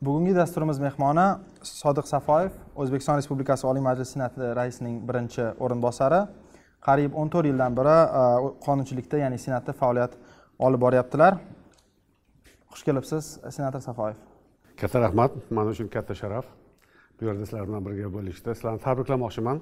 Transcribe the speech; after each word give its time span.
bugungi 0.00 0.34
dasturimiz 0.34 0.78
mehmoni 0.80 1.26
sodiq 1.62 2.06
safoyev 2.08 2.54
o'zbekiston 2.82 3.18
respublikasi 3.20 3.66
oliy 3.68 3.82
majlisi 3.84 4.16
senati 4.16 4.52
raisining 4.58 5.00
birinchi 5.08 5.44
o'rinbosari. 5.64 6.20
Qariyb 6.86 7.16
o'n 7.20 7.28
to'rt 7.32 7.50
yildan 7.50 7.76
beri 7.76 7.96
e, 8.20 8.22
qonunchilikda 8.66 9.20
ya'ni 9.20 9.38
senatda 9.38 9.72
faoliyat 9.80 10.14
olib 10.66 10.80
boryaptilar. 10.84 11.36
Xush 12.72 12.84
kelibsiz 12.86 13.28
senator 13.56 13.84
safoyev. 13.84 14.16
Katta 14.80 15.02
rahmat. 15.04 15.36
Man 15.50 15.68
uchun 15.74 15.92
katta 15.92 16.16
sharaf. 16.22 16.48
Bu 17.20 17.28
yerda 17.28 17.44
sizlar 17.44 17.68
bilan 17.68 17.84
birga 17.84 18.08
bo'lishda 18.16 18.54
sizlarni 18.54 18.80
tabriklamoqchiman. 18.86 19.60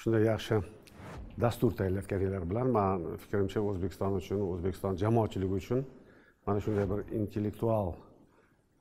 Shunday 0.00 0.24
yaxshi 0.30 0.62
dastur 1.44 1.76
tayyorlayotganinglar 1.78 2.48
bilan 2.50 2.72
man 2.78 3.04
fikrimcha 3.26 3.60
o'zbekiston 3.60 4.16
uchun 4.22 4.40
o'zbekiston 4.48 4.96
jamoatchiligi 5.04 5.60
uchun 5.60 5.86
mana 6.46 6.60
shunday 6.64 6.86
bir 6.92 7.00
intellektual 7.20 7.92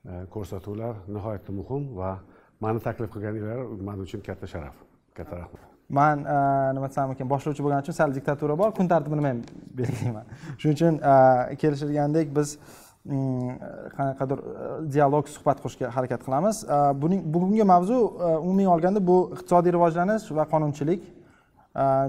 Э, 0.04 0.26
ko'rsatuvlar 0.30 0.96
nihoyatda 1.08 1.52
muhim 1.56 1.84
va 1.96 2.18
mani 2.60 2.80
taklif 2.84 3.10
qilganinglar 3.14 3.60
man 3.88 4.02
uchun 4.06 4.20
katta 4.26 4.48
sharaf 4.54 4.76
katta 5.16 5.38
rahmat. 5.38 5.62
Man 5.90 6.26
e, 6.26 6.36
nima 6.76 6.90
desam 6.92 7.14
ekan 7.14 7.30
boshlovchi 7.34 7.64
bo'lgani 7.64 7.86
uchun 7.86 7.96
sal 8.00 8.16
diktatura 8.18 8.58
bor 8.62 8.74
kun 8.80 8.88
tartibini 8.94 9.24
men 9.28 9.40
belgilayman. 9.80 10.26
Shuning 10.60 10.76
uchun 10.78 11.00
e, 11.12 11.56
kelishilgandek 11.62 12.36
biz 12.36 12.58
mm, 12.58 13.56
qanaqadir 13.96 14.44
e, 14.44 14.68
dialog 14.98 15.32
suhbat 15.38 15.64
qurishga 15.64 15.96
harakat 15.96 16.28
qilamiz. 16.28 16.64
Buning 17.04 17.24
bugungi 17.34 17.64
mavzu 17.74 18.00
umumiy 18.42 18.68
olganda 18.76 19.08
bu 19.12 19.18
iqtisodiy 19.38 19.78
rivojlanish 19.78 20.32
va 20.40 20.50
qonunchilik. 20.54 21.12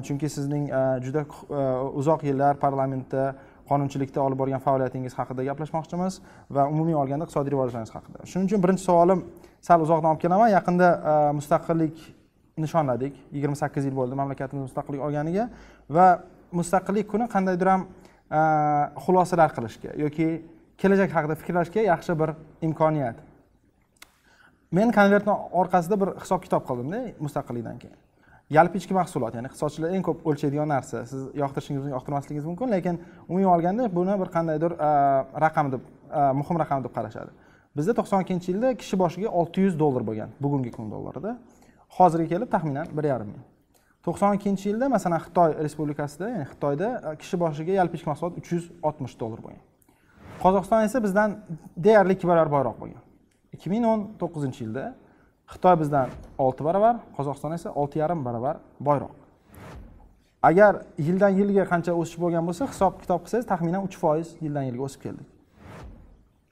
Chunki 0.07 0.29
sizning 0.29 0.67
juda 1.07 1.23
uzoq 2.01 2.27
yillar 2.29 2.59
parlamentda 2.65 3.35
qonunchilikda 3.69 4.23
olib 4.23 4.39
borgan 4.39 4.63
faoliyatingiz 4.67 5.15
haqida 5.19 5.45
gaplashmoqchimiz 5.49 6.21
va 6.51 6.67
umumiy 6.73 6.97
olganda 7.03 7.27
iqtisodiy 7.27 7.55
rivojlanish 7.55 7.93
haqida. 7.97 8.27
Shuning 8.31 8.49
uchun 8.51 8.63
birinchi 8.65 8.85
savolim 8.85 9.25
sal 9.69 9.85
uzoqdan 9.87 10.11
olib 10.13 10.23
kelaman. 10.25 10.53
Yaqinda 10.53 10.89
e, 10.95 11.15
mustaqillik 11.39 12.01
nishonladik. 12.65 13.15
Yigirma 13.35 13.57
sakkiz 13.63 13.89
yil 13.89 13.97
bo'ldi 14.01 14.19
mamlakatimiz 14.21 14.69
mustaqillik 14.69 15.05
olganiga 15.09 15.49
va 15.97 16.09
mustaqillik 16.61 17.09
kuni 17.13 17.29
qandaydir 17.35 17.73
ham 17.73 17.87
e, 17.87 18.41
xulosalar 19.07 19.57
qilishga 19.57 19.97
yoki 20.05 20.29
kelajak 20.79 21.11
haqida 21.17 21.39
fikrlashga 21.41 21.89
yaxshi 21.93 22.19
bir 22.21 22.37
imkoniyat. 22.69 23.17
Men 24.75 24.91
konvertni 24.93 25.35
orqasida 25.61 26.01
bir 26.03 26.17
hisob 26.23 26.43
kitob 26.45 26.65
qildimda 26.69 27.01
mustaqillikdan 27.25 27.79
keyin. 27.83 28.04
Yalpi 28.51 28.79
ichki 28.79 28.95
mahsulot 28.95 29.35
ya'ni 29.35 29.49
iqtisodchilar 29.49 29.95
eng 29.97 30.05
ko'p 30.05 30.27
o'lchaydigan 30.29 30.69
narsa. 30.69 31.05
Siz 31.09 31.23
yoqtirishingiz 31.43 31.89
yoqtirmasligingiz 31.95 32.45
mumkin 32.51 32.73
lekin 32.73 33.01
umumiy 33.29 33.49
olganda 33.55 33.89
buni 33.97 34.19
bir 34.21 34.29
qandaydir 34.37 34.73
e, 34.89 34.91
raqam 35.45 35.73
deb 35.73 35.83
e, 36.19 36.21
muhim 36.41 36.61
raqam 36.63 36.85
deb 36.85 36.93
qarashadi. 36.97 37.31
Bizda 37.77 37.95
to'qson 37.99 38.25
ikkinchi 38.25 38.53
yilda 38.53 38.75
kishi 38.81 38.99
boshiga 39.03 39.29
olti 39.41 39.67
yuz 39.67 39.79
dollar 39.79 40.05
bo'lgan 40.09 40.37
bugungi 40.41 40.71
kun 40.77 40.91
dollarida. 40.91 41.39
Hozirga 41.99 42.29
kelib 42.35 42.51
taxminan 42.55 42.87
bir 42.97 43.05
yarim 43.13 43.31
ming. 43.35 43.45
To'qson 44.07 44.37
ikkinchi 44.39 44.69
yilda 44.71 44.89
masalan 44.97 45.21
xitoy 45.27 45.57
respublikasida 45.67 46.29
ya'ni 46.35 46.47
xitoyda 46.53 46.89
e, 47.13 47.17
kishi 47.23 47.41
boshiga 47.45 47.73
yalpi 47.81 47.97
ichki 47.99 48.09
mahsulot 48.13 48.37
uch 48.41 48.53
yuz 48.55 48.69
oltmish 48.83 49.17
dollar 49.23 49.41
bo'lgan. 49.47 49.63
Qozog'iston 50.45 50.85
esa 50.89 51.03
bizdan 51.07 51.39
deyarli 51.87 52.13
ikki 52.17 52.29
barobar 52.29 52.53
boyroq 52.57 52.77
bo'lgan. 52.83 53.03
Ikki 53.57 53.71
ming 53.73 53.85
o'n 53.93 54.01
to'qqizinchi 54.21 54.61
yilda 54.67 54.85
xitoy 55.53 55.77
bizdan 55.83 56.09
olti 56.39 56.65
barobar 56.65 56.97
qozog'iston 57.17 57.53
esa 57.59 57.69
olti 57.81 57.99
yarim 58.03 58.25
barobar 58.25 58.57
boyroq. 58.81 59.15
Agar 60.43 60.83
yildan 61.07 61.33
yilga 61.41 61.65
qancha 61.73 61.93
o'sish 62.01 62.19
bo'lgan 62.23 62.45
bo'lsa 62.49 62.69
hisob 62.73 62.99
kitob 63.03 63.21
qilsangiz 63.25 63.47
taxminan 63.53 63.83
uch 63.87 63.97
foiz 64.03 64.29
yildan 64.45 64.65
yilga 64.69 64.83
o'sib 64.89 65.01
keldik. 65.05 65.29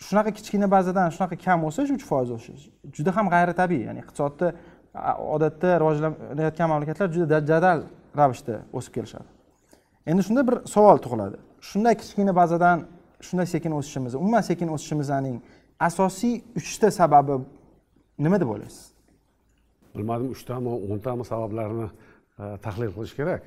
Shunaqa 0.07 0.31
kichkina 0.39 0.69
bazadan 0.77 1.09
shunaqa 1.15 1.37
kam 1.47 1.65
o'sish 1.69 1.91
uch 1.97 2.05
foiz 2.11 2.31
o'sish 2.37 2.63
juda 2.97 3.11
ham 3.17 3.27
g'ayritabiiy 3.35 3.83
ya'ni 3.89 4.01
iqtisodni 4.05 4.49
odatda 5.35 5.69
rivojlanayotgan 5.83 6.69
mamlakatlar 6.73 7.09
juda 7.17 7.39
jadal 7.51 7.79
ravishda 8.21 8.55
o'sib 8.79 8.93
kelishadi. 8.97 9.29
Endi 10.11 10.23
shunda 10.27 10.43
bir 10.49 10.57
savol 10.75 10.99
tug'iladi. 11.05 11.37
Shunday 11.69 11.95
kichkina 12.01 12.33
bazadan 12.41 12.79
shunday 13.27 13.47
sekin 13.55 13.73
o'sishimiz 13.79 14.15
umuman 14.15 14.43
sekin 14.51 14.69
o'sishimizning 14.75 15.37
asosiy 15.89 16.35
uchta 16.61 16.91
sababi 17.01 17.37
nima 18.19 18.41
deb 18.41 18.51
o'ylaysiz? 18.55 18.93
Bilmadim 19.97 20.31
uchtami 20.33 20.69
o'ntami 20.93 21.25
sabablarni 21.25 21.87
e, 21.89 22.45
tahlil 22.65 22.93
qilish 22.97 23.15
kerak. 23.19 23.45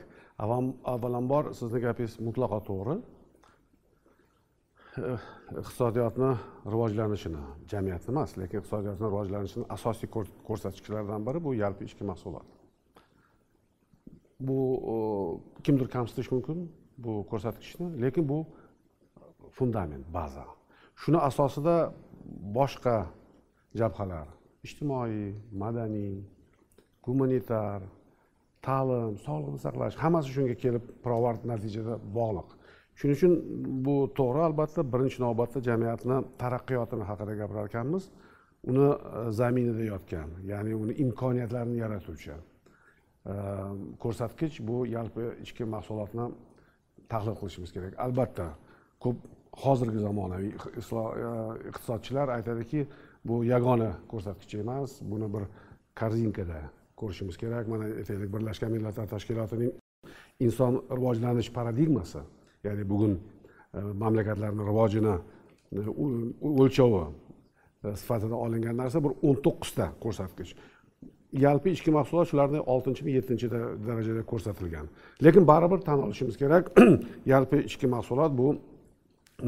Avvalambor 0.93 1.53
sizni 1.59 1.79
gapingiz 1.85 2.19
mutlaqo 2.27 2.59
to'g'ri. 2.69 2.95
E, 4.97 5.15
iqtisodiyotni 5.61 6.31
rivojlanishini 6.73 7.41
jamiyatni 7.71 8.13
emas 8.13 8.37
lekin 8.41 8.61
iqtisodiyotni 8.61 9.05
rivojlanishini 9.09 9.65
asosiy 9.77 10.09
ko'rsatkichlaridan 10.47 11.25
biri 11.27 11.43
bu 11.47 11.55
yalpi 11.63 11.89
ichki 11.89 12.03
mahsulot. 12.11 12.47
Bu 14.47 14.59
e, 14.93 14.95
kimdir 15.65 15.87
kamsitish 15.97 16.31
mumkin 16.35 16.69
bu 16.97 17.25
ko'rsatkichni 17.31 17.89
lekin 18.01 18.29
bu 18.29 18.39
fundament 19.57 20.05
baza. 20.13 20.45
Shuni 21.01 21.19
asosida 21.29 21.75
boshqa 22.57 22.97
jabhalar 23.79 24.27
ijtimoiy 24.65 25.33
madaniy 25.63 26.15
gumanitar 27.05 27.81
ta'lim 28.67 29.17
sog'liqni 29.25 29.59
saqlash 29.65 29.95
hammasi 30.03 30.29
shunga 30.35 30.55
kelib 30.63 30.83
pirovard 31.03 31.41
natijada 31.51 31.95
bog'liq. 32.17 32.49
Shuning 32.99 33.17
uchun 33.17 33.33
bu 33.85 33.95
to'g'ri 34.19 34.41
albatta 34.47 34.81
birinchi 34.93 35.19
navbatda 35.25 35.59
jamiyatni 35.69 36.17
taraqqiyotini 36.41 37.07
haqida 37.09 37.33
gapirar 37.41 37.65
ekanmiz 37.71 38.03
uni 38.69 38.87
e, 38.89 39.31
zaminida 39.39 39.83
yotgan 39.93 40.29
ya'ni 40.51 40.75
uni 40.83 40.93
imkoniyatlarini 41.05 41.77
yaratuvchi 41.83 42.31
e, 42.35 42.39
ko'rsatkich 44.03 44.61
bu 44.67 44.77
yalpi 44.95 45.25
ichki 45.45 45.67
mahsulotni 45.75 46.29
tahlil 47.11 47.35
qilishimiz 47.41 47.71
kerak. 47.75 47.99
Albatta 48.05 48.47
ko'p 49.03 49.17
hozirgi 49.65 49.99
zamonaviy 50.07 50.53
e, 50.53 50.57
iqtisodchilar 51.71 52.27
aytadiki 52.37 52.87
bu 53.25 53.43
yagona 53.43 53.91
ko'rsatkich 54.11 54.59
emas 54.59 55.01
buni 55.01 55.27
bir 55.33 55.43
korzinkada 55.99 56.59
ko'rishimiz 56.99 57.37
kerak. 57.37 57.67
Mana 57.67 57.83
aytaylik 58.01 58.29
birlashgan 58.35 58.71
millatlar 58.71 59.07
tashkilotining 59.07 59.71
inson 60.39 60.83
rivojlanish 60.97 61.51
paradigmasi 61.57 62.19
ya'ni 62.63 62.89
bugun 62.89 63.13
e, 63.73 63.79
mamlakatlarni 63.79 64.61
rivojini 64.69 65.15
e, 65.71 65.79
o'lchovi 66.41 67.03
e, 67.83 67.95
sifatida 68.01 68.35
olingan 68.35 68.77
narsa 68.77 69.03
bir 69.03 69.11
o'n 69.27 69.41
to'qqizta 69.45 69.89
ko'rsatkich. 70.03 70.55
Yalpi 71.45 71.69
ichki 71.75 71.91
mahsulot 71.91 72.29
shularni 72.31 72.59
oltinchimi 72.73 73.11
yettinchi 73.17 73.49
darajada 73.87 74.23
ko'rsatilgan. 74.31 74.85
Lekin 75.23 75.47
baribir 75.47 75.81
tan 75.87 76.03
olishimiz 76.03 76.37
kerak. 76.37 76.71
Yalpi 77.33 77.57
ichki 77.69 77.87
mahsulot 77.87 78.37
bu 78.37 78.55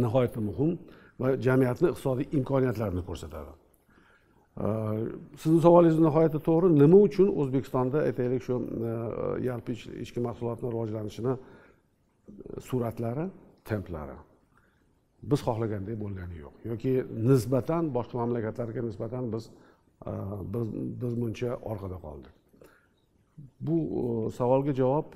nihoyatda 0.04 0.42
muhim 0.50 0.78
va 1.20 1.38
jamiyatni 1.48 1.94
iqtisodiy 1.94 2.28
imkoniyatlarini 2.40 3.06
ko'rsatadi. 3.10 3.52
Sizni 5.42 5.60
savolingiz 5.62 6.00
nihoyatda 6.00 6.40
to'g'ri. 6.50 6.68
Nima 6.82 7.00
uchun 7.08 7.28
o'zbekistonda 7.42 7.98
aytaylik 8.10 8.42
shu 8.48 8.56
e, 8.90 8.94
yalpi 9.48 9.74
ichki 10.04 10.20
mahsulotni 10.28 10.72
rivojlanishini 10.74 11.34
e, 11.34 11.40
sur'atlari 12.70 13.26
templari? 13.70 14.18
Biz 15.32 15.40
xohlagandek 15.48 15.98
bo'lgani 16.04 16.40
yo'q. 16.44 16.56
Yoki 16.72 16.94
nisbatan 17.30 17.84
boshqa 17.98 18.16
mamlakatlarga 18.22 18.82
nisbatan 18.90 19.24
biz 19.34 19.44
e, 20.10 20.14
biz 21.02 21.14
muncha 21.22 21.52
orqada 21.72 21.98
qoldik. 22.06 22.34
Bu 23.68 23.78
e, 24.02 24.32
savolga 24.40 24.74
javob 24.82 25.14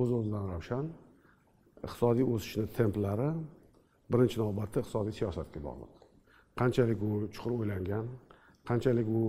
o'z 0.00 0.10
o'zidan 0.18 0.44
ravshan. 0.52 0.88
Iqtisodiy 1.86 2.24
o'sishni 2.32 2.64
templari 2.80 3.28
birinchi 4.12 4.40
navbatda 4.40 4.78
iqtisodiy 4.82 5.14
siyosatga 5.20 5.60
bog'liq. 5.68 5.92
Qanchalik 6.60 6.98
u 7.08 7.10
chuqur 7.34 7.52
o'ylangan 7.58 8.06
qanchalik 8.68 9.06
u 9.20 9.22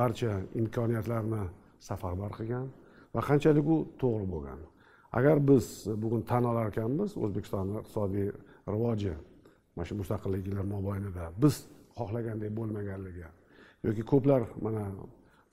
barcha 0.00 0.32
imkoniyatlarni 0.60 1.42
safarbar 1.88 2.32
qilgan 2.38 2.66
va 3.14 3.20
qanchalik 3.30 3.66
u 3.74 3.78
to'g'ri 4.02 4.26
bo'lgan. 4.34 4.60
Agar 5.18 5.36
biz 5.50 5.64
bugun 6.02 6.22
tan 6.30 6.44
olar 6.50 6.66
ekanmiz 6.72 7.10
o'zbekistonni 7.24 7.76
iqtisodiy 7.82 8.28
rivoji 8.74 9.14
mana 9.74 9.86
shu 9.88 9.94
mustaqillik 10.00 10.42
yillar 10.48 10.66
mobaynida 10.76 11.24
biz 11.42 11.54
xohlagandek 11.98 12.50
bo'lmaganligi 12.58 13.28
yoki 13.86 14.02
ko'plar 14.12 14.42
mana 14.66 14.84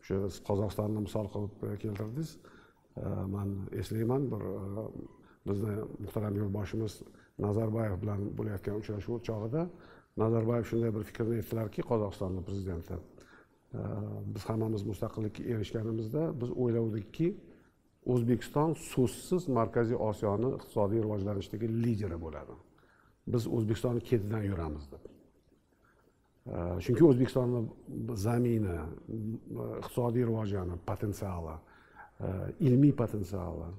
o'sha 0.02 0.16
siz 0.24 0.40
qozog'istonni 0.48 1.00
misol 1.08 1.28
qilib 1.34 1.54
e, 1.68 1.70
keltirdingiz 1.84 2.30
e, 2.36 3.06
man 3.36 3.50
eslayman 3.82 4.24
bir 4.32 4.44
e, 4.54 4.86
bizni 5.50 5.74
muhtaram 6.04 6.34
yurtboshimiz 6.42 6.94
nazarboyev 7.46 7.96
bilan 8.04 8.22
bo'layotgan 8.38 8.76
uchrashuv 8.82 9.22
chog'ida 9.28 9.62
nazarboyev 10.24 10.66
shunday 10.72 10.92
bir 10.96 11.04
fikrni 11.10 11.36
aytdilarki 11.42 11.82
qozog'istonni 11.92 12.42
prezidenti 12.48 12.96
biz 14.34 14.44
hammamiz 14.50 14.84
mustaqillikka 14.92 15.44
erishganimizda 15.54 16.22
biz 16.42 16.50
o'ylovdikki 16.64 17.28
o'zbekiston 18.14 18.76
so'zsiz 18.92 19.48
markaziy 19.58 19.98
osiyoni 20.10 20.50
iqtisodiy 20.58 21.00
rivojlanishdagi 21.06 21.68
lideri 21.84 22.18
bo'ladi. 22.26 22.56
Biz 23.34 23.44
o'zbekistonni 23.56 24.02
ketidan 24.10 24.44
yuramiz 24.52 24.86
deb. 24.94 25.04
Chunki 26.86 27.04
o'zbekistonni 27.10 27.62
zamini 28.26 28.78
iqtisodiy 29.80 30.24
rivojlanish 30.30 30.82
potensiali 30.92 31.56
ilmiy 32.68 32.94
potensiali 33.02 33.70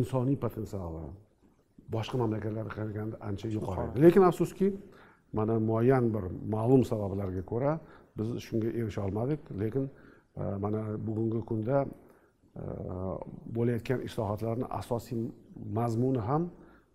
insoniy 0.00 0.36
potensiali 0.44 1.04
boshqa 1.94 2.16
mamlakatlarga 2.22 2.72
qaraganda 2.78 3.16
ancha 3.28 3.48
yuqori. 3.56 3.86
Lekin 4.04 4.22
afsuski 4.30 4.68
mana 5.32 5.54
muayyan 5.70 6.04
bir 6.14 6.24
ma'lum 6.54 6.82
sabablarga 6.90 7.42
ko'ra 7.52 7.72
biz 8.16 8.28
shunga 8.46 8.68
erisha 8.80 9.02
olmadik 9.06 9.40
lekin 9.60 9.84
e, 10.36 10.42
mana 10.64 10.80
bugungi 11.06 11.40
kunda 11.50 11.84
e, 11.84 12.62
bo'layotgan 13.56 14.00
islohotlarni 14.08 14.66
asosiy 14.80 15.30
mazmuni 15.78 16.18
ham 16.28 16.50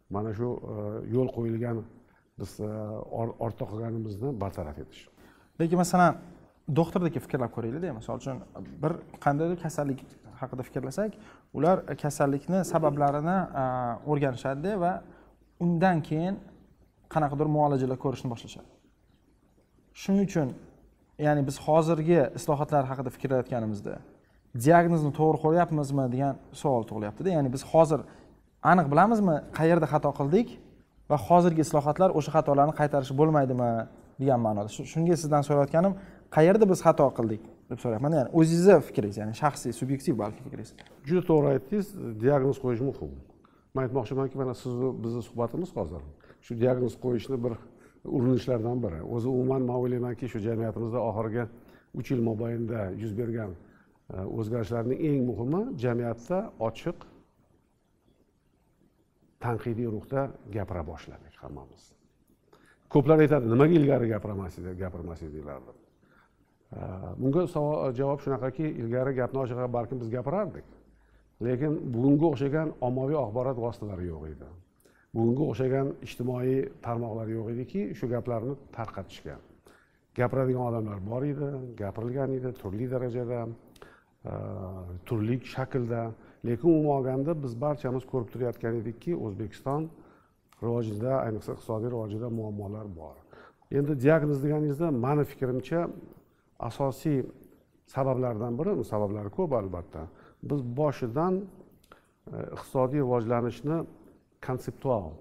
mana 0.10 0.34
shu 0.34 0.50
e, 0.74 0.76
yo'l 1.16 1.30
qo'yilgan 1.38 1.84
biz 2.40 2.52
ortda 3.46 3.66
qolganimizni 3.72 4.30
bartaraf 4.42 4.78
etish. 4.84 5.04
Lekin 5.62 5.78
masalan 5.84 6.18
doktorlarga 6.80 7.20
fikrlab 7.26 7.52
ko'raylikda 7.56 7.94
misol 8.00 8.22
uchun 8.22 8.38
bir 8.84 8.94
qandaydir 9.26 9.58
kasallik 9.66 10.00
haqida 10.42 10.64
fikrlasak 10.68 11.12
ular 11.58 11.78
kasallikni 12.04 12.60
sabablarini 12.74 13.38
o'rganishadida 14.12 14.74
va 14.84 14.94
undan 15.66 16.02
keyin 16.10 16.36
qanaqadir 17.14 17.48
muolajalar 17.58 17.98
ko'rishni 18.06 18.30
boshlashadi. 18.34 18.70
Shuning 20.02 20.26
uchun 20.30 20.50
ya'ni 21.26 21.42
biz 21.48 21.58
hozirgi 21.66 22.20
islohotlar 22.38 22.84
haqida 22.92 23.10
fikrlayotganimizda 23.16 23.96
diagnozni 24.66 25.12
to'g'ri 25.20 25.38
qo'yyapmizmi 25.46 26.06
degan 26.14 26.34
savol 26.62 26.84
tug'ilyaptida. 26.90 27.30
Ya'ni 27.38 27.50
biz 27.56 27.64
hozir 27.72 28.00
aniq 28.72 28.88
bilamizmi 28.94 29.36
qayerda 29.58 29.88
xato 29.94 30.12
qildik 30.20 30.48
va 31.12 31.18
hozirgi 31.28 31.62
islohotlar 31.66 32.10
o'sha 32.18 32.32
xatolarni 32.38 32.74
qaytarish 32.80 33.12
bo'lmaydimi 33.20 33.72
degan 34.22 34.40
ma'noda. 34.46 34.70
Shunga 34.94 35.16
sizdan 35.24 35.44
so'rayotganim 35.48 35.94
qayerda 36.36 36.66
biz 36.72 36.80
xato 36.88 37.08
qildik 37.18 37.42
deb 37.70 37.80
so'rayapman. 37.84 38.12
Ya'ni 38.20 38.30
o'zingizni 38.40 38.78
fikringiz 38.90 39.18
ya'ni 39.22 39.34
shaxsiy 39.42 39.72
subyektiv 39.80 40.14
balki 40.24 40.40
fikringiz. 40.46 40.72
Juda 41.08 41.24
to'g'ri 41.30 41.48
aytdingiz 41.54 41.88
diagnoz 42.24 42.58
qo'yish 42.64 42.84
muhim. 42.90 43.12
Man 43.74 43.82
aytmoqchimanki 43.88 44.36
mana 44.42 44.54
sizni 44.64 44.90
bizni 45.04 45.22
suhbatimiz 45.30 45.70
hozir. 45.78 46.02
Shu 46.46 46.52
diagnoz 46.62 46.94
qo'yishni 47.04 47.38
bir 47.46 47.54
urinishlardan 48.08 48.84
biri. 48.84 49.00
O'zi 49.16 49.28
umuman 49.28 49.62
man 49.70 49.76
o'ylaymanki 49.82 50.30
shu 50.32 50.40
jamiyatimizda 50.48 51.00
oxirgi 51.10 51.44
uch 52.00 52.12
yil 52.12 52.22
mobaynida 52.30 52.82
yuz 53.02 53.14
bergan 53.20 53.52
e, 53.54 54.18
o'zgarishlarning 54.40 55.00
eng 55.10 55.22
muhimi 55.30 55.62
jamiyatda 55.84 56.40
ochiq 56.68 56.98
tanqidiy 59.46 59.88
ruhda 59.96 60.22
gapira 60.56 60.84
boshladik 60.92 61.36
hammamiz. 61.44 61.84
Ko'plar 62.94 63.20
aytadi 63.26 63.52
nimaga 63.54 63.74
ilgari 63.80 64.08
gapirmas 64.14 64.60
gapirmasdinglar 64.84 65.62
deb 65.68 65.78
e, 66.78 66.82
bunga 67.22 67.44
javob 68.00 68.20
shunaqaki 68.26 68.66
ilgari 68.82 69.12
gapni 69.22 69.44
ochig'i 69.44 69.74
balkim 69.78 69.98
biz 70.04 70.10
gapirardik. 70.18 70.68
Lekin 71.46 71.74
bugunga 71.94 72.26
o'xshagan 72.32 72.72
ommaviy 72.88 73.18
axborot 73.26 73.58
vositalari 73.66 74.08
yo'q 74.14 74.24
edi. 74.34 74.48
Bugunga 75.18 75.44
o'xshagan 75.52 75.94
ijtimoiy 76.08 76.58
tarmoqlar 76.86 77.28
yo'q 77.38 77.54
ediki 77.56 77.86
shu 77.98 78.06
gaplarni 78.16 78.54
tarqatishgan 78.78 79.42
gapiradigan 80.18 80.64
odamlar 80.70 81.00
bor 81.10 81.24
edi 81.32 81.48
gapirilgan 81.82 82.34
edi 82.38 82.52
turli 82.62 82.86
darajada 82.94 83.40
e, 83.46 84.32
turli 85.08 85.36
shaklda. 85.56 86.02
Lekin 86.46 86.68
umuman 86.70 86.96
olganda 86.98 87.32
biz 87.44 87.54
barchamiz 87.62 88.04
ko'rib 88.12 88.30
turayotgan 88.34 88.74
edikki 88.82 89.16
o'zbekiston 89.26 89.82
rivojida 90.64 91.14
ayniqsa 91.26 91.52
iqtisodiy 91.56 91.90
rivojida 91.94 92.30
muammolar 92.40 92.88
bor. 93.00 93.16
Endi 93.78 93.94
diagnoz 94.04 94.40
deganingizda 94.46 94.88
mani 95.06 95.24
fikrimcha 95.32 95.80
asosiy 96.70 97.20
sabablardan 97.94 98.54
biri 98.60 98.72
sabablari 98.94 99.30
ko'p 99.38 99.52
albatta. 99.62 100.02
Biz 100.50 100.62
boshidan 100.80 101.34
e, 101.42 101.46
iqtisodiy 102.56 103.02
rivojlanishni 103.06 103.78
konseptual 104.46 105.12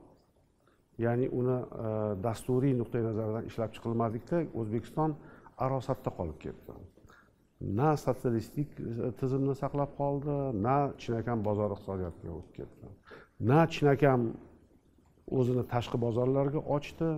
ya'ni 0.98 1.28
uni 1.28 1.56
e, 1.56 1.88
dasturiy 2.26 2.74
nuqtai 2.80 3.02
nazardan 3.08 3.48
ishlab 3.50 3.72
chiqilmadikda 3.76 4.42
o'zbekiston 4.60 5.16
arosatda 5.64 6.10
qolib 6.18 6.38
ketdi. 6.44 6.76
Na 7.78 7.90
sotsialistik 8.04 8.80
e, 8.80 9.12
tizimni 9.20 9.54
saqlab 9.62 9.94
qoldi 10.00 10.36
na 10.66 10.76
chinakam 11.02 11.44
bozor 11.48 11.76
iqtisodiyotiga 11.76 12.32
o'tib 12.38 12.52
ketdi. 12.58 12.92
Na 13.50 13.60
chinakam 13.74 14.30
o'zini 15.38 15.64
tashqi 15.72 16.00
bozorlarga 16.06 16.60
ochdi 16.76 17.10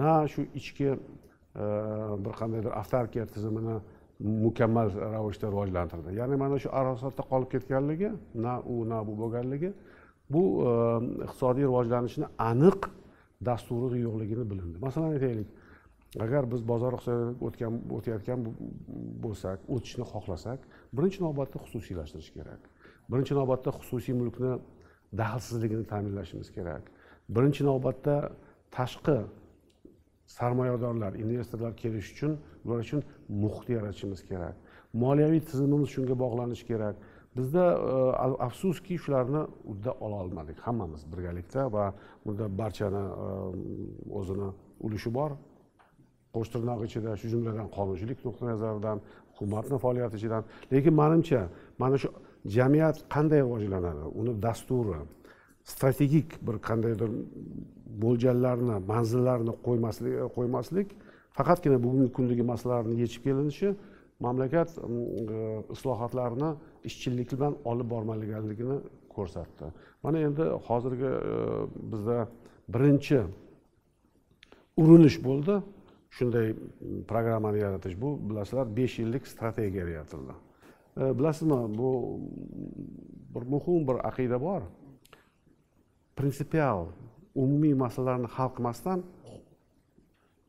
na 0.00 0.14
shu 0.32 0.46
ichki 0.60 0.90
e, 0.92 0.98
bir 2.24 2.34
qandaydir 2.40 2.72
avtarkiya 2.82 3.26
tizimini 3.34 3.76
mukammal 4.44 4.88
ravishda 5.14 5.46
rivojlantirdi. 5.52 6.14
Ya'ni 6.20 6.36
mana 6.42 6.58
shu 6.62 6.70
arosatda 6.80 7.22
qolib 7.30 7.48
ketganligi 7.54 8.10
na 8.44 8.58
u 8.72 8.84
na 8.90 8.98
bu 9.06 9.12
bo'lganligi 9.22 9.70
bu 10.32 10.42
iqtisodiy 11.26 11.64
rivojlanishni 11.68 12.26
aniq 12.50 12.80
dasturi 13.48 13.98
yo'qligini 14.06 14.44
bilindi 14.50 14.76
masalan 14.86 15.10
aytaylik 15.16 15.48
agar 16.24 16.42
biz 16.52 16.60
bozor 16.72 16.92
iqtisodiyotiga 16.96 17.46
o'tgan 17.46 17.72
o'tayotgan 17.96 18.40
bo'lsak 19.24 19.58
o'tishni 19.74 20.04
xohlasak 20.12 20.60
birinchi 20.96 21.20
navbatda 21.26 21.58
xususiylashtirish 21.64 22.30
kerak. 22.36 22.60
Birinchi 23.10 23.34
navbatda 23.40 23.70
xususiy 23.78 24.14
mulkni 24.20 24.52
daxlsizligini 25.20 25.84
ta'minlashimiz 25.92 26.48
kerak. 26.56 26.82
Birinchi 27.34 27.62
navbatda 27.70 28.14
tashqi 28.76 29.18
sarmoyadorlar 30.36 31.12
investorlar 31.24 31.72
kelish 31.82 32.08
uchun 32.14 32.32
ular 32.64 32.78
uchun 32.86 33.00
muhit 33.42 33.68
yaratishimiz 33.76 34.20
kerak. 34.30 34.54
Moliyaviy 35.02 35.40
tizimimiz 35.48 35.88
shunga 35.94 36.14
bog'lanishi 36.24 36.64
kerak. 36.70 36.94
Bizda 37.36 37.64
e, 37.72 37.94
afsuski 38.48 38.98
shularni 38.98 39.42
udda 39.72 39.92
ola 40.00 40.16
olmadik. 40.24 40.58
Hammamiz 40.66 41.02
birgalikda 41.12 41.72
va 41.72 41.94
bunda 42.26 42.58
barchani 42.58 43.04
e, 43.24 43.28
o'zini 44.18 44.48
ulushi 44.80 45.14
bor. 45.14 45.30
Qo'sh 46.34 46.50
tirnoq 46.54 46.80
ichida 46.88 47.16
shu 47.20 47.26
jumladan 47.34 47.68
qonunchilik 47.76 48.18
nuqtai 48.26 48.48
nazaridan 48.52 48.98
hukumatni 49.30 49.78
faoliyati 49.84 50.16
ichidan. 50.20 50.42
Lekin 50.72 50.94
manimcha 51.02 51.40
mana 51.82 51.96
shu 52.02 52.08
jamiyat 52.56 52.96
qanday 53.14 53.40
rivojlanadi? 53.44 54.04
Uni 54.20 54.32
dasturi 54.46 55.00
strategik 55.72 56.28
bir 56.46 56.56
qandaydir 56.68 57.10
mo'ljallarni 58.02 58.76
manzillarni 58.92 59.52
qo'ymaslik 59.66 60.14
qo'ymaslik 60.36 60.88
faqatgina 61.38 61.78
bugungi 61.84 62.10
kundagi 62.16 62.44
masalalarni 62.52 62.94
yechib 63.02 63.22
kelinishi 63.26 63.68
mamlakat 64.26 64.68
e, 64.78 65.38
ishchillik 66.84 67.32
bilan 67.32 67.56
olib 67.64 67.90
bormaganligini 67.90 68.78
ko'rsatdi. 69.14 69.72
Mana 70.02 70.18
endi 70.18 70.42
hozirgi 70.68 71.10
e, 71.32 71.34
bizda 71.92 72.18
birinchi 72.74 73.20
urinish 74.76 75.18
bo'ldi. 75.26 75.60
Shunday 76.16 76.54
programmani 77.08 77.58
yaratish. 77.58 77.94
Bu 78.00 78.08
bilasizlar 78.30 78.76
besh 78.76 78.98
yillik 78.98 79.26
strategiya 79.26 79.88
yaratildi. 79.88 80.34
E, 81.00 81.18
bilasizmi 81.18 81.78
bu 81.78 81.90
bir 83.34 83.44
muhim 83.52 83.88
bir 83.88 84.08
aqida 84.08 84.40
bor. 84.40 84.62
Prinsipial 86.16 86.86
umumiy 87.34 87.74
masalalarni 87.74 88.26
hal 88.36 88.50
qilmasdan 88.56 89.02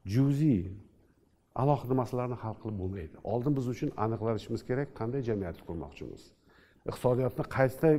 juziy 0.05 0.61
alohida 1.61 1.95
masalalarni 2.01 2.37
hal 2.43 2.55
qilib 2.61 2.77
bo'lmaydi. 2.81 3.15
Oldin 3.31 3.53
biz 3.57 3.65
uchun 3.73 3.89
aniqlashimiz 4.03 4.61
kerak 4.69 4.89
qanday 4.99 5.21
jamiyatni 5.29 5.63
qurmoqchimiz? 5.69 6.21
Iqtisodiyotni 6.89 7.43
qaysi 7.57 7.89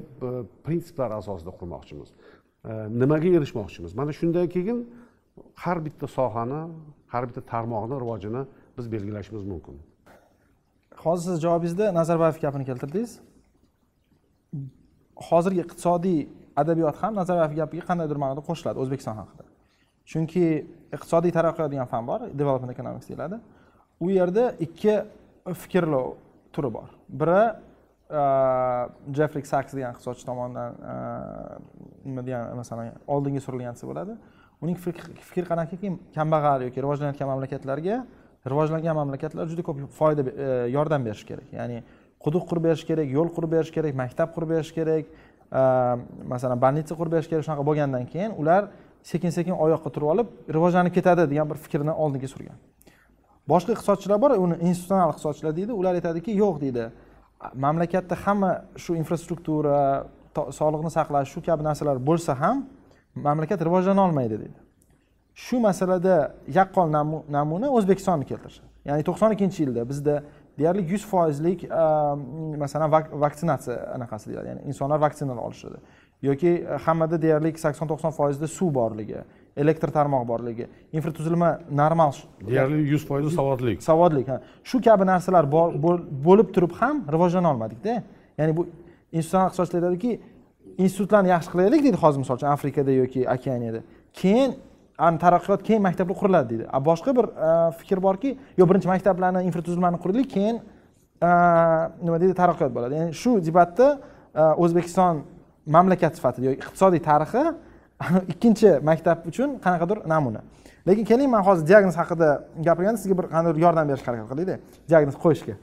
prinsiplar 0.66 1.10
asosida 1.20 1.52
qurmoqchimiz? 1.60 2.08
E, 2.70 2.72
nimaga 3.02 3.28
erishmoqchimiz? 3.38 3.90
Mana 4.00 4.12
shundan 4.20 4.46
keyin 4.54 4.78
har 5.64 5.78
bitta 5.86 6.06
sohani 6.18 6.60
har 7.12 7.22
bitta 7.28 7.42
tarmoqni 7.52 7.96
rivojini 8.02 8.42
biz 8.76 8.86
belgilashimiz 8.94 9.44
mumkin. 9.52 9.74
Hozir 11.04 11.24
siz 11.30 11.36
javobingizda 11.44 11.84
nazarboyev 11.98 12.36
gapini 12.44 12.64
keltirdingiz. 12.70 13.12
Hozirgi 15.28 15.60
iqtisodiy 15.66 16.18
adabiyot 16.62 16.96
ham 17.02 17.12
nazarboyev 17.20 17.52
gapiga 17.60 17.84
qandaydir 17.90 18.18
ma'noda 18.22 18.42
qo'shiladi 18.48 18.76
o'zbekiston 18.82 19.16
haqida. 19.20 19.44
Chunki 20.10 20.44
iqtisodiy 20.96 21.32
taraqqiyot 21.38 21.70
degan 21.72 21.88
fan 21.92 22.06
bor 22.06 22.20
development 22.40 22.72
economics 22.74 23.08
deyiladi. 23.10 23.38
U 24.00 24.10
yerda 24.10 24.44
ikki 24.66 24.94
fikrlov 25.62 26.14
turi 26.54 26.70
bor. 26.76 26.88
Biri 27.08 27.42
jeffri 29.16 29.42
saks 29.46 29.76
degan 29.76 29.94
iqtisodchi 29.94 30.26
tomonidan 30.26 30.74
nima 32.04 32.24
degan 32.26 32.56
masalan 32.58 32.90
oldinga 33.06 33.40
surilgan 33.46 33.78
desa 33.78 33.86
bo'ladi. 33.90 34.18
Uning 34.60 34.76
fikri 34.76 35.46
qanaqaki 35.50 35.94
kambag'al 36.16 36.66
yoki 36.66 36.82
rivojlanayotgan 36.84 37.28
mamlakatlarga 37.32 37.96
rivojlangan 38.52 38.96
mamlakatlar 39.00 39.46
juda 39.52 39.62
ko'p 39.68 39.86
foyda 40.00 40.22
yordam 40.76 41.06
berish 41.06 41.24
kerak. 41.28 41.48
Ya'ni 41.58 41.84
quduq 42.24 42.44
qurib 42.50 42.64
berish 42.68 42.84
kerak 42.88 43.08
yo'l 43.16 43.30
qurib 43.36 43.50
berish 43.56 43.72
kerak 43.76 43.94
maktab 44.02 44.34
qurib 44.34 44.56
berish 44.56 44.72
kerak 44.78 45.04
masalan 46.32 46.58
больница 46.64 46.92
qurib 46.98 47.12
berish 47.16 47.28
kerak 47.30 47.44
shunaqa 47.46 47.64
bo'lgandan 47.68 48.04
keyin 48.12 48.32
ular 48.42 48.62
sekin 49.02 49.30
sekin 49.30 49.52
oyoqqa 49.52 49.90
turib 49.94 50.08
olib 50.14 50.28
rivojlanib 50.54 50.94
ketadi 50.94 51.30
degan 51.30 51.50
bir 51.50 51.58
fikrni 51.64 51.92
oldinga 51.92 52.28
surgan. 52.28 52.56
Boshqa 53.48 53.72
iqtisodchilar 53.76 54.18
bor 54.22 54.30
uni 54.30 54.56
institutsional 54.68 55.10
iqtisodchilar 55.14 55.56
deydi 55.56 55.72
ular 55.72 55.94
aytadiki 55.98 56.36
yo'q 56.42 56.60
deydi. 56.64 56.90
Mamlakatda 57.54 58.16
hamma 58.24 58.50
shu 58.76 58.96
infrastruktura 59.00 59.78
sog'liqni 60.58 60.90
saqlash 60.98 61.28
shu 61.32 61.40
kabi 61.48 61.62
narsalar 61.68 61.96
bo'lsa 62.08 62.32
ham 62.42 62.66
mamlakat 63.14 63.60
rivojlana 63.68 64.02
olmaydi 64.06 64.36
deydi. 64.42 64.58
Shu 65.34 65.60
masalada 65.68 66.16
yaqqol 66.58 66.88
namuna 67.36 67.68
o'zbekistonni 67.76 68.24
keltirishadi. 68.30 68.68
Ya'ni 68.88 69.02
to'qson 69.08 69.30
ikkinchi 69.36 69.62
yilda 69.64 69.82
bizda 69.90 70.14
deyarli 70.58 70.82
yuz 70.92 71.04
foizlik 71.12 71.64
ehm, 71.64 72.20
masalan 72.62 72.88
vaksinatsiya 73.24 73.76
anaqasi 73.96 74.24
deyiladi. 74.28 74.48
Ya'ni 74.52 74.62
insonlar 74.70 74.98
vaksinalar 75.06 75.42
olishadi. 75.48 75.78
Yoki 76.22 76.66
hammada 76.84 77.22
deyarli 77.22 77.52
sakson 77.58 77.86
to'qson 77.88 78.12
foizda 78.18 78.46
suv 78.46 78.74
borligi 78.74 79.18
elektr 79.56 79.90
tarmog'i 79.96 80.28
borligi 80.28 80.66
infratuzilma 80.92 81.50
normal 81.70 82.12
deyarli 82.48 82.80
yuz 82.92 83.06
foizi 83.08 83.30
savodlik. 83.36 83.82
savodlik 83.82 84.28
shu 84.64 84.82
kabi 84.86 85.04
narsalar 85.12 85.44
bo'lib 86.26 86.48
turib 86.54 86.72
ham 86.80 87.04
rivojlana 87.14 87.50
olmadikda. 87.52 88.02
Ya'ni 88.38 88.56
bu 88.56 88.66
institutsional 89.12 89.48
iqtisodchilar 89.48 89.82
aytadiki 89.82 90.20
institutlarni 90.84 91.28
yaxshi 91.34 91.50
qilaylik 91.52 91.80
deydi 91.86 91.98
hozir 92.02 92.18
misol 92.22 92.36
uchun 92.38 92.48
afrikada 92.56 92.92
yoki 93.02 93.20
okeaniyada. 93.34 93.80
Keyin 94.20 94.50
taraqqiyot 95.24 95.60
keyin 95.68 95.82
maktablar 95.82 96.16
quriladi 96.22 96.48
deydi. 96.50 96.64
Boshqa 96.88 97.10
bir 97.18 97.26
fikr 97.80 97.98
borki 98.06 98.30
yo 98.60 98.64
birinchi 98.70 98.88
maktablarni 98.94 99.40
infratuzilmani 99.48 99.98
quraylik 100.02 100.28
keyin 100.36 100.56
nima 102.04 102.16
deydi 102.22 102.34
taraqqiyot 102.42 102.72
bo'ladi. 102.76 102.94
Ya'ni 103.00 103.12
shu 103.22 103.30
debatda 103.48 103.86
o'zbekiston 104.62 105.14
mamlakat 105.76 106.16
sifatida 106.18 106.50
yoki 106.50 106.60
iqtisodiy 106.64 107.02
tarixi 107.10 107.42
ikkinchi 108.32 108.70
maktab 108.88 109.26
uchun 109.30 109.58
qanaqadir 109.64 109.98
namuna. 110.12 110.42
Lekin 110.88 111.04
keling 111.04 111.30
man 111.30 111.42
hozir 111.44 111.66
diagnoz 111.70 111.96
haqida 112.00 112.28
gapirganda 112.66 112.98
sizga 113.02 113.16
bir 113.18 113.26
qandaydir 113.34 113.60
yordam 113.66 113.88
berishga 113.90 114.08
harakat 114.12 114.28
qilaylik 114.32 114.78
diagnoz 114.90 115.16
qo'yishga. 115.24 115.54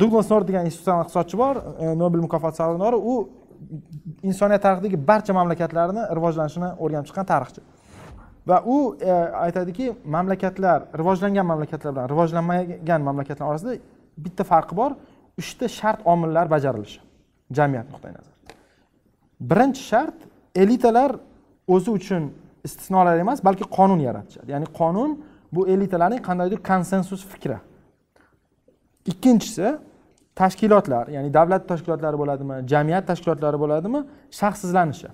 Duglas 0.00 0.30
nord 0.32 0.46
degan 0.48 0.68
institutsional 0.68 1.04
iqtisodchi 1.06 1.38
bor 1.40 1.56
e, 1.84 1.94
nobel 2.02 2.22
mukofoti 2.26 2.60
sovrindori 2.60 2.98
u 3.12 3.14
insoniyat 4.30 4.62
tarixidagi 4.66 5.00
barcha 5.10 5.32
mamlakatlarni 5.38 6.04
rivojlanishini 6.18 6.70
o'rganib 6.84 7.08
chiqqan 7.08 7.28
tarixchi. 7.32 7.64
Va 8.50 8.60
u 8.74 8.76
e, 9.00 9.10
aytadiki 9.46 9.90
mamlakatlar 10.16 10.88
rivojlangan 11.00 11.50
mamlakatlar 11.52 11.92
bilan 11.96 12.08
rivojlanmagan 12.14 13.10
mamlakatlar 13.10 13.52
orasida 13.52 13.76
bitta 14.28 14.44
farqi 14.52 14.76
bor. 14.82 14.96
Uchta 15.40 15.68
shart 15.68 16.00
omillar 16.12 16.48
bajarilishi 16.54 17.00
jamiyat 17.58 17.92
nuqtai 17.92 18.12
nazaridan 18.14 18.35
birinchi 19.40 19.82
shart 19.82 20.14
elitalar 20.54 21.16
o'zi 21.68 21.90
uchun 21.90 22.32
istisnolar 22.64 23.18
emas 23.18 23.44
balki 23.44 23.64
qonun 23.64 24.00
yaratishadi. 24.08 24.52
Ya'ni 24.52 24.66
qonun 24.80 25.10
bu 25.52 25.68
elitalarning 25.68 26.22
qandaydir 26.28 26.62
konsensus 26.70 27.26
fikri. 27.32 27.58
Ikkinchisi 29.06 29.78
tashkilotlar 30.40 31.08
ya'ni 31.16 31.34
davlat 31.34 31.68
tashkilotlari 31.68 32.18
bo'ladimi 32.22 32.54
jamiyat 32.72 33.04
tashkilotlari 33.10 33.58
bo'ladimi 33.64 34.00
shaxssizlanishi 34.40 35.08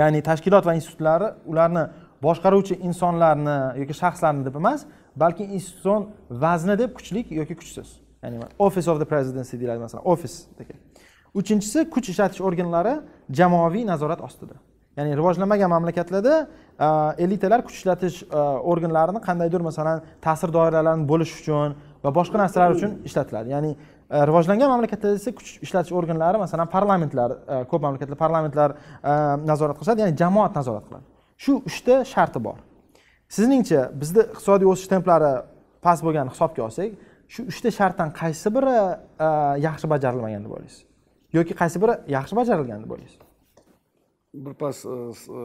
ya'ni 0.00 0.20
tashkilot 0.28 0.64
va 0.68 0.74
institutlari 0.78 1.28
ularni 1.50 1.84
boshqaruvchi 2.26 2.74
insonlarni 2.88 3.56
yoki 3.80 3.94
shaxslarni 4.02 4.42
deb 4.48 4.56
emas 4.62 4.80
balki 5.22 5.44
institutsion 5.56 6.00
vazni 6.30 6.74
deb 6.82 6.90
kuchli 6.98 7.20
yoki 7.40 7.54
kuchsiz. 7.60 7.88
Ya'ni 8.22 8.36
office 8.58 8.88
of 8.92 8.98
the 8.98 9.08
presidency 9.12 9.54
deyiladi 9.60 9.80
masalan 9.86 10.04
ofis 10.12 10.34
degan 10.58 10.78
uchinchisi 11.40 11.84
kuch 11.94 12.08
ishlatish 12.12 12.40
organlari 12.48 12.94
jamoaviy 13.38 13.84
nazorat 13.92 14.20
ostida. 14.28 14.56
Ya'ni 14.96 15.16
rivojlanmagan 15.16 15.70
mamlakatlarda 15.70 16.36
e, 16.80 16.86
elitalar 17.24 17.62
kuch 17.66 17.76
ishlatish 17.80 18.22
e, 18.22 18.36
organlarini 18.72 19.20
qandaydir 19.26 19.60
masalan 19.68 20.00
ta'sir 20.24 20.52
doiralarini 20.56 21.04
bo'lish 21.10 21.34
uchun 21.40 21.74
va 22.04 22.12
boshqa 22.18 22.40
narsalar 22.42 22.76
uchun 22.78 22.94
ishlatiladi. 23.08 23.52
Ya'ni 23.54 23.72
e, 23.74 24.22
rivojlangan 24.30 24.72
mamlakatlarda 24.74 25.20
esa 25.20 25.34
kuch 25.38 25.50
ishlatish 25.66 25.92
organlari 26.00 26.40
masalan 26.44 26.72
parlamentlar 26.76 27.36
ko'p 27.70 27.82
mamlakatlarda 27.86 28.20
parlamentlar 28.24 28.76
nazorat 29.50 29.76
qilishadi 29.78 30.06
ya'ni 30.06 30.16
jamoat 30.22 30.56
nazorat 30.60 30.88
qiladi. 30.88 31.06
Shu 31.44 31.60
uchta 31.68 32.00
sharti 32.14 32.40
bor. 32.48 32.58
Sizningcha 33.36 33.90
bizda 34.00 34.30
iqtisodiy 34.30 34.72
o'sish 34.72 34.88
templari 34.94 35.32
past 35.84 36.00
bo'lganini 36.06 36.32
hisobga 36.34 36.68
olsak 36.70 36.96
shu 37.28 37.48
uchta 37.52 37.70
shartdan 37.78 38.16
qaysi 38.20 38.48
biri 38.56 38.76
yaxshi 39.68 39.86
bajarilmagan 39.92 40.46
deb 40.46 40.52
o'ylaysiz? 40.56 40.85
Yoki 41.38 41.54
qaysi 41.60 41.80
biri 41.82 41.94
yaxshi 42.16 42.34
bajarilgan 42.38 42.84
deb 42.84 42.92
o'ylaysiz? 42.94 43.20
Birpas 44.46 44.84
e, 44.84 44.88
e, 45.40 45.42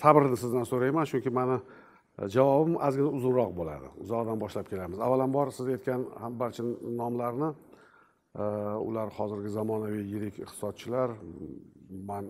sabrni 0.00 0.36
sizdan 0.42 0.66
so'rayman 0.70 1.06
chunki 1.10 1.30
mani 1.38 1.58
e, 1.58 2.28
javobim 2.34 2.76
ozgina 2.88 3.10
uzunroq 3.18 3.54
bo'ladi. 3.60 3.88
Uzoqdan 4.04 4.38
boshlab 4.44 4.66
kelamiz. 4.72 4.98
Avvalambor 5.06 5.52
siz 5.56 5.72
aytgan 5.76 6.04
barcha 6.42 6.62
nomlarni 7.00 7.50
ular 8.88 9.08
hozirgi 9.18 9.50
zamonaviy 9.50 10.04
yirik 10.12 10.36
iqtisodchilar 10.44 11.14
man 12.10 12.28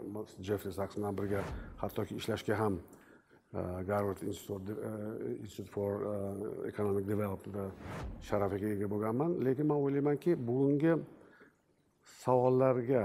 jeffri 0.48 0.70
saks 0.72 0.96
bilan 0.96 1.16
birga 1.18 1.40
hattoki 1.82 2.16
ishlashga 2.20 2.54
ham 2.60 2.78
garvard 3.90 4.22
institute 4.30 4.76
institute 5.42 5.70
for 5.76 5.90
economic 6.70 7.04
development 7.12 7.56
sharafiga 8.28 8.72
ega 8.76 8.88
bo'lganman. 8.94 9.36
Lekin 9.46 9.66
man 9.70 9.84
o'ylaymanki 9.84 10.38
bugungi 10.48 10.94
savollarga 12.24 13.04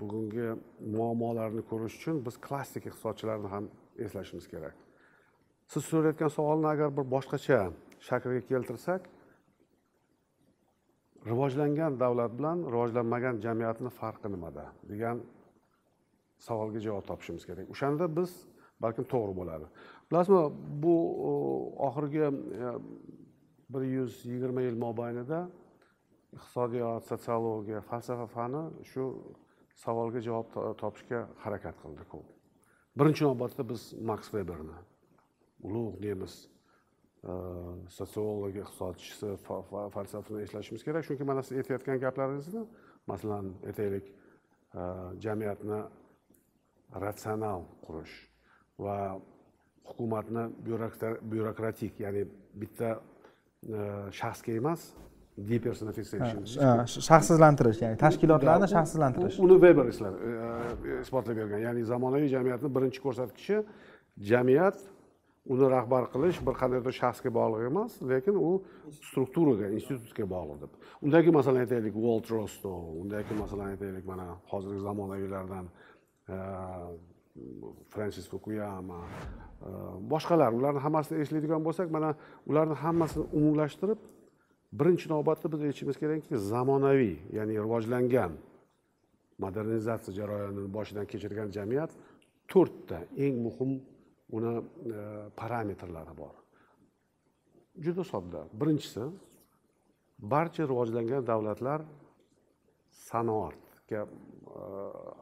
bugungi 0.00 0.48
muammolarni 0.96 1.62
ko'rish 1.70 1.94
uchun 1.98 2.16
biz 2.26 2.34
klassik 2.46 2.86
iqtisodchilarni 2.90 3.48
ham 3.54 3.64
eslashimiz 4.04 4.46
kerak. 4.52 4.74
Siz 5.72 5.82
so'rayotgan 5.90 6.30
savolni 6.38 6.68
agar 6.74 6.88
bir 6.96 7.06
boshqacha 7.14 7.60
shaklga 8.08 8.42
keltirsak 8.50 9.02
rivojlangan 11.30 11.92
davlat 12.02 12.32
bilan 12.38 12.58
rivojlanmagan 12.74 13.40
jamiyatni 13.46 13.90
farqi 14.00 14.28
nimada? 14.34 14.64
degan 14.90 15.16
savolga 16.46 16.80
javob 16.86 17.04
topishimiz 17.10 17.44
kerak. 17.48 17.66
O'shanda 17.74 18.04
biz 18.18 18.30
balkim 18.84 19.04
to'g'ri 19.12 19.34
bo'ladi. 19.40 19.66
Bilasizmi 20.08 20.42
bu 20.82 20.94
oxirgi 21.88 22.24
e, 22.28 22.32
bir 23.72 23.82
yuz 23.96 24.12
yigirma 24.32 24.60
yil 24.66 24.76
mobaynida 24.86 25.40
iqtisodiyot 26.32 27.04
sotsiologiya 27.10 27.80
falsafa 27.90 28.26
fani 28.26 28.62
shu 28.90 29.04
savolga 29.84 30.20
javob 30.28 30.76
topishga 30.82 31.26
harakat 31.44 31.76
qildi 31.82 32.04
ko'p 32.12 32.26
birinchi 32.98 33.24
navbatda 33.24 33.68
biz 33.70 33.82
maks 34.10 34.32
veberni 34.34 34.78
ulug' 35.68 36.00
nemis 36.00 36.34
e, 36.44 37.32
sotsiologi 37.98 38.62
iqtisodchisi 38.64 39.32
falsafasini 39.94 40.42
eslashimiz 40.46 40.84
kerak. 40.84 41.04
Chunki 41.08 41.24
mana 41.24 41.42
siz 41.42 41.58
aytayotgan 41.60 42.00
gaplaringizni 42.04 42.62
masalan 43.06 43.52
aytaylik 43.68 44.06
e, 44.10 44.82
jamiyatni 45.24 45.80
ratsional 47.04 47.66
qurish 47.86 48.14
va 48.84 48.98
hukumatni 49.88 50.44
byurokratik 51.32 52.00
ya'ni 52.04 52.24
bitta 52.60 52.96
e, 52.96 53.78
shaxsga 54.20 54.56
emas 54.60 54.90
shaxssizlantirish 57.08 57.80
ya'ni 57.84 57.96
tashkilotlarni 58.00 58.68
shaxssizlantirish 58.72 59.38
uni 59.46 59.56
veber 59.62 59.86
isbotlab 59.92 61.36
bergan 61.36 61.60
ya'ni 61.68 61.84
zamonaviy 61.92 62.28
jamiyatni 62.36 62.68
birinchi 62.76 63.02
ko'rsatkichi 63.06 63.56
jamiyat 64.30 64.78
uni 65.54 65.66
rahbar 65.76 66.08
qilish 66.14 66.38
bir 66.46 66.54
qandaydir 66.60 66.94
shaxsga 67.00 67.30
bog'liq 67.38 67.66
emas 67.70 67.92
lekin 68.12 68.38
u 68.48 68.50
strukturaga 68.98 69.66
institutga 69.78 70.24
bog'liq 70.34 70.58
deb 70.64 70.72
undagi 71.04 71.30
masalan 71.38 71.60
aytaylik 71.64 71.94
volt 72.06 72.26
rosto 72.36 72.72
undagi 73.02 73.32
masalan 73.42 73.66
aytaylik 73.74 74.04
mana 74.12 74.26
hozirgi 74.50 74.80
zamonaviylardan 74.88 75.66
fransis 77.92 78.26
fukuyama 78.32 79.00
boshqalar 80.12 80.50
ularni 80.58 80.80
hammasini 80.86 81.20
eslaydigan 81.24 81.62
bo'lsak 81.66 81.88
mana 81.96 82.14
ularni 82.50 82.76
hammasini 82.84 83.24
umumlashtirib 83.38 83.98
birinchi 84.72 85.06
navbatda 85.10 85.52
biz 85.52 85.60
aytishimiz 85.62 85.96
kerakki 86.02 86.38
zamonaviy 86.52 87.16
ya'ni 87.32 87.54
rivojlangan 87.64 88.32
modernizatsiya 89.38 90.14
jarayonini 90.18 90.70
boshidan 90.76 91.06
kechirgan 91.12 91.48
jamiyat 91.56 91.90
to'rtta 92.52 92.98
eng 93.24 93.36
muhim 93.46 93.70
uni 94.36 94.52
e, 94.58 95.00
parametrlari 95.40 96.14
bor. 96.22 96.34
Juda 97.84 98.04
sodda. 98.04 98.40
Birinchisi 98.60 99.04
barcha 100.18 100.62
rivojlangan 100.70 101.26
davlatlar 101.26 101.80
sanoatga 102.90 104.00
e, 104.02 104.62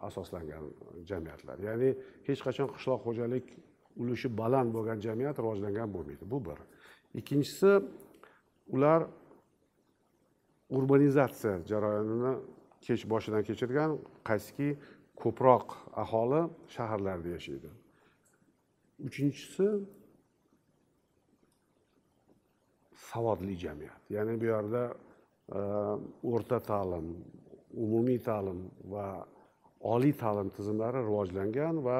asoslangan 0.09 0.65
jamiyatlar. 1.11 1.57
Ya'ni 1.69 1.91
hech 2.29 2.41
qachon 2.47 2.69
qishloq 2.75 3.01
xo'jalik 3.07 3.47
ulushi 4.01 4.29
baland 4.41 4.71
bo'lgan 4.77 4.99
jamiyat 5.07 5.37
rivojlangan 5.43 5.89
bo'lmaydi. 5.95 6.25
Bu 6.33 6.39
bir. 6.47 6.59
Ikkinchisi 7.21 7.71
ular 8.75 9.01
urbanizatsiya 10.71 11.55
jarayonini 11.71 12.33
kech 12.87 13.03
boshidan 13.13 13.43
kechirgan 13.49 13.91
qaysiki 14.29 14.69
ko'proq 15.23 15.67
aholi 16.03 16.41
shaharlarda 16.75 17.29
yashaydi. 17.37 17.71
Uchinchisi 19.07 19.67
savodli 23.09 23.55
jamiyat. 23.65 24.01
Ya'ni 24.11 24.41
bu 24.41 24.45
yerda 24.55 24.83
e, 25.59 25.61
o'rta 26.33 26.59
ta'lim 26.71 27.07
umumiy 27.85 28.21
ta'lim 28.29 28.61
va 28.93 29.07
oliy 29.95 30.15
ta'lim 30.23 30.49
tizimlari 30.57 30.99
rivojlangan 31.09 31.85
va 31.87 31.99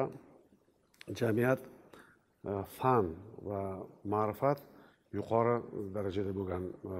jamiyat 1.19 1.61
e, 2.49 2.51
fan 2.77 3.05
va 3.49 3.61
ma'rifat 4.13 4.59
yuqori 5.17 5.55
darajada 5.95 6.31
bo'lgan 6.39 6.63
e, 6.67 6.97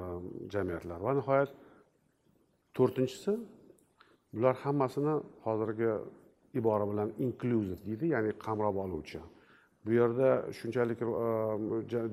jamiyatlar. 0.54 1.00
Va 1.08 1.12
nihoyat 1.20 1.52
to'rtinchisi 2.78 3.34
bular 4.36 4.56
hammasini 4.64 5.16
hozirgi 5.46 5.92
ibora 6.60 6.86
bilan 6.92 7.10
inklyuziv 7.26 7.80
deydi 7.88 8.06
ya'ni 8.16 8.32
qamrab 8.46 8.76
oluvchi. 8.86 9.22
Bu 9.86 9.92
yerda 10.00 10.30
shunchalik 10.58 11.00
e, 11.02 11.08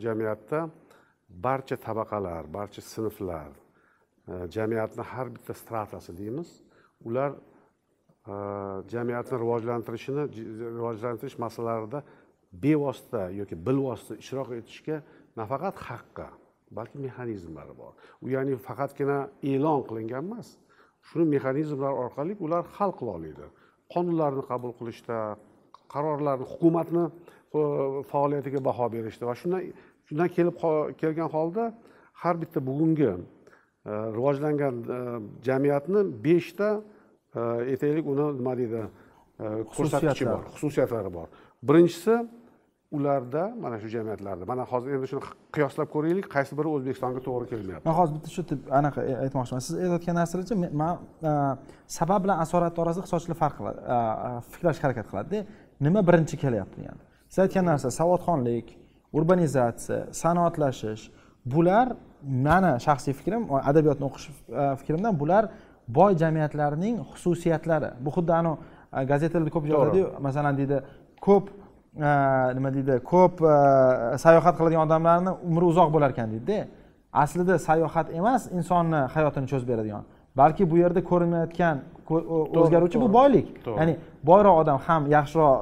jamiyatda 0.04 0.58
barcha 1.46 1.76
tabaqalar 1.86 2.42
barcha 2.58 2.82
sinflar 2.94 3.52
e, 4.30 4.32
jamiyatni 4.56 5.02
har 5.12 5.26
bitta 5.34 5.52
stratasi 5.62 6.12
deymiz 6.20 6.48
ular 7.08 7.32
jamiyatni 8.94 9.36
rivojlantirishini 9.42 10.22
rivojlantirish 10.78 11.38
masalalarida 11.44 12.02
bevosita 12.52 13.30
yoki 13.30 13.56
bilvosita 13.66 14.14
ishtirok 14.22 14.52
etishga 14.60 15.02
nafaqat 15.40 15.76
haqqi 15.88 16.26
balki 16.76 16.96
mexanizmlari 17.06 17.74
bor. 17.80 17.92
U 18.24 18.26
ya'ni 18.34 18.54
faqatgina 18.68 19.18
e'lon 19.50 19.80
qilingan 19.88 20.22
emas. 20.28 20.48
Shuni 21.08 21.26
mexanizmlar 21.34 21.92
orqali 22.04 22.32
ular 22.44 22.64
hal 22.76 22.90
qila 22.98 23.10
oladi. 23.18 23.46
Qonunlarni 23.94 24.42
qabul 24.50 24.72
qilishda 24.78 25.18
qarorlarni 25.94 26.46
hukumatni 26.52 27.04
faoliyatiga 28.12 28.60
baho 28.68 28.86
berishda 28.94 29.24
va 29.30 29.34
shundan 29.40 29.60
shundan 30.06 30.28
kelib 30.36 30.56
kelgan 31.00 31.28
holda 31.36 31.64
har 32.22 32.34
bitta 32.42 32.66
bugungi 32.68 33.10
e, 33.12 33.16
rivojlangan 34.16 34.74
e, 34.96 34.98
jamiyatni 35.48 36.00
beshta 36.24 36.68
e, 37.36 37.40
aytaylik 37.72 38.06
uni 38.12 38.26
nima 38.38 38.54
deydi 38.60 38.82
ko'rsatkichi 39.76 40.24
bor 40.32 40.42
xususiyatlari 40.54 41.10
bor. 41.18 41.26
Birinchisi 41.68 42.14
ularda 42.96 43.42
mana 43.60 43.76
shu 43.80 43.88
jamiyatlarda 43.94 44.44
mana 44.52 44.64
hozir 44.72 44.90
endi 44.96 45.06
shuni 45.10 45.22
qiyoslab 45.56 45.88
ko'raylik 45.94 46.26
qaysi 46.34 46.52
biri 46.58 46.68
o'zbekistonga 46.76 47.20
to'g'ri 47.28 47.46
kelmayapti. 47.52 47.84
Man 47.88 47.96
hozir 48.00 48.14
bitta 48.16 48.30
shu 48.36 48.42
anaqa 48.80 49.00
e, 49.10 49.12
aytmoqchiman. 49.24 49.62
Siz 49.66 49.74
aytayotgan 49.84 50.16
narsalarcha 50.20 50.54
man 50.82 50.94
e, 51.30 51.32
sabab 51.98 52.20
bilan 52.24 52.38
asorat 52.44 52.74
orasida 52.82 53.02
iqtisodchilar 53.04 53.38
farq 53.42 53.56
qiladi 53.58 53.80
e, 53.94 53.96
fikrlashga 54.52 54.84
harakat 54.86 55.06
qiladida 55.10 55.40
nima 55.86 56.00
birinchi 56.08 56.36
kelyapti 56.44 56.76
degani 56.80 57.02
siz 57.32 57.40
aytgan 57.44 57.64
narsa 57.70 57.88
savodxonlik 58.00 58.66
urbanizatsiya 59.18 59.98
sanoatlashish 60.22 61.04
bular 61.54 61.86
mani 62.46 62.72
shaxsiy 62.86 63.14
fikrim 63.20 63.42
adabiyotni 63.70 64.04
o'qish 64.10 64.26
fikrimdan 64.80 65.14
bular 65.22 65.44
boy 65.98 66.12
jamiyatlarning 66.22 66.94
xususiyatlari. 67.12 67.90
Bu 68.04 68.10
xuddi 68.16 68.32
anavi 68.40 68.56
gazetalarda 69.12 69.50
ko'p 69.56 69.66
yozadiyu 69.72 70.06
masalan 70.26 70.54
deydi 70.60 70.78
ko'p 71.26 71.44
nima 71.96 72.70
deydi? 72.74 73.00
Ko'p 73.04 73.40
sayohat 74.24 74.54
qiladigan 74.58 74.86
odamlarni 74.86 75.32
umri 75.48 75.64
uzoq 75.72 75.92
bo'lar 75.94 76.10
ekan 76.14 76.30
deydida 76.34 76.66
aslida 77.12 77.58
sayohat 77.58 78.14
emas 78.14 78.42
insonni 78.58 79.00
hayotini 79.14 79.46
cho'zib 79.52 79.68
beradigan. 79.72 80.04
Balki 80.36 80.70
bu 80.70 80.76
yerda 80.82 81.00
ko'rinmayotgan 81.10 81.76
o'zgaruvchi 82.60 83.00
bu 83.00 83.08
boylik. 83.18 83.46
ya'ni 83.78 83.96
boyroq 84.30 84.56
odam 84.62 84.78
ham 84.86 85.02
yaxshiroq 85.16 85.56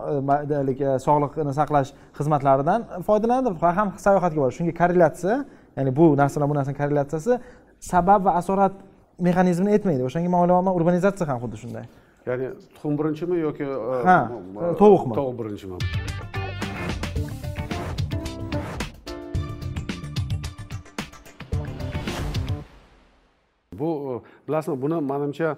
e, 0.95 0.99
sog'liqni 1.07 1.53
saqlash 1.61 1.91
xizmatlaridan 2.19 2.81
foydalanadi 3.09 3.49
ham 3.79 3.89
sayohatga 4.07 4.39
boradi. 4.41 4.55
Shunga 4.59 4.75
korrelyatsiya 4.81 5.37
ya'ni 5.77 5.91
bu 5.99 6.05
narsa 6.21 6.37
bilan 6.39 6.51
bu 6.51 6.55
narsani 6.59 6.77
korrelyatsiyasi 6.81 7.33
sabab 7.93 8.21
va 8.27 8.33
asorat 8.41 8.73
mexanizmini 9.27 9.71
aytmaydi 9.77 10.03
o'shanga 10.09 10.29
man 10.35 10.41
o'ylayapman 10.45 10.75
urbanizatsiya 10.79 11.29
ham 11.31 11.39
xuddi 11.45 11.57
shunday 11.63 11.85
ya'ni 12.27 12.47
tuxum 12.75 12.93
birinchimi 12.99 13.37
yoki 13.47 13.65
ha 14.09 14.19
tovuqmi 14.83 15.15
tovuq 15.19 15.35
birinchimi 15.41 15.77
bu 23.81 24.23
bilasizmi 24.49 24.83
buni 24.83 24.99
manimcha 25.13 25.49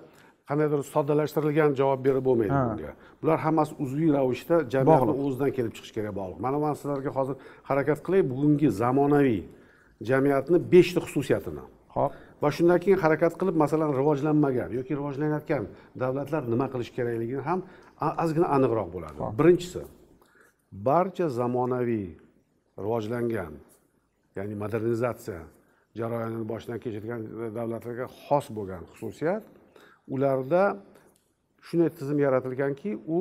qandaydir 0.49 0.81
soddalashtirilgan 0.95 1.71
javob 1.81 2.01
berib 2.07 2.25
bo'lmaydi 2.29 2.55
bunga 2.69 2.93
bular 3.23 3.39
hammasi 3.47 3.73
uzviy 3.85 4.11
ravishda 4.17 4.57
jamiyatni 4.75 5.13
o'zidan 5.25 5.51
kelib 5.57 5.73
chiqishiga 5.77 6.13
bog'liq 6.21 6.39
mana 6.47 6.59
man 6.65 6.75
sizlarga 6.81 7.11
hozir 7.19 7.37
harakat 7.69 7.99
qilay 8.07 8.23
bugungi 8.33 8.69
zamonaviy 8.83 9.43
jamiyatni 10.11 10.59
beshta 10.75 11.01
xususiyatini 11.07 11.65
ho'p 11.97 12.13
va 12.43 12.49
shundan 12.57 12.79
keyin 12.85 12.99
harakat 13.05 13.33
qilib 13.41 13.57
masalan 13.65 13.91
rivojlanmagan 14.01 14.71
yoki 14.79 14.93
rivojlanayotgan 15.01 15.65
davlatlar 16.03 16.43
nima 16.53 16.67
qilish 16.73 16.91
kerakligini 16.97 17.43
ham 17.49 17.61
ozgina 18.25 18.47
aniqroq 18.57 18.89
bo'ladi. 18.97 19.19
Birinchisi 19.41 19.83
barcha 20.89 21.27
zamonaviy 21.41 22.09
rivojlangan 22.85 23.53
ya'ni 24.37 24.55
modernizatsiya 24.63 25.43
jarayonini 26.01 26.47
boshdan 26.53 26.79
kechirgan 26.85 27.21
davlatlarga 27.59 28.07
xos 28.25 28.47
bo'lgan 28.57 28.83
xususiyat 28.93 29.43
ularda 30.15 30.63
shunday 31.67 31.91
tizim 31.99 32.19
yaratilganki 32.27 32.91
u 33.17 33.21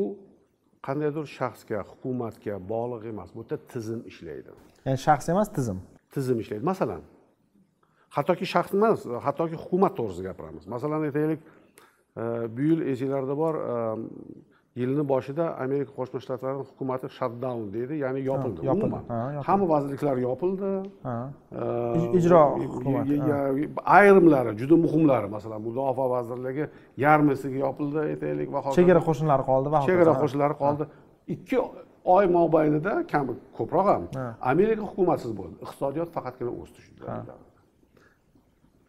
qandaydir 0.88 1.26
shaxsga 1.38 1.80
hukumatga 1.90 2.56
bog'liq 2.74 3.04
emas. 3.14 3.30
Bu 3.36 3.42
yerda 3.44 3.58
tizim 3.74 4.02
ishlaydi. 4.12 4.52
Ya'ni 4.86 5.00
shaxs 5.08 5.28
emas 5.34 5.50
tizim. 5.58 5.78
Tizim 6.16 6.38
ishlaydi. 6.44 6.64
Masalan 6.72 7.02
hattoki 8.16 8.46
shaxs 8.54 8.74
emas 8.78 9.04
hattoki 9.26 9.56
hukumat 9.64 9.94
to'g'risida 9.98 10.32
gapiramiz. 10.32 10.64
Masalan 10.76 11.08
aytaylik 11.08 11.40
e, 11.42 12.24
bu 12.56 12.62
yil 12.70 12.82
esinglarda 12.94 13.36
bor 13.44 13.56
e, 13.74 13.76
yilni 14.80 15.04
boshida 15.12 15.46
amerika 15.66 15.92
qo'shma 16.00 16.20
shtatlarini 16.24 16.64
hukumati 16.70 17.08
shutdown 17.18 17.64
deydi 17.76 17.96
ya'ni 18.04 18.22
yopildi. 18.32 18.60
umuman. 18.76 19.04
Hamma 19.48 19.66
vazirliklar 19.74 20.18
yopildi. 20.28 20.72
Ijro 22.20 22.42
hukumat 22.74 23.08
ayrimlari 23.98 24.52
juda 24.62 24.76
muhimlari 24.86 25.28
masalan 25.36 25.62
mudofaa 25.68 26.10
vazirligi 26.16 26.66
yarmisiga 27.06 27.58
yopildi 27.66 28.00
aytaylik 28.08 28.50
va 28.54 28.60
hokazo. 28.64 28.76
Chegara 28.80 29.02
qo'shinlari 29.10 29.44
qoldi 29.52 29.68
va 29.76 29.86
chegara 29.90 30.14
qo'shinlari 30.24 30.56
qoldi. 30.64 30.84
Ikki 31.36 31.58
oy 32.16 32.26
mobaynida 32.38 32.94
kam 33.12 33.26
ko'proq 33.58 33.86
ham 33.94 34.04
amerika 34.54 34.84
hukumatsiz 34.90 35.32
bo'ldi. 35.40 35.56
Iqtisodiyot 35.66 36.10
faqatgina 36.16 36.52
o'sdi 36.62 36.80
shu 36.86 36.92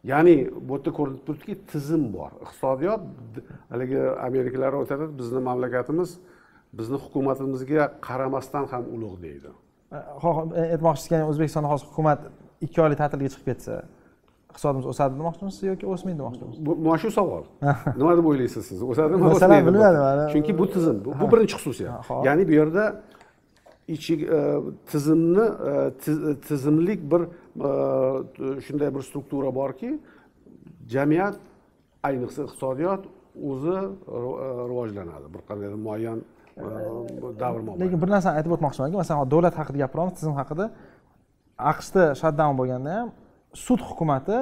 ya'ni 0.03 0.35
bu 0.67 0.77
yerda 0.77 0.91
ko'rinib 0.97 1.21
turibdiki 1.27 1.55
tizim 1.71 2.03
bor 2.13 2.31
iqtisodiyot. 2.43 3.01
Haligi 3.69 3.99
amerikaliklar 4.27 4.73
aytadi 4.81 5.05
bizni 5.19 5.39
mamlakatimiz 5.49 6.17
bizni 6.73 6.97
hukumatimizga 7.03 7.91
qaramasdan 8.07 8.65
ham 8.71 8.83
ulug' 8.95 9.17
deydi. 9.25 9.49
Aytmoqchisizki 10.73 11.23
o'zbekistonda 11.31 11.69
hozir 11.73 11.87
hukumat 11.91 12.19
ikki 12.65 12.81
oylik 12.85 12.97
ta'tilga 13.03 13.29
chiqib 13.33 13.45
ketsa 13.51 13.83
iqtisodimiz 14.53 14.85
o'sadi 14.91 15.13
demoqchimisiz 15.21 15.63
yoki 15.71 15.85
o'smaydi 15.93 16.19
demoqchimisiz? 16.21 16.65
Bu 16.65 16.75
mana 16.75 16.97
shu 17.03 17.11
savol. 17.11 17.43
Nima 17.99 18.17
deb 18.17 18.25
o'ylaysiz 18.31 18.65
siz? 18.69 18.83
O'sadimi 18.91 19.21
masalan 19.31 19.65
bilmadim 19.67 20.27
chunki 20.33 20.57
bu 20.59 20.65
tizim 20.75 20.97
bu 21.21 21.25
birinchi 21.31 21.55
xususiyat. 21.57 22.11
Ya'ni 22.27 22.47
bu 22.49 22.53
yerda 22.59 22.83
ichiga 23.87 24.25
e, 24.37 24.61
tizimni 24.91 25.45
e, 25.69 25.91
tizimlik 26.47 27.11
bir 27.11 27.21
e, 27.21 27.27
shunday 28.65 28.95
bir 28.95 29.01
struktura 29.01 29.55
borki 29.55 29.99
jamiyat 30.87 31.35
ayniqsa 32.03 32.43
iqtisodiyot 32.47 33.05
o'zi 33.51 33.77
e, 33.77 34.17
rivojlanadi. 34.69 35.27
Bir 35.33 35.41
qandaydir 35.49 35.79
muayyan 35.87 36.19
e, 36.57 36.63
davr 37.39 37.59
mobaynida 37.59 37.85
lekin 37.85 38.01
bir 38.03 38.09
narsani 38.15 38.35
aytib 38.39 38.51
o'tmoqchimanki 38.55 38.97
masalan 39.01 39.31
davlat 39.33 39.55
haqida 39.59 39.77
gapiryapmiz 39.83 40.19
tizim 40.19 40.35
haqida 40.41 40.65
aqshda 41.71 42.03
shutdown 42.21 42.55
bo'lganda 42.59 42.91
ham 42.97 43.09
sud 43.65 43.81
hukumati 43.89 44.37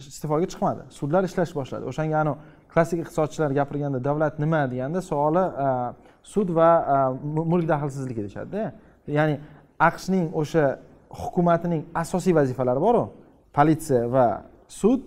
iste'foga 0.00 0.46
chiqmadi. 0.52 0.82
Sudlar 0.98 1.22
ishlash 1.28 1.52
boshladi. 1.58 1.84
O'shanga 1.90 2.16
anavi 2.22 2.36
klassik 2.72 2.98
iqtisodchilar 3.04 3.50
gapirganda 3.60 3.98
davlat 4.08 4.34
nima 4.44 4.60
deganda 4.72 5.00
savoli 5.10 5.44
e, 5.66 5.68
sud 6.34 6.48
va 6.58 6.70
mulk 7.52 7.66
daxlsizligi 7.72 8.20
deyishadida. 8.26 8.72
Ya'ni 9.18 9.34
aqshning 9.88 10.26
o'sha 10.40 10.64
hukumatining 11.10 11.84
asosiy 11.94 12.34
vazifalari 12.34 12.80
boru 12.80 13.04
politsiya 13.52 14.06
va 14.12 14.26
sud 14.68 15.02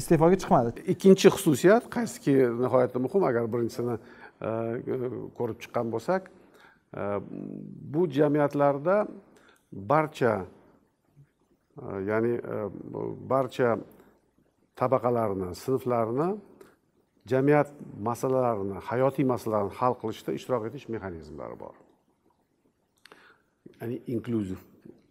iste'foga 0.00 0.36
chiqmadi. 0.42 0.70
Ikkinchi 0.92 1.28
xususiyat 1.36 1.84
qaysiki 1.94 2.34
nihoyatda 2.62 2.98
muhim 3.04 3.24
agar 3.30 3.44
birinchisini 3.52 3.96
e, 3.96 4.50
ko'rib 5.38 5.58
chiqqan 5.62 5.86
bo'lsak 5.94 6.30
e, 6.30 7.02
bu 7.92 8.02
jamiyatlarda 8.18 8.96
barcha 9.92 10.32
e, 10.40 11.84
ya'ni 12.10 12.34
barcha 13.32 13.68
tabaqalarni 14.80 15.54
sinflarni 15.64 16.30
jamiyat 17.32 17.68
masalalarini 18.08 18.78
hayotiy 18.88 19.24
masalalarni 19.32 19.74
hal 19.80 19.94
qilishda 20.00 20.30
ishtirok 20.38 20.66
etish 20.68 20.88
mexanizmlari 20.94 21.56
bor. 21.64 21.74
Ya'ni 23.80 23.96
inklyuziv 24.14 24.60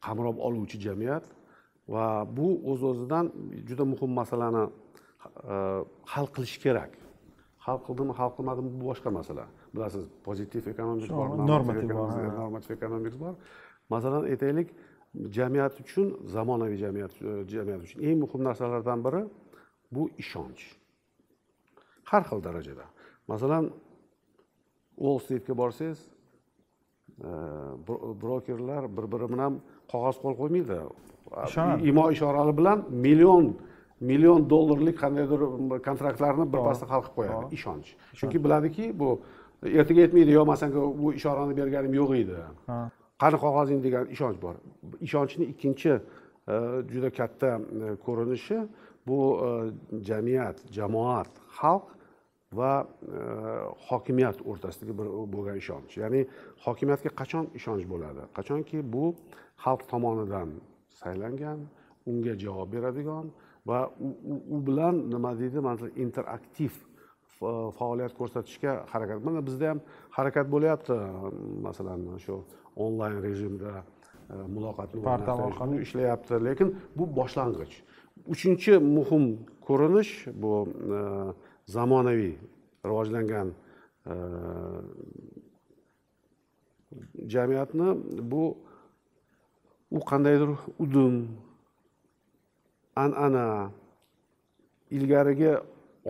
qamrab 0.05 0.37
oluvchi 0.47 0.77
jamiyat 0.87 1.25
va 1.93 2.05
bu 2.37 2.47
o'z 2.71 2.83
o'zidan 2.89 3.25
juda 3.67 3.85
muhim 3.91 4.11
masalani 4.21 4.63
e, 5.53 5.55
hal 6.13 6.27
qilish 6.35 6.57
kerak. 6.63 6.91
Hal 7.65 7.77
qildimi 7.85 8.13
hal 8.19 8.29
qilmadimi 8.37 8.69
bu 8.75 8.85
boshqa 8.89 9.09
masala. 9.19 9.45
Bilasiz 9.73 10.05
pozitiv 10.27 10.67
ekonomik 10.73 11.09
bor 11.19 11.27
normativ 11.51 11.89
bor 11.99 12.09
normativ 12.41 12.71
ekonomik 12.77 13.19
bor. 13.23 13.33
Masalan 13.89 14.23
aytaylik 14.31 14.69
jamiyat 15.37 15.79
uchun 15.83 16.07
zamonaviy 16.35 16.77
jamiyat 16.85 17.13
jamiyat 17.53 17.81
uchun 17.87 17.99
eng 18.07 18.17
muhim 18.23 18.41
narsalardan 18.47 18.99
biri 19.05 19.21
bu 19.91 20.09
ishonch. 20.23 20.63
Har 22.09 22.23
xil 22.29 22.39
darajada. 22.47 22.85
Masalan 23.27 23.63
wall 25.03 25.19
streetga 25.25 25.53
borsangiz 25.61 25.99
brokerlar 28.21 28.97
bir 28.97 29.11
biri 29.11 29.27
bilan 29.33 29.61
qog'oz 29.91 30.15
qo'l 30.23 30.35
qo'ymaydi. 30.41 30.79
Imo 31.89 32.05
ishorali 32.15 32.53
bilan 32.59 32.85
million 33.07 33.45
million 33.99 34.49
dollarlik 34.49 34.97
qandaydir 35.03 35.39
kontraktlarni 35.87 36.45
birpasda 36.53 36.85
hal 36.91 37.01
qilib 37.05 37.15
qo'yadi. 37.19 37.45
Ishonch. 37.57 37.89
Chunki 38.19 38.37
biladiki 38.45 38.85
bu 38.99 39.09
ertaga 39.79 40.01
aytmaydi 40.05 40.31
yo 40.31 40.45
man 40.45 40.55
senga 40.55 40.79
bu 41.01 41.13
ishorani 41.19 41.57
berganim 41.57 41.93
yo'q 42.01 42.15
edi. 42.23 42.37
Qani 43.21 43.37
qog'ozing 43.43 43.79
degan 43.83 44.05
ishonch 44.15 44.37
bor. 44.41 44.55
Ishonchni 45.07 45.45
ikkinchi 45.53 45.91
e, 45.91 45.99
juda 46.93 47.09
katta 47.19 47.51
e, 47.59 47.95
ko'rinishi 48.05 48.59
bu 49.07 49.19
e, 49.47 49.49
jamiyat 50.09 50.57
jamoat 50.77 51.31
xalq 51.59 51.85
va 52.59 52.71
hokimiyat 53.89 54.37
o'rtasidagi 54.49 54.93
bir 54.99 55.07
bo'lgan 55.33 55.57
ishonch. 55.63 55.97
Ya'ni 56.01 56.21
hokimiyatga 56.65 57.11
qachon 57.21 57.45
ishonch 57.59 57.85
bo'ladi? 57.93 58.23
Qachonki 58.37 58.77
bu 58.93 59.03
xalq 59.63 59.81
tomonidan 59.91 60.49
saylangan 61.01 61.59
unga 62.09 62.33
javob 62.43 62.67
beradigan 62.75 63.25
va 63.69 63.79
u 64.55 64.57
bilan 64.67 64.95
nima 65.13 65.31
deydi 65.41 65.59
mana 65.67 65.87
interaktiv 66.05 66.73
faoliyat 67.79 68.13
ko'rsatishga 68.19 68.71
harakat. 68.91 69.23
Mana 69.23 69.39
bizda 69.47 69.69
ham 69.71 69.79
harakat 70.17 70.47
bo'lyapti. 70.53 70.95
Masalan 71.67 72.01
shu 72.25 72.35
onlayn 72.85 73.17
rejimda 73.27 73.71
e, 73.79 74.35
muloqotni 74.55 74.99
portal 75.09 75.39
orqali. 75.47 75.81
ishlayapti. 75.85 76.33
Lekin 76.47 76.69
bu 76.97 77.03
boshlang'ich. 77.19 77.73
Uchinchi 78.33 78.73
muhim 78.97 79.23
ko'rinish 79.67 80.11
bu 80.43 80.53
e, 80.97 80.99
zamonaviy 81.75 82.35
rivojlangan 82.89 83.47
e, 84.11 84.13
jamiyatni 87.33 87.87
bu 88.31 88.43
u 89.97 89.99
qandaydir 90.09 90.51
udum 90.83 91.15
an'ana 92.95 93.71
ilgarigi 94.97 95.51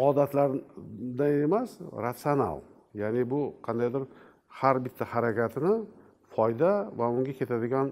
odatlardan 0.07 1.31
emas 1.45 1.69
ratsional 2.05 2.59
ya'ni 3.01 3.23
bu 3.31 3.41
qandaydir 3.65 4.03
har 4.59 4.75
bitta 4.85 5.05
harakatini 5.13 5.73
foyda 6.35 6.71
va 6.97 7.05
unga 7.15 7.33
ketadigan 7.39 7.87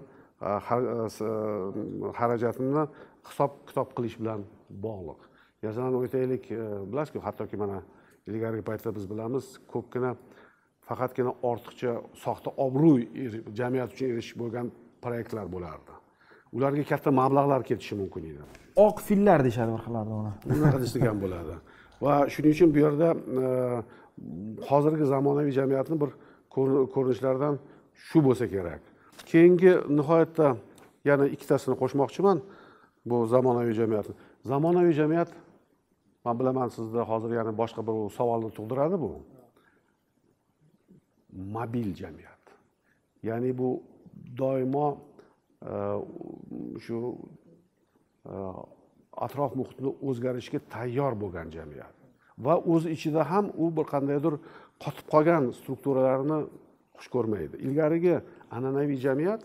xarajatini 2.18 2.84
hisob 3.28 3.50
kitob 3.68 3.88
qilish 3.96 4.16
bilan 4.20 4.40
bog'liq. 4.86 5.20
Masalan 5.62 5.94
aytaylik 6.02 6.44
e, 6.50 6.58
bilasizku 6.90 7.18
hattoki 7.26 7.56
mana 7.62 7.78
ilgarigi 8.30 8.64
paytda 8.70 8.88
biz 8.96 9.04
bilamiz 9.10 9.44
ko'pgina 9.72 10.10
faqatgina 10.88 11.32
ortiqcha 11.50 11.92
soxta 12.24 12.50
obro' 12.64 12.98
jamiyat 13.60 13.88
uchun 13.94 14.06
erishish 14.12 14.36
bo'lgan 14.42 14.66
proyektlar 15.02 15.46
bo'lardi. 15.54 15.92
Ularga 16.52 16.84
katta 16.92 17.10
mablag'lar 17.10 17.62
ketishi 17.70 17.94
mumkin 18.02 18.24
edi. 18.30 18.42
Oq 18.86 19.00
fillar 19.08 19.42
deyishadi 19.44 19.72
bir 19.76 19.82
xillarda 19.86 20.14
uni. 20.20 20.32
Unaqa 20.54 20.78
desa 20.84 21.00
ham 21.06 21.18
bo'ladi. 21.24 21.54
Va 22.04 22.14
shuning 22.34 22.54
uchun 22.56 22.74
bu 22.74 22.78
yerda 22.84 23.08
e, 23.42 23.46
hozirgi 24.70 25.04
zamonaviy 25.14 25.52
jamiyatni 25.60 25.96
bir 26.02 26.10
ko'rinishlaridan 26.94 27.58
shu 28.06 28.18
bo'lsa 28.26 28.46
kerak. 28.54 28.80
Keyingi 29.30 29.72
nihoyatda 29.98 30.46
yana 31.10 31.26
ikkitasini 31.34 31.74
qo'shmoqchiman 31.82 32.38
bu 33.08 33.16
zamonaviy 33.34 33.74
jamiyatni. 33.80 34.14
Zamonaviy 34.50 34.94
jamiyat 35.00 35.30
man 36.24 36.34
bilaman 36.40 36.68
sizda 36.76 37.02
hozir 37.10 37.30
yana 37.40 37.52
boshqa 37.60 37.80
bir 37.88 37.96
savolni 38.18 38.50
tug'diradi 38.58 38.96
bu. 39.04 39.12
Mobil 41.56 41.94
jamiyat. 42.02 42.42
Ya'ni 43.28 43.58
bu 43.58 43.68
doimo 44.40 44.88
e, 45.62 45.74
shu 46.84 46.98
e, 48.26 48.34
atrof 49.26 49.54
muhitni 49.60 49.90
o'zgarishga 50.08 50.60
tayyor 50.74 51.12
bo'lgan 51.22 51.50
jamiyat. 51.56 51.94
Va 52.38 52.54
o'z 52.72 52.86
ichida 52.94 53.22
ham 53.30 53.50
u 53.62 53.70
bir 53.76 53.86
qandaydir 53.92 54.34
qotib 54.82 55.06
qolgan 55.12 55.50
strukturalarni 55.60 56.38
xush 56.98 57.08
ko'rmaydi. 57.14 57.54
Ilgarigi 57.66 58.16
an'anaviy 58.56 58.98
jamiyat 59.06 59.42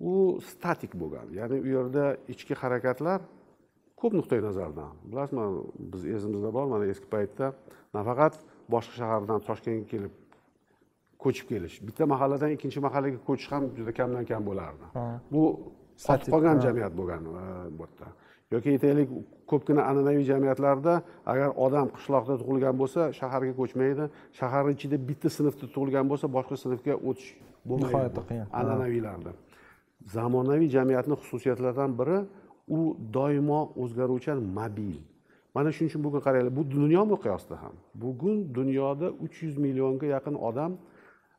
u 0.00 0.14
statik 0.50 0.92
bo'lgan. 1.00 1.26
Ya'ni 1.38 1.60
u 1.66 1.68
yerda 1.76 2.04
ichki 2.32 2.54
harakatlar 2.62 3.20
ko'p 4.00 4.12
nuqtai 4.18 4.40
nazardan. 4.48 4.92
Bilasizmi 5.10 5.46
biz 5.92 6.02
esimizda 6.16 6.50
bor 6.56 6.66
mana 6.72 6.86
eski 6.94 7.08
paytda 7.14 7.46
nafaqat 7.96 8.34
boshqa 8.74 8.94
shahardan 9.00 9.40
toshkentga 9.48 9.86
kelib 9.92 10.12
ko'chib 11.24 11.46
kelish. 11.52 11.76
Bitta 11.86 12.04
mahalladan 12.12 12.50
ikkinchi 12.56 12.78
mahallaga 12.86 13.18
ko'chish 13.28 13.48
ham 13.54 13.62
juda 13.78 13.92
kamdan 13.98 14.24
kam 14.30 14.42
bo'lardi. 14.48 14.84
Bu 15.32 15.42
qotib 16.08 16.30
qolgan 16.34 16.56
jamiyat 16.66 16.92
bo'lgan 16.98 17.22
bu 17.78 17.82
yerda 17.84 18.08
yoki 18.54 18.68
aytaylik 18.74 19.08
ko'pgina 19.50 19.82
an'anaviy 19.90 20.24
jamiyatlarda 20.32 20.94
agar 21.32 21.50
odam 21.66 21.86
qishloqda 21.96 22.34
tug'ilgan 22.40 22.74
bo'lsa 22.82 23.00
shaharga 23.20 23.52
ko'chmaydi. 23.60 24.04
Shaharni 24.38 24.72
ichida 24.76 24.96
bitta 25.08 25.28
sinfda 25.36 25.66
tug'ilgan 25.74 26.06
bo'lsa 26.10 26.26
boshqa 26.36 26.56
sinfga 26.64 26.94
o'tish 27.08 27.30
bo'lmaydi 27.68 27.92
nihoyatda 27.94 28.22
qiyin. 28.28 28.46
An'anaviylarda. 28.60 29.30
Zamonaviy 30.16 30.68
jamiyatni 30.76 31.14
xususiyatlaridan 31.22 31.90
biri 32.00 32.18
u 32.76 32.80
doimo 33.16 33.60
o'zgaruvchan 33.82 34.38
mobil. 34.58 34.96
Mana 35.56 35.68
shuning 35.74 35.90
uchun 35.90 36.02
bugun 36.06 36.20
qaranglar 36.26 36.52
bu 36.58 36.62
dunyo 36.76 37.02
miqyosida 37.12 37.56
ham. 37.62 37.74
Bugun 38.04 38.36
dunyoda 38.58 39.06
uch 39.24 39.36
yuz 39.44 39.56
millionga 39.64 40.06
yaqin 40.16 40.34
odam 40.48 40.72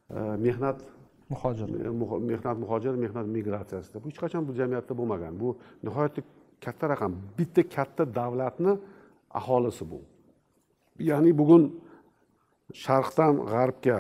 mehnat 0.10 0.82
muhojir. 1.30 1.70
mehnat 2.32 2.58
muhojir 2.58 2.94
mehnat 2.96 3.28
migratsiyasida. 3.28 4.04
Bu 4.04 4.08
hech 4.10 4.20
qachon 4.24 4.48
bu 4.48 4.54
jamiyatda 4.54 4.94
bo'lmagan. 4.98 5.34
Bu 5.40 5.58
nihoyatda 5.84 6.22
katta 6.66 6.90
raqam. 6.90 7.12
Bitta 7.38 7.62
katta 7.76 8.04
davlatni 8.16 8.74
aholisi 9.40 9.84
bu. 9.92 10.00
Ya'ni 11.00 11.38
bugun 11.38 11.64
sharqdan 12.74 13.34
g'arbga 13.52 14.00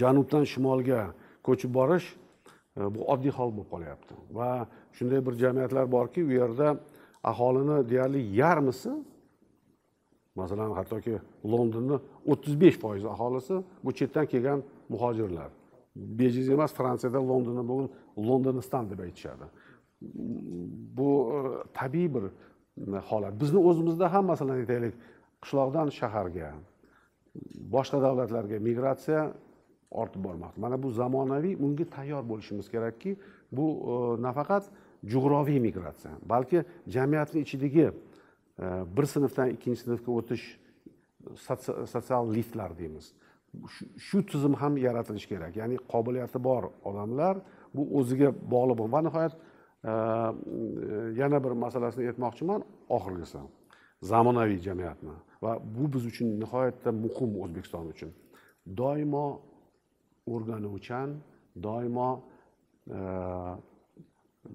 janubdan 0.00 0.44
shimolga 0.52 1.00
ko'chib 1.46 1.70
borish 1.78 2.06
e, 2.78 2.80
bu 2.94 3.00
oddiy 3.12 3.32
hol 3.38 3.50
bo'lib 3.56 3.70
qolyapti. 3.74 4.14
Va 4.38 4.50
shunday 4.96 5.20
bir 5.26 5.34
jamiyatlar 5.44 5.84
borki 5.96 6.20
u 6.28 6.30
yerda 6.40 6.68
aholini 7.30 7.78
deyarli 7.90 8.20
yarmisi 8.42 8.90
masalan 10.40 10.70
hattoki 10.78 11.14
londonni 11.52 11.96
o'ttiz 12.30 12.54
besh 12.62 12.76
foiz 12.82 13.04
aholisi 13.14 13.54
bu 13.84 13.90
chetdan 13.98 14.26
kelgan 14.32 14.60
muhojirlar. 14.88 15.50
Bejiz 15.96 16.48
emas 16.50 16.72
fransiyada 16.74 17.18
londonni 17.18 17.68
bugun 17.68 17.90
londoniston 18.28 18.90
deb 18.90 19.00
aytishadi. 19.06 19.46
Bu 20.98 21.10
e, 21.34 21.38
tabiiy 21.74 22.14
bir 22.14 22.24
e, 22.24 22.30
holat. 23.10 23.40
Bizni 23.40 23.58
o'zimizda 23.58 24.12
ham 24.12 24.24
masalan 24.32 24.60
aytaylik 24.62 24.94
qishloqdan 25.42 25.90
shaharga 25.98 26.52
boshqa 27.74 28.02
davlatlarga 28.02 28.58
migratsiya 28.68 29.22
ortib 29.90 30.24
bormoqda. 30.24 30.60
Mana 30.60 30.82
bu 30.82 30.90
zamonaviy 30.90 31.56
unga 31.64 31.84
tayyor 31.96 32.22
bo'lishimiz 32.30 32.70
kerakki 32.74 33.16
bu 33.52 33.66
e, 33.92 34.22
nafaqat 34.22 34.70
jug'roviy 35.12 35.58
migratsiya 35.66 36.12
balki 36.32 36.64
jamiyatni 36.86 37.40
ichidagi 37.46 37.90
bir 38.96 39.06
sinfdan 39.14 39.50
ikkinchi 39.54 39.80
sinfga 39.80 40.12
o'tish 40.12 40.44
sotsial 41.92 42.34
liftlar 42.34 42.78
deymiz. 42.78 43.12
Shu 44.06 44.18
tizim 44.30 44.54
ham 44.54 44.76
yaratilishi 44.86 45.28
kerak. 45.32 45.52
Ya'ni 45.60 45.76
qobiliyati 45.92 46.38
bor 46.48 46.62
odamlar 46.88 47.34
bu 47.76 47.82
o'ziga 47.98 48.28
bog'liq 48.54 48.78
va 48.94 49.00
nihoyat 49.06 49.34
e, 49.90 49.92
yana 51.20 51.38
bir 51.44 51.52
masalasini 51.64 52.02
aytmoqchiman 52.10 52.60
oxirgisi 52.96 53.40
zamonaviy 54.10 54.60
jamiyatni 54.68 55.16
va 55.44 55.52
bu 55.76 55.84
biz 55.92 56.02
uchun 56.10 56.28
nihoyatda 56.42 56.90
muhim 57.04 57.30
o'zbekiston 57.42 57.86
uchun. 57.94 58.10
Doimo 58.80 59.26
o'rganuvchan 60.32 61.08
doimo 61.66 62.10
e, 62.96 63.00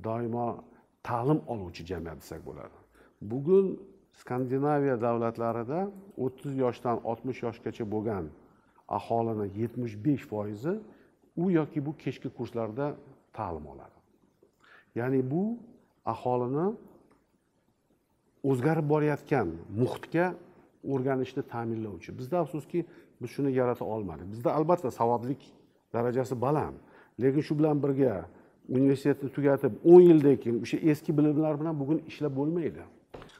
doimo 0.07 0.47
ta'lim 1.07 1.39
oluvchi 1.53 1.81
jamiyat 1.91 2.17
desak 2.23 2.41
bo'ladi. 2.49 2.77
Bugun 3.31 3.65
skandinaviya 4.21 4.95
davlatlarida 5.01 5.79
o'ttiz 6.25 6.53
yoshdan 6.63 6.97
oltmish 7.09 7.39
yoshgacha 7.45 7.85
bo'lgan 7.93 8.25
aholini 8.87 9.59
yetmish 9.61 9.95
besh 10.05 10.23
foizi 10.31 10.79
u 11.37 11.51
yoki 11.51 11.85
bu 11.85 11.97
kechki 11.97 12.29
kurslarda 12.29 12.95
ta'lim 13.33 13.65
oladi. 13.67 13.97
Ya'ni 14.95 15.31
bu 15.31 15.57
aholini 16.05 16.75
o'zgarib 18.43 18.89
borayotgan 18.89 19.47
muhitga 19.81 20.35
o'rganishni 20.91 21.43
ta'minlovchi. 21.53 22.17
Bizda 22.19 22.39
afsuski 22.39 22.85
biz 23.21 23.29
shuni 23.29 23.51
yarata 23.51 23.85
olmadik. 23.85 24.31
Bizda 24.31 24.53
albatta 24.53 24.91
savodlik 24.91 25.41
darajasi 25.93 26.41
baland. 26.41 26.75
Lekin 27.21 27.41
shu 27.41 27.59
bilan 27.59 27.83
birga 27.83 28.25
universitetni 28.69 29.29
tugatib 29.35 29.73
o'n 29.91 30.01
yildan 30.09 30.37
keyin 30.41 30.61
o'sha 30.63 30.77
eski 30.91 31.11
bilimlar 31.17 31.59
bilan 31.61 31.79
bugun 31.79 31.99
ishlab 32.09 32.33
bo'lmaydi. 32.39 32.83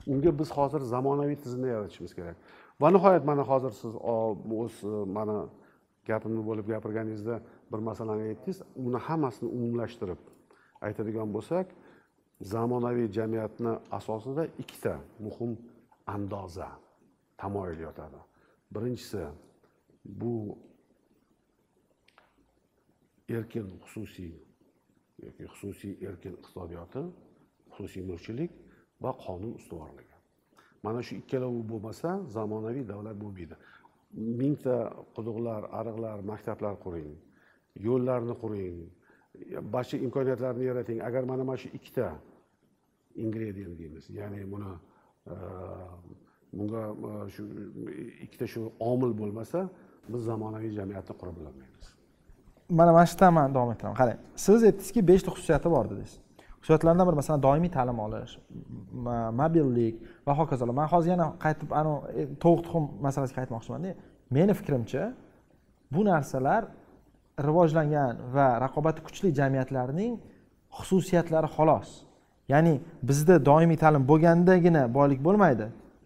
Unga 0.08 0.40
biz 0.40 0.50
hozir 0.58 0.82
zamonaviy 0.94 1.36
tizimda 1.44 1.68
yaratishimiz 1.68 2.14
kerak. 2.16 2.36
Va 2.82 2.88
nihoyat 2.96 3.24
mana 3.30 3.44
hozir 3.52 3.72
siz 3.82 3.94
o'z 4.62 4.76
mana 5.18 5.38
gapimni 6.10 6.42
bo'lib 6.50 6.66
gapirganingizda 6.74 7.36
bir 7.72 7.80
masalani 7.90 8.24
aytdingiz 8.30 8.60
uni 8.86 9.00
hammasini 9.08 9.50
umumlashtirib 9.58 10.22
aytadigan 10.88 11.30
bo'lsak 11.36 11.68
zamonaviy 12.54 13.08
jamiyatni 13.18 13.74
asosida 13.98 14.44
ikkita 14.62 14.94
muhim 15.26 15.52
andoza 16.16 16.70
tamoyil 17.38 17.80
yotadi. 17.88 18.20
Birinchisi 18.74 19.24
bu 20.06 20.58
erkin 23.30 23.68
xususiy 23.84 24.34
yoki 25.26 25.44
xususiy 25.54 25.94
erkin 26.10 26.34
iqtisodiyoti 26.38 27.02
xususiy 27.74 28.04
mulkchilik 28.10 28.52
va 29.04 29.12
qonun 29.26 29.54
ustuvorligi. 29.60 30.13
Mana 30.84 31.02
shu 31.08 31.16
ikkalovi 31.22 31.62
bo'lmasa 31.72 32.10
zamonaviy 32.36 32.86
davlat 32.92 33.16
bo'lmaydi. 33.24 33.56
Mingta 34.42 34.76
quduqlar 35.16 35.62
ariqlar 35.80 36.18
maktablar 36.32 36.76
quring 36.84 37.14
yo'llarni 37.88 38.36
quring 38.44 38.78
barcha 39.74 39.98
imkoniyatlarni 40.06 40.64
yarating. 40.72 40.98
Agar 41.08 41.24
mana 41.32 41.44
mana 41.44 41.58
shu 41.64 41.70
ikkita 41.78 42.08
ingredient 43.16 43.80
deymiz 43.80 44.10
ya'ni 44.10 44.52
buni 44.52 44.72
e, 45.28 45.34
bunga 46.58 46.84
e, 47.10 47.30
shu 47.36 47.44
ikkita 48.26 48.48
shu 48.54 48.62
omil 48.92 49.12
bo'lmasa 49.22 49.70
biz 50.12 50.22
zamonaviy 50.30 50.72
jamiyatni 50.80 51.14
qura 51.20 51.32
olmaymiz. 51.32 51.88
Mana 52.70 52.92
mana 52.92 53.06
shu 53.06 53.16
yerdan 53.16 53.34
man 53.34 53.56
davom 53.56 53.72
ettiraman 53.74 53.98
qarang 54.02 54.20
siz 54.46 54.60
aytdingizki 54.70 55.02
beshta 55.12 55.30
xususiyati 55.36 55.70
bor 55.76 55.86
dedingiz. 55.92 56.14
Xususiyatlardan 56.64 57.06
biri 57.08 57.18
masalan 57.22 57.42
doimiy 57.48 57.72
ta'lim 57.78 57.98
olish 58.06 58.34
mobillik 59.42 59.96
va 60.28 60.34
hokazolar. 60.40 60.74
Man 60.82 60.88
hozir 60.94 61.10
yana 61.16 61.28
qaytib 61.44 61.70
anavi 61.80 62.00
e, 62.20 62.22
tovuq 62.44 62.62
tuxum 62.66 62.84
masalasiga 63.08 63.38
qaytmoqchimanda. 63.42 63.92
Meni 64.36 64.54
fikrimcha 64.60 65.04
bu 65.94 66.02
narsalar 66.12 66.62
rivojlangan 67.48 68.14
va 68.36 68.48
raqobati 68.66 69.00
kuchli 69.08 69.30
jamiyatlarning 69.40 70.14
xususiyatlari 70.78 71.50
xolos. 71.56 71.90
Ya'ni 72.54 72.74
bizda 73.10 73.36
doimiy 73.50 73.78
ta'lim 73.84 74.04
bo'lgandagina 74.12 74.84
boylik 74.98 75.20
bo'lmaydi 75.28 75.66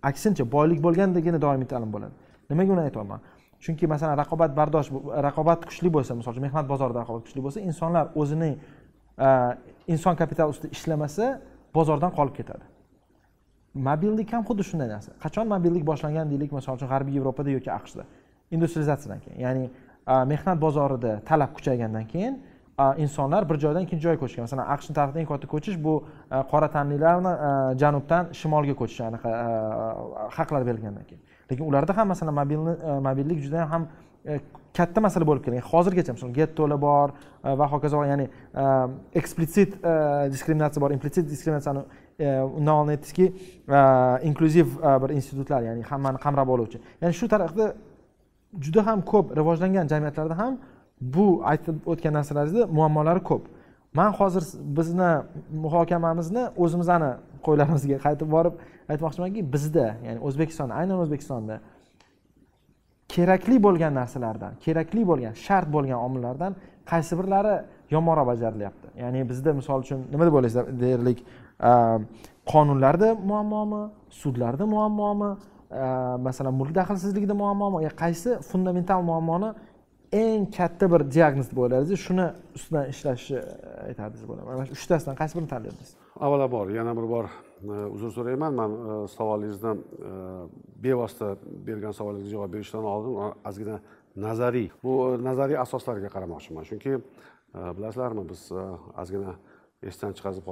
aksincha 0.09 0.43
boylik 0.55 0.79
bo'lgandagina 0.85 1.39
doimiy 1.45 1.67
ta'lim 1.73 1.89
bo'ladi. 1.95 2.13
Nimaga 2.49 2.71
uni 2.75 2.81
aytyapman? 2.87 3.19
Chunki 3.63 3.85
masalan 3.93 4.15
raqobat 4.21 4.51
bardosh 4.59 4.89
raqobat 5.27 5.65
kuchli 5.69 5.89
bo'lsa 5.95 6.11
misol 6.17 6.31
uchun 6.33 6.43
mehnat 6.47 6.65
bozorida 6.71 6.99
raqobat 7.03 7.23
kuchli 7.27 7.41
bo'lsa 7.45 7.59
insonlar 7.69 8.05
o'zining 8.21 8.53
inson 9.87 10.15
kapitali 10.15 10.49
ustida 10.49 10.71
ishlamasa 10.71 11.25
bozordan 11.75 12.11
qolib 12.17 12.35
ketadi. 12.39 12.65
Mobillik 13.89 14.33
ham 14.33 14.43
xuddi 14.49 14.63
shunday 14.69 14.89
narsa. 14.89 15.11
Qachon 15.23 15.47
mobillik 15.53 15.83
boshlangan 15.89 16.29
deylik 16.31 16.51
misol 16.57 16.77
uchun 16.77 16.89
g'arbiy 16.93 17.17
yevropada 17.19 17.49
yoki 17.57 17.71
aqshda? 17.79 18.03
Industrializatsiyadan 18.55 19.19
keyin 19.25 19.39
ya'ni 19.45 19.65
e, 20.11 20.13
mehnat 20.31 20.57
bozorida 20.65 21.11
talab 21.29 21.51
kuchaygandan 21.57 22.05
keyin 22.13 22.33
e, 22.79 22.85
insonlar 23.03 23.49
bir 23.49 23.57
joydan 23.63 23.85
ikkinchi 23.85 24.03
joyga 24.07 24.19
ko'chgan. 24.23 24.47
Masalan 24.47 24.65
aqshni 24.75 24.93
tarixida 24.97 25.19
eng 25.23 25.29
katta 25.31 25.47
ko'chish 25.53 25.77
bu 25.85 25.93
e, 26.31 26.37
qora 26.51 26.69
tanlilarni 26.75 27.33
janubdan 27.81 28.33
shimolga 28.39 28.75
ko'chishi 28.81 29.03
anaqa 29.09 29.29
haqlar 30.37 30.61
berilgandan 30.69 31.05
keyin. 31.09 31.21
Lekin 31.51 31.65
ularda 31.69 31.97
ham 31.97 32.07
masalan 32.13 32.35
mobilni 32.41 32.73
mobillik 33.09 33.39
juda 33.45 33.69
ham 33.71 33.83
E, 34.27 34.39
katta 34.77 35.01
masala 35.01 35.25
bo'lib 35.25 35.45
kelgan. 35.45 35.63
Hozirgacha 35.71 36.13
misol 36.13 36.33
gettolar 36.35 36.79
bor 36.81 37.13
e, 37.43 37.53
va 37.59 37.67
hokazo 37.71 38.03
ya'ni 38.05 38.27
eksplitsit 39.19 39.77
e, 39.79 39.93
diskriminatsiya 40.33 40.83
bor. 40.83 40.93
Implissit 40.95 41.29
diskriminatsiyani 41.29 41.83
undan 42.57 42.73
oldin 42.73 42.95
aytdingizki 42.95 43.25
inklyuziv 44.29 44.77
bir 45.03 45.13
institutlar 45.19 45.61
ya'ni 45.69 45.83
hammani 45.89 46.17
qamrab 46.23 46.49
oluvchi. 46.55 46.81
Ya'ni 47.01 47.13
shu 47.13 47.27
tariqa 47.33 47.67
juda 48.65 48.85
ham 48.87 49.03
ko'p 49.11 49.35
rivojlangan 49.39 49.87
jamiyatlarda 49.93 50.37
ham 50.41 50.57
bu 51.01 51.27
aytib 51.51 51.85
o'tgan 51.91 52.13
narsalaringizni 52.19 52.65
muammolari 52.77 53.23
ko'p. 53.29 53.43
Man 53.93 54.11
hozir 54.19 54.43
bizni 54.77 55.11
muhokamamizni 55.65 56.43
o'zimizni 56.63 57.11
qo'ylarimizga 57.45 57.97
qaytib 58.05 58.29
borib 58.35 58.55
aytmoqchimanki 58.91 59.41
bizda 59.53 59.87
ya'ni 60.07 60.19
o'zbekistonda 60.27 60.73
aynan 60.81 60.97
o'zbekistonda 61.03 61.59
kerakli 63.15 63.57
bo'lgan 63.65 63.93
narsalardan 63.99 64.53
kerakli 64.65 65.03
bo'lgan 65.09 65.33
shart 65.45 65.67
bo'lgan 65.75 65.99
omillardan 66.07 66.55
qaysi 66.91 67.13
birlari 67.19 67.55
yomonroq 67.95 68.27
bajarilyapti? 68.31 68.87
Ya'ni 69.01 69.19
bizda 69.29 69.53
misol 69.59 69.79
uchun 69.85 69.99
nima 70.11 70.23
deb 70.27 70.33
o'ylaysizlar 70.37 70.65
deyarlik 70.83 71.19
qonunlarda 72.51 73.09
muammomi 73.31 73.81
sudlarda 74.21 74.65
muammomi 74.75 75.31
masalan 76.27 76.53
mulk 76.59 76.71
daxlsizligida 76.79 77.35
muammomi? 77.43 77.77
Qaysi 78.03 78.29
fundamental 78.49 79.01
muammoni 79.11 79.49
eng 80.11 80.47
katta 80.57 80.87
bir 80.91 81.03
diagnoz 81.11 81.49
deb 81.51 81.57
o'yladingiz 81.63 81.99
shuni 81.99 82.27
ustidan 82.55 82.89
ishlashni 82.93 83.37
e, 83.37 83.43
aytardingiz 83.87 84.27
bo'laman 84.29 84.53
mana 84.55 84.65
shu 84.69 84.75
uchtasidan 84.79 85.15
qaysi 85.21 85.33
birini 85.37 85.49
tanlardingiz 85.53 85.89
avvalambor 86.25 86.69
yana 86.79 86.93
bir 86.97 87.07
bor 87.13 87.25
Э, 87.63 87.85
uzr 87.89 88.11
so'rayman 88.13 88.53
man 88.53 88.71
э, 88.71 89.07
savolingizni 89.07 89.71
э, 89.73 90.47
bevosita 90.83 91.35
bergan 91.41 91.91
savolingizga 91.91 92.35
javob 92.35 92.53
berishdan 92.53 92.83
oldin 92.85 93.15
ozgina 93.49 93.79
nazariy 94.17 94.69
bu 94.83 94.93
e, 95.13 95.23
nazariy 95.23 95.57
asoslarga 95.57 96.09
qaramoqchiman. 96.09 96.65
Chunki 96.69 96.93
e, 96.97 96.99
bilasizlarmi 97.77 98.25
biz 98.29 98.47
e, 98.51 98.65
ozgina 99.01 99.35
esdan 99.89 100.15
chiqazib 100.17 100.47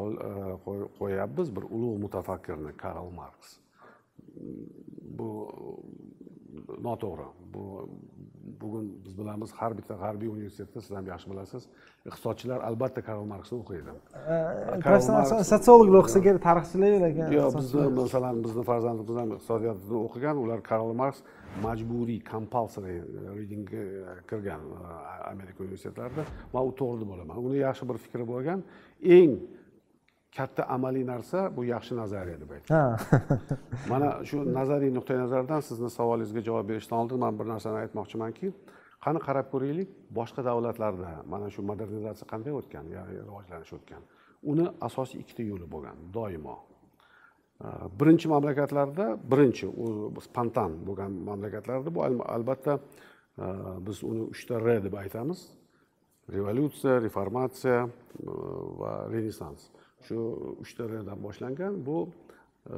qo'yyapmiz 1.00 1.52
bir 1.56 1.66
ulug' 1.76 2.02
mutafakkirni 2.06 2.76
karl 2.78 3.10
marks 3.20 3.58
bu 5.20 5.30
noto'g'ri. 6.88 7.28
Bu 7.54 7.66
bugun 8.62 8.86
biz 9.06 9.14
bilamiz 9.20 9.52
har 9.60 9.72
bitta 9.78 9.96
g'arbiy 10.04 10.30
universitetda 10.30 10.82
siz 10.82 10.92
ham 10.98 11.08
yaxshi 11.14 11.28
bilasiz 11.32 11.64
iqtisodchilar 12.10 12.60
albatta 12.70 13.02
karl 13.08 13.26
marksni 13.34 13.58
o'qiydi. 13.62 13.96
Professional 14.86 15.44
sotsiologlar 15.52 16.00
o'qisa 16.04 16.22
kerak 16.28 16.42
tarixchilar 16.48 16.98
lekin 17.06 17.34
yo'q 17.38 17.58
bizni 17.60 17.88
masalan 18.02 18.44
bizni 18.46 18.64
farzandimiz 18.72 19.18
ham 19.22 19.34
iqtisodiyotni 19.38 19.98
o'qigan 20.06 20.42
ular 20.44 20.60
karl 20.72 20.94
marks 21.02 21.20
majburiy 21.66 22.20
compulsory 22.32 22.98
readingga 23.38 23.84
kirgan 24.30 24.62
amerika 25.34 25.60
universitetlarida. 25.66 26.24
Man 26.54 26.64
u 26.70 26.74
to'g'ri 26.82 26.98
deb 27.04 27.10
o'ylayman 27.14 27.38
uni 27.48 27.58
yaxshi 27.68 27.84
bir 27.90 27.98
fikri 28.06 28.26
bo'lgan 28.34 28.60
eng 29.20 29.32
katta 30.38 30.64
amaliy 30.76 31.06
narsa 31.08 31.40
bu 31.58 31.66
yaxshi 31.74 31.96
nazariya 32.02 32.38
deb 32.44 32.52
aytadi 32.56 32.78
mana 33.92 34.10
shu 34.30 34.38
nazariy 34.60 34.92
nuqtai 34.98 35.18
nazardan 35.24 35.62
sizni 35.70 35.90
savolingizga 35.98 36.42
javob 36.48 36.66
berishdan 36.72 36.98
oldin 37.04 37.20
man 37.26 37.40
bir 37.40 37.48
narsani 37.54 37.78
aytmoqchimanki 37.84 38.52
qani 39.06 39.20
qarab 39.28 39.48
ko'raylik 39.54 39.90
boshqa 40.20 40.42
davlatlarda 40.50 41.10
mana 41.34 41.48
shu 41.54 41.62
modernizatsiya 41.72 42.28
qanday 42.34 42.54
o'tgan 42.60 42.86
ya'ni 42.96 43.18
rivojlanish 43.28 43.74
o'tgan. 43.78 44.02
Uni 44.52 44.66
asosiy 44.88 45.20
ikkita 45.24 45.44
yo'li 45.52 45.68
bo'lgan 45.74 45.98
doimo. 46.18 46.56
Birinchi 48.00 48.28
mamlakatlarda 48.34 49.06
birinchi 49.32 49.68
spontan 50.28 50.72
bo'lgan 50.88 51.12
mamlakatlarda 51.30 51.90
bu 51.96 52.02
albatta 52.38 52.74
biz 53.88 54.04
uni 54.12 54.24
uchta 54.34 54.60
r 54.66 54.68
deb 54.88 54.98
aytamiz. 55.04 55.40
Revolyutsiya 56.36 56.94
reformatsiya 57.06 57.80
va 58.82 58.92
renessans 59.14 59.70
shu 60.08 60.18
uchta 60.64 60.84
yo'ldan 60.96 61.20
boshlangan. 61.26 61.74
Bu 61.88 61.98
e, 62.74 62.76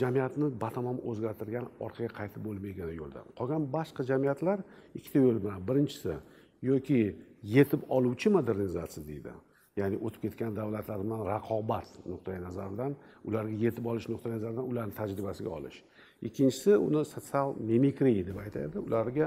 jamiyatni 0.00 0.46
batamom 0.64 0.98
o'zgartirgan 1.10 1.66
orqaga 1.84 2.10
qaytib 2.18 2.42
bo'lmaydigan 2.46 2.92
yo'ldan 3.00 3.24
qolgan 3.38 3.62
boshqa 3.76 4.02
jamiyatlar 4.10 4.58
ikkita 4.98 5.18
yo'l 5.26 5.38
bilan. 5.44 5.60
Birinchisi 5.68 6.14
yoki 6.70 7.00
yetib 7.56 7.80
oluvchi 7.96 8.28
modernizatsiya 8.36 9.04
deydi. 9.10 9.32
Ya'ni 9.80 9.96
o'tib 10.06 10.22
ketgan 10.24 10.52
davlatlar 10.60 10.98
bilan 11.04 11.20
raqobat 11.32 11.88
nuqtai 12.12 12.38
nazaridan 12.46 12.92
ularga 13.28 13.56
yetib 13.64 13.84
olish 13.90 14.06
nuqtai 14.12 14.30
nazaridan 14.36 14.64
ularni 14.70 14.94
tajribasiga 15.00 15.50
olish. 15.58 15.78
Ikkinchisi 16.28 16.72
uni 16.86 17.02
sotsial 17.12 17.48
mimikri 17.70 18.12
deb 18.28 18.38
aytadi. 18.44 18.76
Ularga 18.88 19.26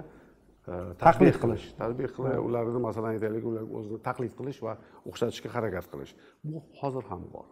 taqlid 1.05 1.37
qilish 1.43 1.65
tadbiq 1.81 2.11
qilib 2.17 2.41
ularni 2.47 2.81
masalan 2.87 3.15
aytaylik 3.15 3.45
ular 3.51 3.63
o'zini 3.79 3.99
taqlid 4.09 4.33
qilish 4.39 4.59
va 4.65 4.73
o'xshatishga 5.09 5.49
harakat 5.55 5.85
qilish 5.91 6.11
bu 6.43 6.57
hozir 6.81 7.03
ham 7.11 7.23
bor 7.35 7.47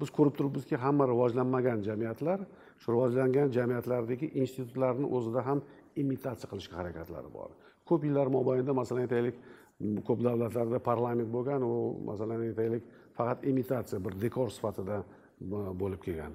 biz 0.00 0.10
ko'rib 0.16 0.34
turibmizki 0.38 0.76
hamma 0.84 1.04
rivojlanmagan 1.12 1.82
jamiyatlar 1.88 2.38
shu 2.82 2.92
rivojlangan 2.94 3.48
jamiyatlardagi 3.56 4.26
institutlarni 4.42 5.06
o'zida 5.16 5.40
ham 5.48 5.62
imitatsiya 6.02 6.50
qilishga 6.52 6.76
harakatlari 6.80 7.30
bor. 7.38 7.50
Ko'p 7.88 8.06
yillar 8.06 8.30
mobaynida 8.36 8.72
masalan 8.80 9.06
aytaylik 9.06 9.36
ko'p 10.06 10.24
davlatlarda 10.26 10.78
parlament 10.88 11.30
bo'lgan 11.36 11.62
u 11.62 11.74
masalan 12.10 12.42
aytaylik 12.48 12.82
faqat 13.18 13.46
imitatsiya 13.50 14.00
bir 14.06 14.18
dekor 14.24 14.50
sifatida 14.56 15.02
bo'lib 15.82 16.00
kelgan. 16.06 16.34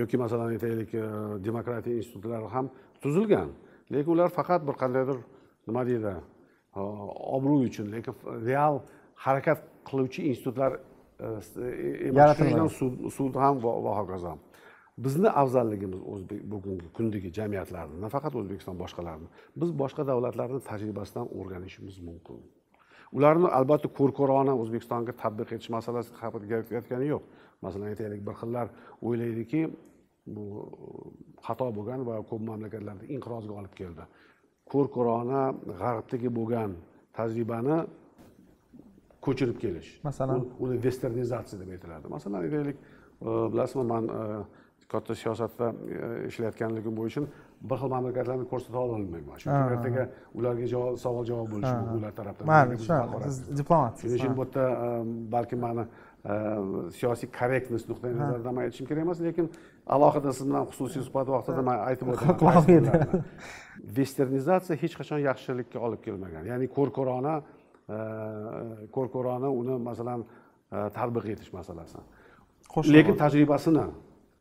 Yoki 0.00 0.16
masalan 0.24 0.54
aytaylik 0.56 0.92
demokratiya 1.48 1.96
institutlari 2.02 2.48
ham 2.54 2.70
tuzilgan 3.02 3.50
lekin 3.92 4.10
ular 4.14 4.28
faqat 4.38 4.60
bir 4.68 4.74
qandaydir 4.82 5.18
nima 5.68 5.82
deydi 5.90 6.12
obro' 7.36 7.60
uchun 7.68 7.86
lekin 7.94 8.14
real 8.48 8.74
harakat 9.24 9.58
qiluvchi 9.88 10.20
institutlar 10.30 10.72
emas 12.08 12.38
sud 13.18 13.34
ham 13.44 13.54
va 13.64 13.92
hokazo. 14.00 14.32
Bizni 15.04 15.28
afzalligimiz 15.42 16.00
o'zbek 16.12 16.40
bugungi 16.52 16.86
kundagi 16.96 17.28
jamiyatlarni 17.38 17.96
nafaqat 18.04 18.34
o'zbekiston 18.40 18.76
boshqalarni 18.82 19.28
biz 19.60 19.70
boshqa 19.82 20.02
davlatlarni 20.10 20.60
tajribasidan 20.70 21.26
o'rganishimiz 21.38 21.96
mumkin. 22.08 22.38
Ularni 23.16 23.48
albatta 23.58 23.88
ko'r 23.98 24.10
ko'rona 24.18 24.52
o'zbekistonga 24.62 25.12
tatbiq 25.22 25.48
etish 25.54 25.70
masalasi 25.76 26.10
gapirayotgani 26.52 27.06
yo'q. 27.14 27.22
Masalan 27.64 27.86
aytaylik 27.92 28.20
bir 28.28 28.34
xillar 28.40 28.66
o'ylaydiki 29.06 29.60
bu 30.34 30.44
xato 31.46 31.66
bo'lgan 31.78 32.00
va 32.08 32.16
ko'p 32.30 32.42
mamlakatlarda 32.50 33.04
inqirozga 33.14 33.54
olib 33.60 33.74
keldi. 33.80 34.04
Ko'r 34.72 34.86
ko'rona 34.96 35.42
g'arbdagi 35.80 36.30
bo'lgan 36.38 36.70
tajribani 37.16 37.78
ko'chirib 39.24 39.58
kelish. 39.64 39.90
Masalan? 40.08 40.46
Uni 40.64 40.76
vesternizatsiya 40.86 41.60
deb 41.62 41.70
aytiladi. 41.74 42.06
Masalan 42.16 42.38
aytaylik 42.44 42.78
bilasizmi 43.52 43.84
man 43.92 44.04
katta 44.88 45.14
siyosatda 45.14 45.66
ishlayotganligim 46.30 46.94
bo'yicha 47.00 47.22
bir 47.70 47.76
xil 47.80 47.90
mamlakatlarni 47.94 48.46
ko'rsata 48.52 48.78
olmayman 48.78 49.40
chunki 49.42 49.74
ertaga 49.76 50.04
ularga 50.38 50.66
javob 50.74 50.96
savol 51.04 51.24
javob 51.30 51.48
bo'lishi 51.52 51.74
mumkin 51.80 51.98
ular 52.00 52.12
tarafdan. 52.20 52.46
Mayli 52.52 52.78
tushunaman 52.80 53.24
siz 53.26 53.58
diplomatsiz 53.60 54.06
shuning 54.06 54.22
uchun 54.22 54.36
bu 54.38 54.46
yerda 54.46 54.64
balkim 55.34 55.60
mani 55.66 55.84
siyosiy 56.98 57.28
korrektность 57.38 57.88
nuqtai 57.90 58.14
nazaridan 58.22 58.54
man 58.54 58.62
aytishim 58.68 58.86
kerak 58.90 59.02
emas 59.06 59.20
lekin 59.26 59.46
alohida 59.96 60.32
siz 60.38 60.46
bilan 60.48 60.64
xususiy 60.70 61.02
suhbat 61.06 61.28
vaqtida 61.36 61.62
man 61.70 61.78
aytib 61.88 62.08
o'taman. 62.12 63.22
Vesternizatsiya 63.98 64.76
hech 64.82 64.94
qachon 65.00 65.24
yaxshilikka 65.28 65.78
olib 65.86 66.00
kelmagan. 66.06 66.44
Ya'ni 66.52 66.66
ko'r 66.76 66.90
ko'rona 66.98 67.34
ko'r 68.96 69.08
ko'rona 69.14 69.48
uni 69.60 69.78
masalan 69.90 70.24
tatbiq 70.70 71.24
etish 71.34 71.52
masalasi. 71.58 71.98
Lekin 72.96 73.16
tajribasini 73.24 73.84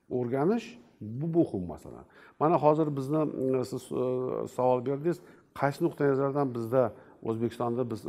o'rganish 0.09 0.67
bu 1.01 1.27
muhim 1.37 1.63
masala. 1.73 2.01
Mana 2.39 2.57
hozir 2.57 2.87
bizni 2.97 3.21
siz 3.71 3.83
savol 4.55 4.79
berdingiz 4.85 5.17
qaysi 5.59 5.79
nuqtai 5.85 6.07
nazardan 6.13 6.47
bizda 6.55 6.83
o'zbekistonda 7.29 7.83
biz 7.91 8.01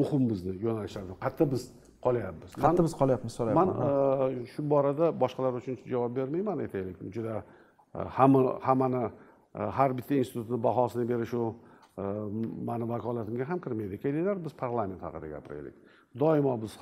muhim 0.00 0.22
bizni 0.30 0.52
yo'nalishlarda 0.66 1.14
qayerda 1.24 1.44
biz 1.54 1.62
qolyapmiz. 2.06 2.50
Qayerda 2.62 2.82
biz 2.86 2.94
qolyapmiz 3.00 3.32
so'rayapman. 3.38 3.68
Man 3.68 4.44
shu 4.52 4.60
borada 4.72 5.06
boshqalar 5.22 5.52
uchun 5.60 5.74
javob 5.92 6.12
bermayman 6.18 6.58
aytaylik. 6.64 6.96
Juda 7.16 7.34
hamma 8.18 8.40
hammani 8.68 9.02
har 9.78 9.90
bitta 9.98 10.14
institutni 10.22 10.58
bahosini 10.68 11.04
berishu 11.12 11.42
mani 12.68 12.84
vakolatimga 12.92 13.44
ham 13.50 13.58
kirmaydi. 13.64 13.96
Kelinglar 14.04 14.36
biz 14.44 14.52
parlament 14.62 15.00
haqida 15.06 15.26
gapiraylik 15.34 15.74
doimo 16.22 16.52
biz 16.64 16.74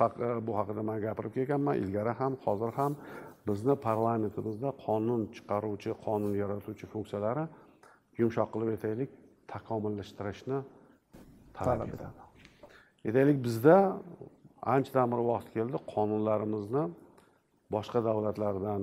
bu 0.47 0.51
haqida 0.59 0.81
man 0.89 0.97
gapirib 1.05 1.33
kelganman. 1.37 1.75
Ilgari 1.83 2.13
ham 2.19 2.33
hozir 2.45 2.71
ham 2.79 2.93
bizni 3.47 3.75
parlamentimizda 3.87 4.69
qonun 4.85 5.21
chiqaruvchi 5.35 5.91
qonun 6.05 6.33
yaratuvchi 6.41 6.85
funksiyalari 6.93 7.45
yumshoq 8.21 8.49
qilib 8.53 8.69
aytaylik 8.75 9.09
takomillashtirishni 9.53 10.57
talab 11.57 11.89
etadi. 11.95 12.19
aytaylik 13.07 13.37
bizda 13.47 13.77
anchadan 14.73 15.07
bir 15.13 15.21
vaqt 15.31 15.47
keldi 15.55 15.77
qonunlarimizni 15.93 16.83
boshqa 17.75 17.99
davlatlardan 18.09 18.81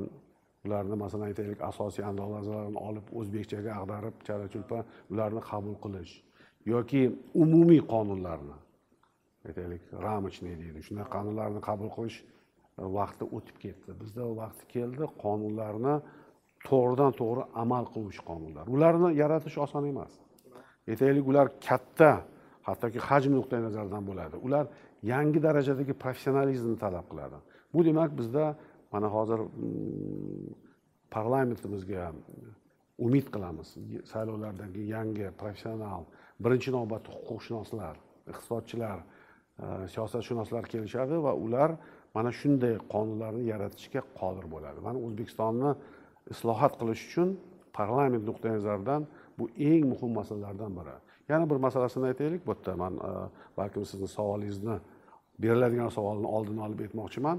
ularni 0.65 0.97
masalan 1.05 1.25
aytaylik 1.31 1.61
asosiy 1.71 2.05
andazalarini 2.11 2.81
olib 2.89 3.07
o'zbekchaga 3.21 3.71
ag'darib 3.81 4.15
chala 4.27 4.47
chulpa 4.55 4.79
ularni 5.13 5.43
qabul 5.51 5.77
qilish 5.85 6.13
yoki 6.73 7.03
umumiy 7.45 7.83
qonunlarni 7.95 8.57
aytaylik 9.49 9.83
рамочный 10.07 10.55
deydi. 10.63 10.81
Shunday 10.87 11.07
qonunlarni 11.15 11.61
qabul 11.69 11.91
qilish 11.97 12.19
e, 12.23 12.27
vaqti 12.99 13.25
o'tib 13.37 13.57
ketdi. 13.65 13.91
Bizda 14.03 14.23
vaqti 14.43 14.65
keldi. 14.75 15.05
Qonunlarni 15.25 15.95
to'g'ridan 16.69 17.13
to'g'ri 17.21 17.43
amal 17.63 17.85
qiluvchi 17.95 18.23
qonunlar. 18.31 18.65
Ularni 18.75 19.09
yaratish 19.23 19.57
oson 19.65 19.85
emas. 19.93 20.13
Aytaylik 20.91 21.25
ular 21.31 21.47
katta 21.69 22.11
hattoki 22.69 22.99
hajm 23.09 23.33
nuqtai 23.39 23.61
nazaridan 23.67 24.03
bo'ladi. 24.11 24.37
Ular 24.47 24.65
yangi 25.13 25.41
darajadagi 25.47 25.95
professionalizmni 26.03 26.79
talab 26.85 27.07
qiladi. 27.13 27.39
Bu 27.75 27.81
demak 27.89 28.11
bizda 28.21 28.45
mana 28.93 29.09
hozir 29.17 29.41
mm, 29.41 29.51
parlamentimizga 31.17 32.05
umid 33.07 33.27
qilamiz. 33.35 33.69
Saylovlardagi 34.13 34.83
yangi 34.95 35.27
professional 35.41 36.03
birinchi 36.45 36.71
navbatda 36.77 37.11
huquqshunoslar 37.17 37.95
iqtisodchilar 38.31 38.99
Э, 39.61 39.89
siyosatshunoslar 39.89 40.65
kelishadi 40.65 41.23
va 41.23 41.35
ular 41.35 41.71
mana 42.15 42.31
shunday 42.41 42.79
qonunlarni 42.93 43.45
yaratishga 43.53 44.01
qodir 44.21 44.47
bo'ladi. 44.55 44.81
Mana 44.87 44.99
o'zbekistonni 45.07 45.71
islohot 46.33 46.75
qilish 46.81 47.03
uchun 47.09 47.29
parlament 47.79 48.25
nuqtai 48.29 48.53
nazaridan 48.57 49.03
bu 49.39 49.45
eng 49.71 49.85
muhim 49.93 50.13
masalalardan 50.21 50.73
biri. 50.79 50.97
Yana 51.31 51.45
bir 51.51 51.59
masalasini 51.67 52.05
aytaylik 52.11 52.43
bu 52.47 52.53
yerda 52.55 52.73
man 52.83 52.95
e, 53.09 53.11
balkim 53.59 53.85
sizni 53.91 54.09
savolingizni 54.17 54.77
beriladigan 55.43 55.91
savolni 55.97 56.29
oldini 56.37 56.61
olib 56.67 56.81
aytmoqchiman 56.85 57.37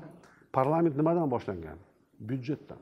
parlament 0.58 0.96
nimadan 1.02 1.28
boshlangan? 1.36 1.78
Byudjetdan 2.30 2.82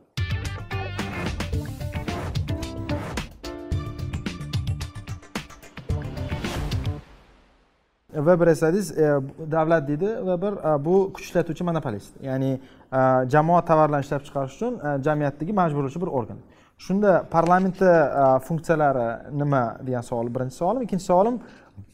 va 8.15 8.34
e, 8.34 8.39
bir 8.39 9.52
davlat 9.52 9.88
deydi 9.88 10.26
va 10.26 10.41
bir 10.41 10.54
e, 10.54 10.86
bu 10.86 11.13
kuch 11.13 11.24
ishlatuvchi 11.24 11.63
monopolist 11.63 12.13
ya'ni 12.24 12.60
e, 12.93 13.00
jamoat 13.30 13.67
tovarlarni 13.67 14.06
ishlab 14.06 14.24
chiqarish 14.28 14.56
uchun 14.56 14.80
jamiyatdagi 15.04 15.54
majburlovchi 15.54 16.02
bir 16.02 16.08
organ. 16.08 16.38
Shunda 16.78 17.24
parlamentni 17.32 17.93
funksiyalari 18.47 19.38
nima 19.38 19.78
degan 19.88 20.02
savol 20.02 20.28
birinchi 20.36 20.56
savolim 20.56 20.82
ikkinchi 20.82 21.06
savolim 21.06 21.39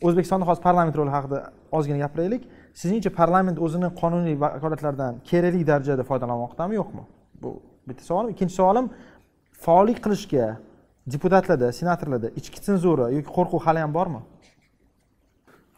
o'zbekistonda 0.02 0.46
hozir 0.46 0.62
parlament 0.62 0.96
roli 0.98 1.10
haqida 1.10 1.52
ozgina 1.72 1.98
gapiraylik. 1.98 2.48
Sizningcha 2.74 3.10
parlament 3.10 3.60
o'zini 3.60 3.90
qonuniy 4.02 4.40
vakolatlaridan 4.40 5.14
kerakli 5.30 5.68
darajada 5.68 6.04
foydalanmoqdami 6.04 6.76
yo'qmi? 6.80 7.04
Bu 7.42 7.50
bitta 7.88 8.04
savolim. 8.04 8.30
Ikkinchi 8.36 8.56
savolim 8.56 8.90
faollik 9.66 10.00
qilishga 10.06 10.46
deputatlarda 11.14 11.72
senatorlarda 11.80 12.30
ichki 12.40 12.60
senzura 12.68 13.10
yoki 13.18 13.30
qo'rquv 13.38 13.62
hali 13.68 13.80
ham 13.80 13.94
bormi? 13.94 14.22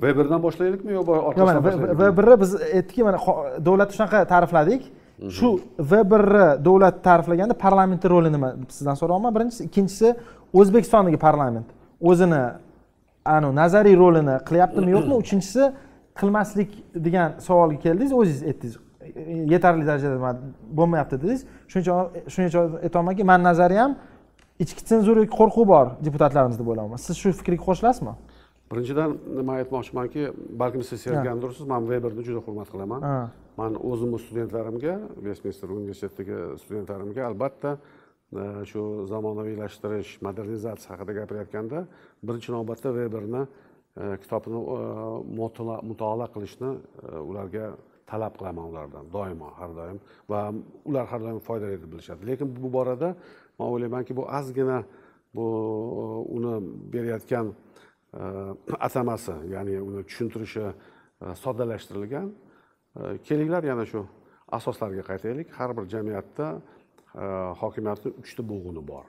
V 0.01 0.15
birdan 0.17 0.41
boshlaylikmi 0.43 0.91
yo 0.97 1.01
orqasidan 1.03 1.63
boshlaylikmi 1.63 1.99
v 2.01 2.17
birni 2.17 2.37
biz 2.43 2.55
aytdikki 2.61 3.03
mana 3.07 3.19
davlatni 3.67 3.93
shunaqa 3.97 4.25
ta'rifladik. 4.33 4.81
Mhm. 5.19 5.31
shu 5.37 5.49
v 5.91 5.91
birni 6.11 6.47
davlat 6.67 7.03
ta'riflaganda 7.07 7.55
parlamentni 7.65 8.09
roli 8.09 8.29
nima 8.35 8.49
sizdan 8.77 8.95
so'rayapman. 9.01 9.31
Birinchisi 9.37 9.61
ikkinchisi 9.69 10.07
o'zbekistondagi 10.59 11.17
parlament 11.27 11.67
o'zini 12.09 12.43
anavi 13.35 13.53
nazariy 13.61 13.95
rolini 14.03 14.35
qilyaptimi 14.49 14.89
yo'qmi? 14.95 15.15
Uchinchisi 15.23 15.63
qilmaslik 16.19 16.69
degan 17.05 17.29
savolga 17.47 17.77
keldingiz 17.85 18.13
o'zingiz 18.19 18.43
aytdingiz. 18.49 18.75
Yetarli 19.53 19.83
darajada 19.89 20.17
bo'lmayapti 20.79 21.15
dedingiz. 21.17 21.41
Shuning 21.71 21.83
uchun 21.85 22.31
shuning 22.33 22.49
uchun 22.51 22.65
aytyapmanki 22.85 23.23
mani 23.31 23.43
nazariyam 23.49 23.91
ichki 24.63 24.81
senzura 24.91 25.23
qo'rquv 25.39 25.65
bor 25.73 25.85
deputatlarimizda 26.05 26.61
deb 26.63 26.69
o'ylayapman 26.71 26.99
siz 27.05 27.15
shu 27.21 27.31
fikrga 27.39 27.63
qo'shilasizmi 27.67 28.13
birinchidan 28.71 29.17
nima 29.39 29.55
aytmoqchimanki 29.61 30.29
balkim 30.61 30.83
siz 30.83 31.01
sezgandursiz 31.01 31.65
man 31.67 31.87
veberni 31.89 32.23
juda 32.27 32.41
hurmat 32.45 32.69
qilaman. 32.73 33.05
Man 33.57 33.75
o'zimni 33.91 34.19
studentlarimga 34.25 34.93
vestminster 35.25 35.71
universitetidagi 35.73 36.59
studentlarimga 36.63 37.25
albatta 37.29 37.71
e, 37.75 38.43
shu 38.71 38.83
zamonaviylashtirish 39.11 40.11
modernizatsiya 40.27 40.93
haqida 40.93 41.17
gapirayotganda 41.19 41.83
birinchi 42.23 42.53
navbatda 42.55 42.93
veberni 42.99 43.41
e, 43.43 44.17
kitobini 44.23 44.61
e, 44.77 44.79
mutolaa 45.89 46.29
qilishni 46.35 46.71
ularga 47.29 47.71
talab 48.09 48.37
qilaman 48.39 48.65
ulardan 48.71 49.09
doimo 49.13 49.49
har 49.59 49.73
doim. 49.79 49.97
Va 50.29 50.41
ular 50.85 51.05
har 51.11 51.21
doim 51.25 51.39
foydali 51.49 51.81
deb 51.81 51.91
bilishadi. 51.93 52.25
Lekin 52.29 52.53
bu 52.63 52.69
borada 52.77 53.15
man 53.59 53.67
o'ylaymanki 53.73 54.17
bu 54.19 54.23
ozgina 54.39 54.83
bu 55.35 55.45
uni 56.37 56.53
berayotgan 56.93 57.51
atamasi 58.79 59.31
ya'ni 59.53 59.81
uni 59.81 60.03
tushuntirishi 60.03 60.61
э, 60.61 61.35
soddalashtirilgan. 61.35 62.27
Э, 62.95 63.17
kelinglar 63.23 63.63
yana 63.63 63.85
shu 63.85 64.05
asoslarga 64.47 65.03
qaytaylik. 65.09 65.51
Har 65.51 65.77
bir 65.77 65.85
jamiyatda 65.93 66.61
э, 67.15 67.25
hokimiyatni 67.61 68.11
uchta 68.21 68.43
bo'g'ini 68.51 68.87
bor. 68.87 69.05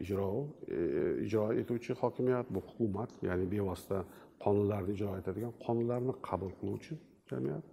Ijro 0.00 0.46
e, 0.68 0.78
ijro 1.26 1.52
etuvchi 1.52 1.92
hokimiyat 1.92 2.46
bu 2.54 2.60
hukumat 2.68 3.10
ya'ni 3.22 3.44
bevosita 3.52 3.98
qonunlarni 4.44 4.94
ijro 4.96 5.10
etadigan 5.20 5.52
qonunlarni 5.64 6.14
qabul 6.28 6.52
qiluvchi 6.60 6.94
jamiyat. 7.30 7.64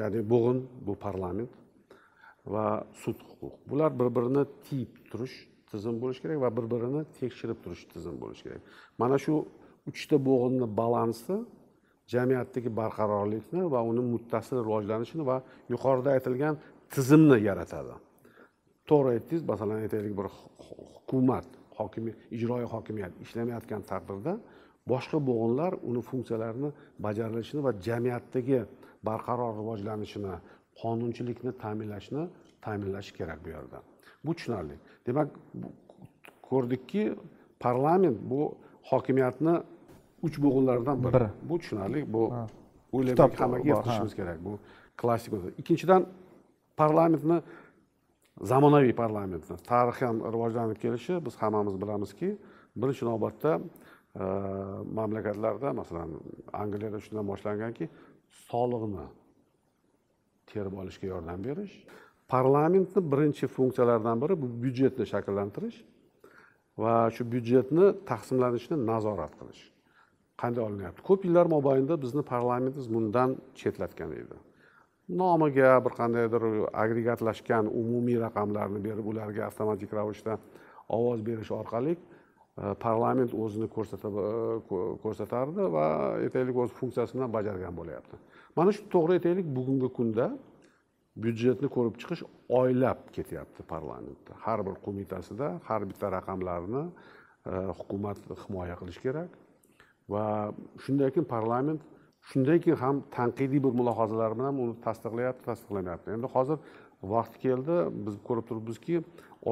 Ya'ni 0.00 0.20
bo'g'in 0.32 0.58
bu 0.86 0.94
parlament 1.06 1.52
va 2.54 2.66
sud 3.02 3.18
huquq 3.28 3.54
bular 3.70 3.90
bir 4.00 4.08
birini 4.16 4.42
tiyib 4.66 4.92
turish 5.10 5.36
tizim 5.70 5.94
bo'lishi 6.02 6.20
kerak 6.24 6.38
va 6.44 6.50
bir 6.56 6.66
birini 6.72 7.02
tekshirib 7.18 7.58
turish 7.64 7.84
tizim 7.94 8.16
bo'lishi 8.22 8.42
kerak. 8.46 8.62
Mana 9.02 9.16
shu 9.24 9.34
uchta 9.90 10.16
bo'g'inni 10.28 10.66
balansi 10.80 11.34
jamiyatdagi 12.14 12.70
barqarorlikni 12.80 13.62
va 13.74 13.80
uni 13.90 14.02
muttasil 14.12 14.56
rivojlanishini 14.66 15.24
va 15.30 15.36
yuqorida 15.72 16.10
aytilgan 16.16 16.54
tizimni 16.94 17.38
yaratadi. 17.48 17.94
To'g'ri 18.88 19.08
aytdingiz 19.16 19.42
masalan 19.52 19.78
aytaylik 19.84 20.14
bir 20.20 20.26
hukumat 20.66 21.48
hokimiy 21.78 22.14
ijroiy 22.36 22.66
hokimiyat 22.74 23.12
ishlamayotgan 23.24 23.82
taqdirda 23.90 24.32
boshqa 24.92 25.18
bo'g'inlar 25.28 25.72
uni 25.90 26.02
funksiyalarini 26.10 26.70
bajarilishini 27.06 27.60
va 27.66 27.72
jamiyatdagi 27.88 28.60
barqaror 29.08 29.52
rivojlanishini 29.60 30.34
qonunchilikni 30.80 31.52
ta'minlashni 31.62 32.22
ta'minlashi 32.64 33.12
kerak 33.18 33.38
bu 33.44 33.48
yerda. 33.56 33.78
Bu 34.24 34.34
tushunarli. 34.34 34.76
Demak 35.06 35.28
ko'rdikki 36.42 37.14
parlament 37.60 38.18
bu 38.30 38.54
hokimiyatni 38.90 39.54
uch 40.22 40.36
bo'g'inlaridan 40.44 41.04
biri. 41.04 41.28
Bu 41.50 41.58
tushunarli. 41.58 42.00
Bu 42.12 42.22
o'ylaymanki 42.92 43.36
hammaga 43.36 43.68
yetkazishimiz 43.68 44.14
kerak. 44.14 44.44
Bu 44.44 44.58
klassik 44.96 45.34
ikkinchidan 45.58 46.06
parlamentni 46.76 47.42
zamonaviy 48.40 48.94
parlamentni. 49.02 49.56
Tarixi 49.72 50.04
ham 50.06 50.20
rivojlanib 50.34 50.78
kelishi 50.84 51.24
biz 51.26 51.36
hammamiz 51.42 51.80
bilamizki 51.82 52.36
birinchi 52.76 53.04
navbatda 53.04 53.60
e, 53.60 54.24
mamlakatlarda 54.98 55.72
masalan 55.72 56.10
angliyada 56.52 57.00
shundan 57.00 57.26
boshlanganki 57.28 57.88
soliqni 58.50 59.06
terib 60.46 60.74
olishga 60.82 61.06
yordam 61.06 61.44
berish 61.44 61.74
parlamentni 62.28 63.00
birinchi 63.12 63.46
funksiyalaridan 63.46 64.20
biri 64.22 64.34
bu 64.42 64.46
byudjetni 64.62 65.04
shakllantirish 65.12 65.78
va 66.82 66.94
shu 67.14 67.22
byudjetni 67.32 67.86
taqsimlanishini 68.10 68.78
nazorat 68.90 69.32
qilish. 69.40 69.62
Qanday 70.42 70.62
olinyapti? 70.68 71.02
Ko'p 71.08 71.24
yillar 71.26 71.46
mobaynida 71.56 71.94
bizni 72.04 72.22
parlamentimiz 72.22 72.86
bundan 72.94 73.30
chetlatgan 73.60 74.12
edi. 74.22 74.36
Nomiga 75.20 75.70
bir 75.84 75.92
qandaydir 76.00 76.42
agregatlashgan 76.82 77.66
umumiy 77.80 78.18
raqamlarni 78.26 78.80
berib 78.86 79.06
ularga 79.12 79.46
avtomatik 79.48 79.90
ravishda 79.98 80.38
ovoz 80.96 81.20
berish 81.28 81.50
orqali 81.60 81.94
e, 81.96 81.98
parlament 82.84 83.32
o'zini 83.44 83.68
ko'rsatib 83.76 84.18
e, 84.24 84.28
ko'rsatardi 85.04 85.70
va 85.76 85.86
aytaylik 86.24 86.56
o'z 86.62 86.76
funksiyasini 86.80 87.30
bajargan 87.36 87.74
bo'lyapti. 87.80 88.20
Mana 88.56 88.76
shu 88.76 88.84
to'g'ri 88.94 89.18
aytaylik 89.18 89.48
bugungi 89.58 89.88
kunda 89.98 90.26
byudjetni 91.22 91.68
ko'rib 91.74 91.94
chiqish 92.00 92.22
oylab 92.60 93.00
ketyapti 93.16 93.62
parlamentda. 93.72 94.32
Har 94.44 94.58
bir 94.66 94.74
qo'mitasida 94.84 95.48
har 95.68 95.82
bitta 95.90 96.06
raqamlarni 96.16 96.82
e, 96.86 97.52
hukumat 97.78 98.18
himoya 98.42 98.76
qilish 98.80 99.00
kerak 99.06 99.30
va 100.12 100.24
shundan 100.84 101.10
keyin 101.14 101.28
parlament 101.36 101.80
shundan 102.30 102.58
keyin 102.64 102.78
ham 102.84 102.96
tanqidiy 103.16 103.60
bir 103.66 103.72
mulohazalar 103.80 104.30
bilan 104.38 104.54
uni 104.64 104.74
tasdiqlayapti 104.86 105.42
tasdiqlamayapti. 105.50 106.08
Endi 106.16 106.26
hozir 106.34 106.58
vaqti 107.14 107.36
keldi 107.46 107.76
biz 108.06 108.14
ko'rib 108.28 108.44
turibmizki 108.48 108.96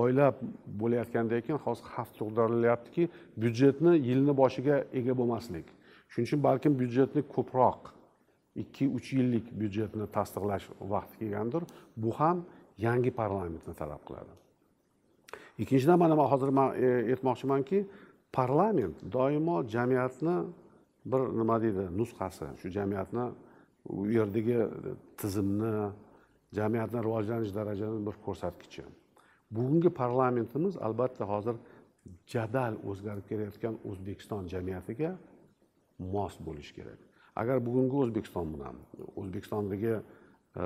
oylab 0.00 0.36
bo'layotgandan 0.80 1.40
keyin 1.46 1.60
hozir 1.66 1.84
xavf 1.94 2.10
tug'dirilyaptiki 2.20 3.04
byudjetni 3.42 3.92
yilni 4.08 4.32
boshiga 4.42 4.76
ega 4.98 5.12
bo'lmaslik. 5.20 5.66
Shuning 6.10 6.26
uchun 6.28 6.40
balkim 6.48 6.72
byudjetni 6.80 7.22
ko'proq 7.34 7.95
ikki 8.62 8.88
uch 8.96 9.12
yillik 9.18 9.46
byudjetni 9.60 10.06
tasdiqlash 10.16 10.66
vaqti 10.80 11.14
kelgandir. 11.20 11.62
Bu 11.96 12.10
ham 12.18 12.44
yangi 12.78 13.10
parlamentni 13.10 13.74
talab 13.74 14.02
qiladi. 14.08 14.32
Ikkinchidan 15.58 15.98
mana 15.98 16.14
hozir 16.32 16.48
man 16.58 16.68
e, 16.74 16.88
aytmoqchimanki 17.12 17.78
parlament 18.32 18.96
doimo 19.12 19.56
jamiyatni 19.74 20.36
bir 21.12 21.20
nima 21.40 21.56
deydi 21.64 21.84
nusxasi 22.00 22.46
shu 22.60 22.68
jamiyatni 22.78 23.24
u 23.96 24.06
yerdagi 24.18 24.58
tizimni 25.20 25.72
jamiyatni 26.58 26.98
rivojlanish 27.06 27.52
darajasini 27.54 28.06
bir 28.06 28.16
ko'rsatkichi. 28.26 28.82
Bugungi 29.50 29.90
parlamentimiz 30.02 30.74
albatta 30.76 31.24
hozir 31.32 31.56
jadal 32.34 32.74
o'zgarib 32.90 33.24
kelayotgan 33.30 33.74
o'zbekiston 33.90 34.42
jamiyatiga 34.52 35.10
mos 35.98 36.34
bo'lishi 36.46 36.74
kerak. 36.78 37.00
Agar 37.40 37.56
bugungi 37.66 37.96
o'zbekiston 38.04 38.46
bilan 38.54 38.76
o'zbekistondagi 39.20 39.92
e, 39.96 40.64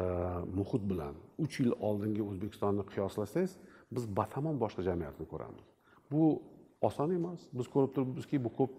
muhit 0.58 0.82
bilan 0.90 1.14
uch 1.44 1.54
yil 1.62 1.72
oldingi 1.88 2.22
o'zbekistonni 2.30 2.84
qiyoslasangiz 2.92 3.52
biz 3.94 4.04
batamom 4.18 4.56
boshqa 4.62 4.82
jamiyatni 4.88 5.26
ko'ramiz. 5.32 5.66
Bu 6.12 6.22
oson 6.88 7.10
emas. 7.18 7.40
Biz 7.58 7.66
ko'rib 7.74 7.90
turibmizki 7.96 8.44
bu 8.44 8.50
ko'p 8.58 8.72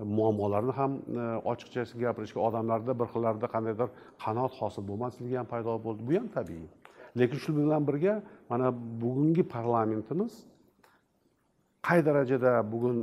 e, 0.00 0.04
muammolarni 0.18 0.72
ham 0.80 0.92
e, 1.20 1.24
ochiqchasi 1.52 1.94
gapirishga 2.04 2.40
odamlarda 2.48 2.92
bir 3.00 3.06
xillarda 3.12 3.46
qandaydir 3.54 3.88
qanoat 4.24 4.52
hosil 4.60 4.82
bo'lmasligi 4.90 5.36
ham 5.40 5.48
paydo 5.54 5.78
bo'ldi. 5.86 6.00
Bu 6.08 6.12
ham 6.18 6.28
tabiiy. 6.38 6.68
Lekin 7.18 7.38
shu 7.44 7.56
bilan 7.56 7.82
birga 7.88 8.14
mana 8.50 8.68
bugungi 9.02 9.44
parlamentimiz 9.56 10.34
qay 11.86 12.00
darajada 12.08 12.52
bugun 12.72 12.96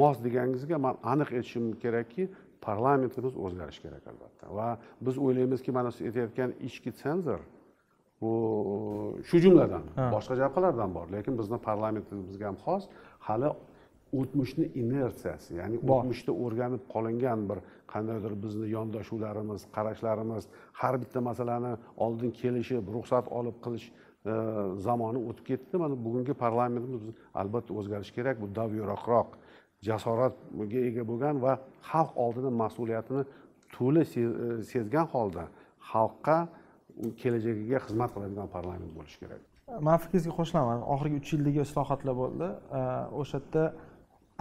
mos 0.00 0.16
deganingizga 0.26 0.76
man 0.86 0.94
aniq 1.12 1.28
aytishim 1.38 1.64
kerakki 1.82 2.24
parlamentimiz 2.66 3.36
o'zgarishi 3.44 3.82
kerak 3.82 4.04
albatta. 4.12 4.44
Va 4.58 4.68
biz 5.06 5.18
o'ylaymizki 5.18 5.72
mana 5.78 5.90
siz 5.94 6.06
aytayotgan 6.08 6.50
ichki 6.68 6.92
senzor 7.02 7.40
bu 8.22 8.32
shu 9.28 9.38
jumladan 9.44 9.84
boshqa 10.14 10.34
jabhalardan 10.42 10.94
bor. 10.94 11.06
Lekin 11.16 11.38
bizni 11.40 11.58
parlamentimizga 11.68 12.46
ham 12.50 12.58
xos 12.66 12.88
hali 13.28 13.50
o'tmishni 14.20 14.66
inertsiyasi 14.82 15.50
ya'ni 15.60 15.78
o'tmishda 15.94 16.32
o'rganib 16.44 16.82
qolingan 16.94 17.40
bir 17.50 17.58
qandaydir 17.92 18.34
bizni 18.44 18.66
yondoshuvlarimiz 18.76 19.66
qarashlarimiz 19.76 20.44
har 20.80 20.94
bitta 21.02 21.20
masalani 21.30 21.72
oldin 22.04 22.30
kelishib 22.40 22.84
ruxsat 22.96 23.26
olib 23.38 23.56
qilish 23.64 23.86
e, 23.90 24.34
zamoni 24.86 25.20
o'tib 25.28 25.44
ketdi. 25.50 25.74
Mana 25.84 25.94
bugungi 26.06 26.34
parlamentimiz 26.44 27.02
albatta 27.40 27.70
o'zgarishi 27.80 28.12
kerak 28.18 28.36
bu 28.42 28.46
davyuroqroq 28.60 29.28
jasoratga 29.86 30.80
ega 30.90 31.02
bo'lgan 31.10 31.36
va 31.44 31.58
xalq 31.90 32.12
oldida 32.24 32.50
mas'uliyatini 32.62 33.22
to'la 33.74 34.02
e, 34.02 34.24
sezgan 34.72 35.06
holda 35.14 35.44
xalqqa 35.90 36.38
kelajagiga 37.20 37.78
xizmat 37.86 38.10
qiladigan 38.14 38.48
parlament 38.56 38.92
bo'lishi 38.96 39.18
kerak. 39.22 39.40
Man 39.86 39.96
fikringizga 40.02 40.32
qo'shilaman 40.38 40.80
oxirgi 40.94 41.16
uch 41.20 41.30
yildagi 41.34 41.60
islohotlar 41.66 42.14
bo'ldi. 42.22 42.48
E, 42.78 42.80
o'sha 43.20 43.38
yerda 43.38 43.64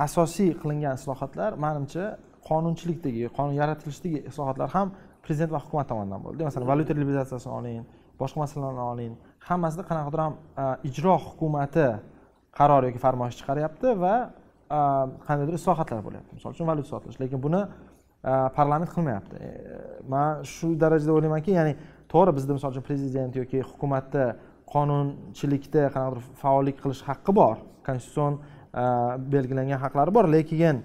asosiy 0.08 0.52
qilingan 0.62 0.94
islohotlar 1.00 1.52
manimcha 1.66 2.06
qonunchilikdagi 2.50 3.24
qonun 3.38 3.56
yaratilishdagi 3.62 4.20
islohotlar 4.30 4.70
ham 4.76 4.88
prezident 5.26 5.52
va 5.56 5.60
hukumat 5.66 5.88
tomonidan 5.92 6.22
bo'ldi. 6.26 6.42
Masalan 6.48 6.68
valyuta 6.72 6.94
liberalizatsiyasini 7.00 7.54
oling 7.60 7.82
boshqa 8.22 8.38
masalalarni 8.44 8.84
oling. 8.94 9.14
Hammasida 9.48 9.84
qanaqadir 9.90 10.20
ham 10.26 10.34
e, 10.64 10.66
ijro 10.90 11.14
hukumati 11.28 11.88
qaror 12.58 12.82
yoki 12.88 13.00
farmoyish 13.06 13.38
chiqaryapti 13.40 13.90
va 14.04 14.16
Ehm, 14.68 15.14
qandaydir 15.24 15.56
islohotlar 15.56 16.02
bo'lyapti. 16.04 16.36
Misol 16.36 16.52
uchun 16.52 16.68
valyuta 16.68 16.90
sotish. 16.92 17.18
Lekin 17.22 17.40
buni 17.40 17.62
e, 17.64 18.34
parlament 18.56 18.90
qilmayapti. 18.92 19.38
E, 19.40 19.52
man 20.14 20.42
shu 20.44 20.74
darajada 20.82 21.14
o'ylaymanki 21.16 21.54
ya'ni 21.56 21.74
to'g'ri 22.12 22.34
bizda 22.36 22.58
misol 22.58 22.74
uchun 22.76 22.84
prezident 22.90 23.38
yoki 23.40 23.62
hukumatda 23.70 24.26
qonunchilikda 24.74 25.86
qanaqadir 25.94 26.26
faollik 26.42 26.82
qilish 26.84 27.04
haqqi 27.10 27.36
bor. 27.40 27.62
Konstitutsion 27.88 28.34
e, 28.82 28.84
belgilangan 29.36 29.80
haqlari 29.86 30.16
bor. 30.18 30.28
Lekin 30.36 30.82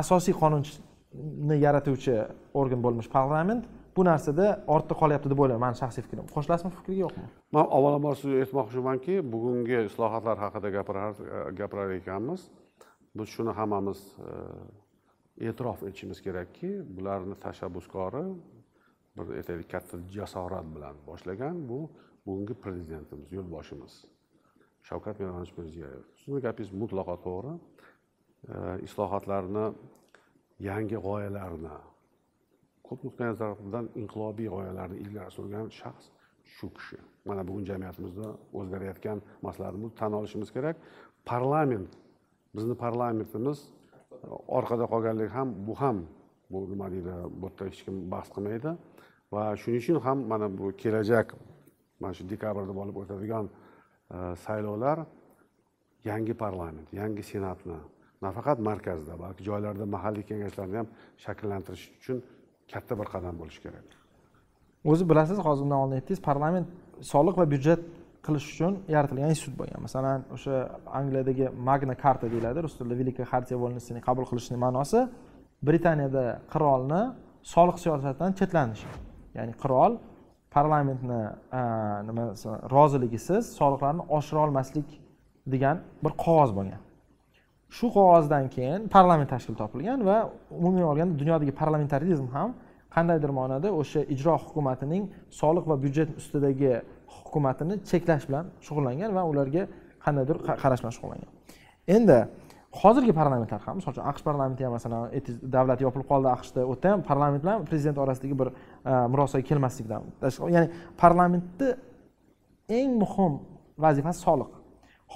asosiy 0.00 0.34
qonunni 0.42 1.60
yaratuvchi 1.66 2.16
organ 2.62 2.82
bo'lmish 2.86 3.10
parlament 3.14 3.62
bu 3.96 4.02
narsada 4.10 4.48
ortda 4.74 4.94
qolyapti 5.02 5.30
deb 5.30 5.44
o'ylayman. 5.44 5.68
Mani 5.68 5.78
shaxsiy 5.82 6.02
fikrim. 6.08 6.26
Qo'shilasizmi 6.34 6.72
fikrga 6.80 6.98
yo'qmi? 7.04 7.28
Man 7.54 7.70
avvalambor 7.78 8.18
sizga 8.18 8.42
aytmoqchimanki 8.42 9.20
bugungi 9.34 9.78
islohotlar 9.90 10.36
haqida 10.44 10.74
gapirar 10.78 11.14
gapirar 11.60 11.94
ekanmiz. 12.00 12.42
Biz 13.16 13.28
shuni 13.34 13.52
hammamiz 13.58 14.00
e, 14.28 15.48
e'tirof 15.48 15.82
etishimiz 15.88 16.22
kerakki 16.26 16.70
bularni 16.96 17.36
tashabbuskori 17.44 18.24
bir 19.16 19.34
aytaylik 19.38 19.68
katta 19.70 19.98
jasorat 20.16 20.66
bilan 20.74 20.96
boshlagan 21.06 21.56
bu 21.68 21.80
bugungi 22.26 22.54
prezidentimiz 22.64 23.32
yo'lboshimiz. 23.32 23.92
Shavkat 24.88 25.20
miromonovich 25.20 25.54
mirziyoyev 25.58 26.04
sizni 26.20 26.40
gapingiz 26.46 26.72
mutlaqo 26.82 27.16
to'g'ri. 27.26 27.54
E, 28.54 28.56
islohotlarni 28.86 29.66
yangi 30.68 30.98
g'oyalarni 31.06 31.76
ko'p 32.86 33.04
nuqtai 33.06 33.26
nazardan 33.32 33.86
inqilobiy 34.02 34.48
g'oyalarni 34.54 34.96
ilgari 35.04 35.30
surgan 35.38 35.66
shaxs 35.80 36.06
shu 36.54 36.68
kishi. 36.76 36.98
Mana 37.28 37.42
bugun 37.48 37.64
jamiyatimizda 37.70 38.28
o'zgarayotgan 38.58 39.18
masalalarni 39.46 39.90
tan 40.00 40.12
olishimiz 40.18 40.50
kerak. 40.56 40.76
Parlament 41.32 41.90
bizni 42.56 42.74
parlamentimiz 42.84 43.58
orqada 44.58 44.84
qolganligi 44.92 45.32
ham 45.38 45.48
bu 45.66 45.74
ham 45.82 45.96
bu 46.50 46.58
nima 46.72 46.86
deydi 46.94 47.12
bu 47.40 47.46
yerda 47.48 47.64
hech 47.70 47.80
kim 47.84 47.96
bahs 48.12 48.28
qilmaydi. 48.34 48.70
Va 49.32 49.42
shuning 49.62 49.80
uchun 49.82 49.98
ham 50.06 50.18
mana 50.32 50.46
bu 50.58 50.66
kelajak 50.82 51.28
mana 52.00 52.12
shu 52.18 52.24
dekabrda 52.32 52.72
bo'lib 52.80 52.96
o'tadigan 53.02 53.46
e, 54.16 54.18
saylovlar 54.44 54.98
yangi 56.10 56.34
parlament 56.44 56.88
yangi 57.00 57.22
senatni 57.32 57.78
nafaqat 58.26 58.58
markazda 58.68 59.14
balki 59.24 59.42
joylarda 59.48 59.84
mahalliy 59.96 60.24
kengashlarni 60.30 60.76
ham 60.80 60.88
shakllantirish 61.24 61.86
uchun 61.98 62.18
katta 62.72 62.94
bir 63.00 63.06
qadam 63.14 63.34
bo'lishi 63.40 63.60
kerak. 63.66 63.86
O'zi 64.90 65.04
bilasiz 65.10 65.38
hozir 65.46 65.62
bundan 65.64 65.78
oldin 65.82 65.96
aytdingiz 65.98 66.22
parlament 66.30 66.66
soliq 67.12 67.34
va 67.40 67.44
byudjet 67.52 67.80
qilish 68.26 68.46
uchun 68.52 68.72
yaratilgan 68.94 69.30
institut 69.34 69.56
bo'lgan. 69.60 69.80
Masalan 69.86 70.20
o'sha 70.34 70.54
angliyadagi 70.98 71.46
magna 71.68 71.94
karta 72.04 72.26
deyiladi 72.32 72.58
rus 72.64 72.74
tilida 72.78 72.94
великая 73.02 73.26
хартия 73.32 73.56
вольностей 73.62 74.00
qabul 74.08 74.24
qilishni 74.30 74.56
ma'nosi 74.64 75.00
britaniyada 75.68 76.24
qirolni 76.52 77.02
soliq 77.54 77.76
siyosatidan 77.84 78.30
chetlanish 78.40 78.82
ya'ni 79.38 79.52
qirol 79.62 79.92
parlamentni 80.56 81.20
nima 82.08 82.24
roziligisiz 82.74 83.42
soliqlarni 83.60 84.02
oshira 84.16 84.40
olmaslik 84.46 84.88
degan 85.54 85.76
bir 86.04 86.12
qog'oz 86.24 86.50
bo'lgan. 86.58 86.80
Shu 87.76 87.86
qog'ozdan 87.96 88.44
keyin 88.56 88.80
parlament 88.96 89.28
tashkil 89.34 89.54
topilgan 89.62 90.00
va 90.08 90.18
umumiy 90.60 90.84
olganda 90.90 91.14
dunyodagi 91.22 91.52
parlamentarizm 91.62 92.28
ham 92.36 92.50
qandaydir 92.94 93.30
ma'noda 93.38 93.68
o'sha 93.80 94.00
ijro 94.14 94.34
hukumatining 94.44 95.02
soliq 95.40 95.64
va 95.70 95.76
byudjet 95.84 96.10
ustidagi 96.20 96.72
hukumatini 97.16 97.74
cheklash 97.90 98.24
bilan 98.28 98.44
shug'ullangan 98.66 99.10
va 99.16 99.22
ularga 99.32 99.62
qandaydir 100.04 100.36
qarash 100.62 100.80
bilan 100.82 100.94
shug'ullangan. 100.96 101.28
Endi 101.96 102.18
hozirgi 102.80 103.12
parlamentlar 103.20 103.60
ham 103.66 103.76
misol 103.78 103.92
uchun 103.94 104.04
aqsh 104.10 104.22
parlamenti 104.28 104.64
ham 104.64 104.72
masalan 104.78 105.00
davlat 105.56 105.80
yopilib 105.86 106.06
qoldi 106.12 106.28
aqshda 106.36 106.60
u 106.70 106.72
yerda 106.74 106.92
ham 106.92 107.00
parlament 107.10 107.42
bilan 107.44 107.64
prezident 107.70 107.98
orasidagi 108.04 108.34
bir 108.40 108.48
e, 108.90 108.92
murosaga 109.12 109.44
kelmaslikdan 109.50 110.02
ya'ni 110.56 110.68
parlamentni 111.02 111.68
eng 112.78 112.90
muhim 113.02 113.32
vazifasi 113.84 114.20
soliq. 114.28 114.50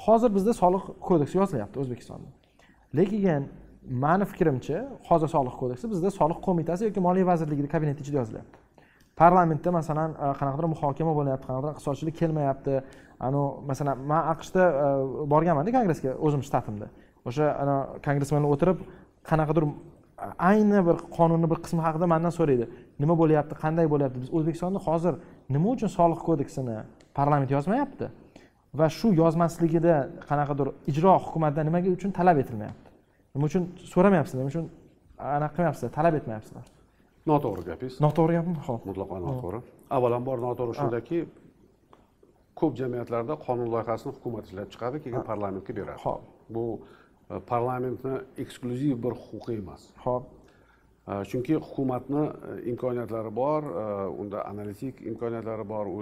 Hozir 0.04 0.30
bizda 0.36 0.52
soliq 0.62 0.84
kodeksi 1.08 1.38
yozilyapti 1.40 1.76
o'zbekistonda. 1.82 2.28
Lekin 2.98 3.42
mani 4.04 4.24
fikrimcha 4.32 4.78
hozir 5.08 5.28
soliq 5.36 5.54
kodeksi 5.62 5.90
bizda 5.92 6.10
soliq 6.20 6.38
qo'mitasi 6.46 6.82
yoki 6.88 7.00
moliya 7.06 7.26
vazirligini 7.32 7.68
kabineti 7.74 8.00
ichida 8.04 8.18
yozilyapti. 8.22 8.55
Parlamentda 9.16 9.70
masalan 9.72 10.10
e, 10.12 10.26
qanaqadir 10.40 10.68
muhokama 10.74 11.12
bo'lyapti 11.18 11.46
qanaqadir 11.48 11.72
iqtisodchilik 11.74 12.16
kelmayapti. 12.20 12.74
Anavi 13.26 13.66
masalan 13.70 13.96
man 14.10 14.22
aqshda 14.34 14.62
e, 14.84 14.86
borganmanda 15.32 15.70
kongressga 15.76 16.10
o'zim 16.26 16.42
shtatimda. 16.48 16.86
O'sha 17.28 17.46
ana 17.62 17.76
kongressmenlar 18.06 18.50
o'tirib 18.54 18.78
qanaqadir 19.30 19.64
e, 19.66 19.70
ayni 20.50 20.80
bir 20.88 20.96
qonunni 21.16 21.48
bir 21.52 21.58
qismi 21.64 21.80
haqida 21.86 22.06
mandan 22.12 22.32
so'raydi. 22.38 22.68
Nima 23.02 23.14
bo'lyapti 23.22 23.54
qanday 23.64 23.86
bo'lyapti? 23.94 24.18
Biz 24.24 24.30
o'zbekistonda 24.36 24.84
hozir 24.88 25.14
nima 25.54 25.68
uchun 25.74 25.90
soliq 25.98 26.20
kodeksini 26.28 26.76
parlament 27.18 27.50
yozmayapti? 27.56 28.06
Va 28.78 28.86
shu 28.98 29.08
yozmasligida 29.22 29.94
qanaqadir 30.28 30.68
ijro 30.90 31.12
hukumatdan 31.24 31.64
nimaga 31.68 31.88
uchun 31.98 32.10
talab 32.18 32.36
etilmayapti? 32.42 32.88
Nima 33.34 33.44
uchun 33.50 33.62
so'ramayapsizlar? 33.92 34.40
Nima 34.42 34.52
uchun 34.54 34.66
anaqa 35.36 35.54
qilmayapsizlar? 35.56 35.90
Talab 35.98 36.14
etmayapsizlar? 36.20 36.75
Noto'g'ri 37.30 37.64
gapingiz 37.70 37.98
noto'g'ri 38.06 38.38
gapmi? 38.38 38.54
Ho'p 38.68 38.86
mutlaqo 38.90 39.18
noto'g'ri. 39.26 39.60
Avvalambor 39.96 40.42
noto'g'ri 40.46 40.78
shundaki 40.80 41.18
ko'p 42.60 42.78
jamiyatlarda 42.80 43.34
qonun 43.46 43.68
loyihasini 43.74 44.12
hukumat 44.16 44.48
ishlab 44.48 44.70
chiqadi 44.74 45.02
keyin 45.04 45.26
parlamentga 45.30 45.76
beradi. 45.78 46.00
Ho'p 46.06 46.22
bu 46.54 46.64
e, 47.30 47.40
parlamentni 47.52 48.14
eksklyuziv 48.44 48.96
bir 49.04 49.18
huquqi 49.24 49.58
emas. 49.62 49.82
Ho'p 50.06 50.24
e, 50.30 51.12
chunki 51.30 51.54
hukumatni 51.66 52.24
e, 52.24 52.56
imkoniyatlari 52.72 53.32
bor 53.42 53.70
unda 54.22 54.46
analitik 54.52 55.04
imkoniyatlari 55.12 55.68
bor 55.74 55.92
u 55.96 56.00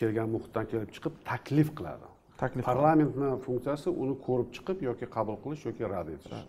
kelgan 0.00 0.28
muhitdan 0.34 0.68
kelib 0.72 0.92
chiqib 0.98 1.24
taklif 1.30 1.72
qiladi. 1.78 2.12
Taklif 2.42 2.68
parlamentni 2.68 3.32
funksiyasi 3.46 3.88
uni 4.04 4.14
ko'rib 4.26 4.52
chiqib 4.56 4.86
yoki 4.88 5.06
qabul 5.16 5.36
qilish 5.44 5.68
yoki 5.68 5.92
rad 5.94 6.08
etish 6.16 6.44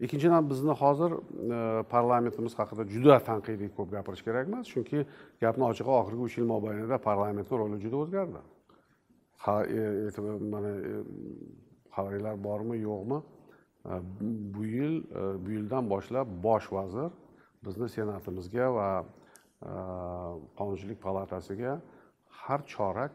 ikkinchidan 0.00 0.50
bizni 0.50 0.72
hozir 0.82 1.12
e, 1.12 1.82
parlamentimiz 1.82 2.54
haqida 2.58 2.84
juda 2.94 3.18
tanqidiy 3.28 3.68
ko'p 3.76 3.90
gapirish 3.96 4.22
kerak 4.24 4.48
emas 4.48 4.68
chunki 4.72 5.04
gapni 5.42 5.64
ochig'i 5.70 5.92
oxirgi 6.00 6.22
uch 6.28 6.38
yil 6.38 6.48
mobaynida 6.54 6.98
parlamentni 7.08 7.58
roli 7.62 7.80
juda 7.84 7.96
o'zgardi. 8.02 8.40
E, 9.48 9.52
e, 9.52 10.22
mana 10.54 10.72
xabaringlar 11.96 12.40
bormi 12.48 12.80
yo'qmi? 12.88 13.20
Bu 14.54 14.64
yil 14.76 14.96
bu 15.44 15.50
yildan 15.56 15.84
boshlab 15.92 16.28
bosh 16.48 16.72
vazir 16.72 17.10
bizni 17.66 17.88
senatimizga 17.96 18.66
va 18.78 18.88
qonunchilik 20.58 20.98
palatasiga 21.06 21.80
har 22.42 22.60
chorak 22.74 23.12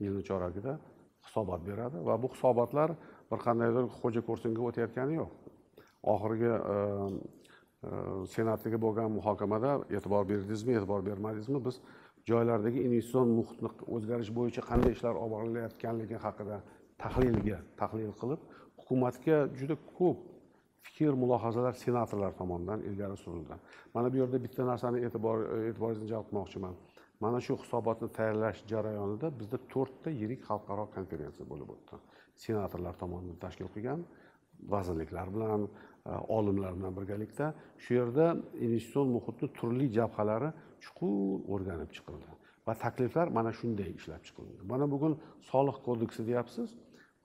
yilni 0.00 0.22
choragida 0.28 0.78
hisobot 1.26 1.60
beradi. 1.68 1.96
Va 2.08 2.22
bu 2.22 2.28
hisobotlar 2.34 2.96
bir 3.30 3.38
qandaydir 3.46 3.84
xo'ja 4.00 4.20
ko'rsinga 4.28 4.60
o'tayotgani 4.68 5.22
yo'q. 5.22 5.47
Oxirgi 6.02 6.50
ehm, 6.54 7.18
ehm, 7.84 8.26
senatdagi 8.34 8.78
bo'lgan 8.84 9.10
muhokamada 9.18 9.70
e'tibor 9.96 10.28
berdingizmi 10.30 10.72
e'tibor 10.78 11.00
bermadingizmi? 11.10 11.64
Biz 11.66 11.80
joylardagi 12.30 12.78
investitsion 12.86 13.28
muhitni 13.38 13.70
o'zgarish 13.96 14.32
bo'yicha 14.38 14.62
qanday 14.70 14.92
ishlar 14.96 15.14
olib 15.22 15.32
borilayotganligi 15.36 16.16
haqida 16.26 16.56
tahlilga 17.02 17.58
tahlil 17.80 18.12
qilib 18.20 18.40
hukumatga 18.80 19.36
juda 19.58 19.76
ko'p 19.98 20.18
fikr 20.86 21.12
mulohazalar 21.22 21.74
senatorlar 21.84 22.32
tomonidan 22.40 22.80
ilgari 22.88 23.16
surildi 23.24 23.56
mana 23.94 24.12
bu 24.12 24.16
yerda 24.22 24.38
bitta 24.44 24.62
narsani 24.70 24.98
e'tibor 25.06 25.38
e'tiboringizni 25.68 26.08
jalb 26.14 26.26
qilmoqchiman. 26.30 26.74
Mana 27.24 27.38
shu 27.46 27.54
hisobotni 27.62 28.08
tayyorlash 28.18 28.58
jarayonida 28.72 29.28
bizda 29.40 29.58
to'rtta 29.72 30.10
yirik 30.20 30.40
xalqaro 30.48 30.84
konferensiya 30.96 31.46
bo'lib 31.52 31.68
o'tdi. 31.74 31.96
Senatorlar 32.44 32.94
tomonidan 33.02 33.38
tashkil 33.44 33.68
qilgan 33.74 34.04
vazirliklar 34.74 35.26
bilan 35.36 35.60
E, 36.06 36.10
olimlar 36.36 36.72
bilan 36.78 36.96
birgalikda 36.96 37.54
shu 37.82 37.94
yerda 37.94 38.26
investitsion 38.66 39.08
muhitni 39.16 39.48
turli 39.58 39.86
jabhalari 39.98 40.50
chuqur 40.84 41.12
o'rganib 41.54 41.90
chiqildi. 41.96 42.30
Va 42.66 42.74
takliflar 42.84 43.26
mana 43.38 43.52
shunday 43.60 43.90
ishlab 43.98 44.22
chiqildi. 44.28 44.60
Mana 44.72 44.86
bugun 44.94 45.18
soliq 45.50 45.78
kodeksi 45.86 46.26
deyapsiz 46.30 46.68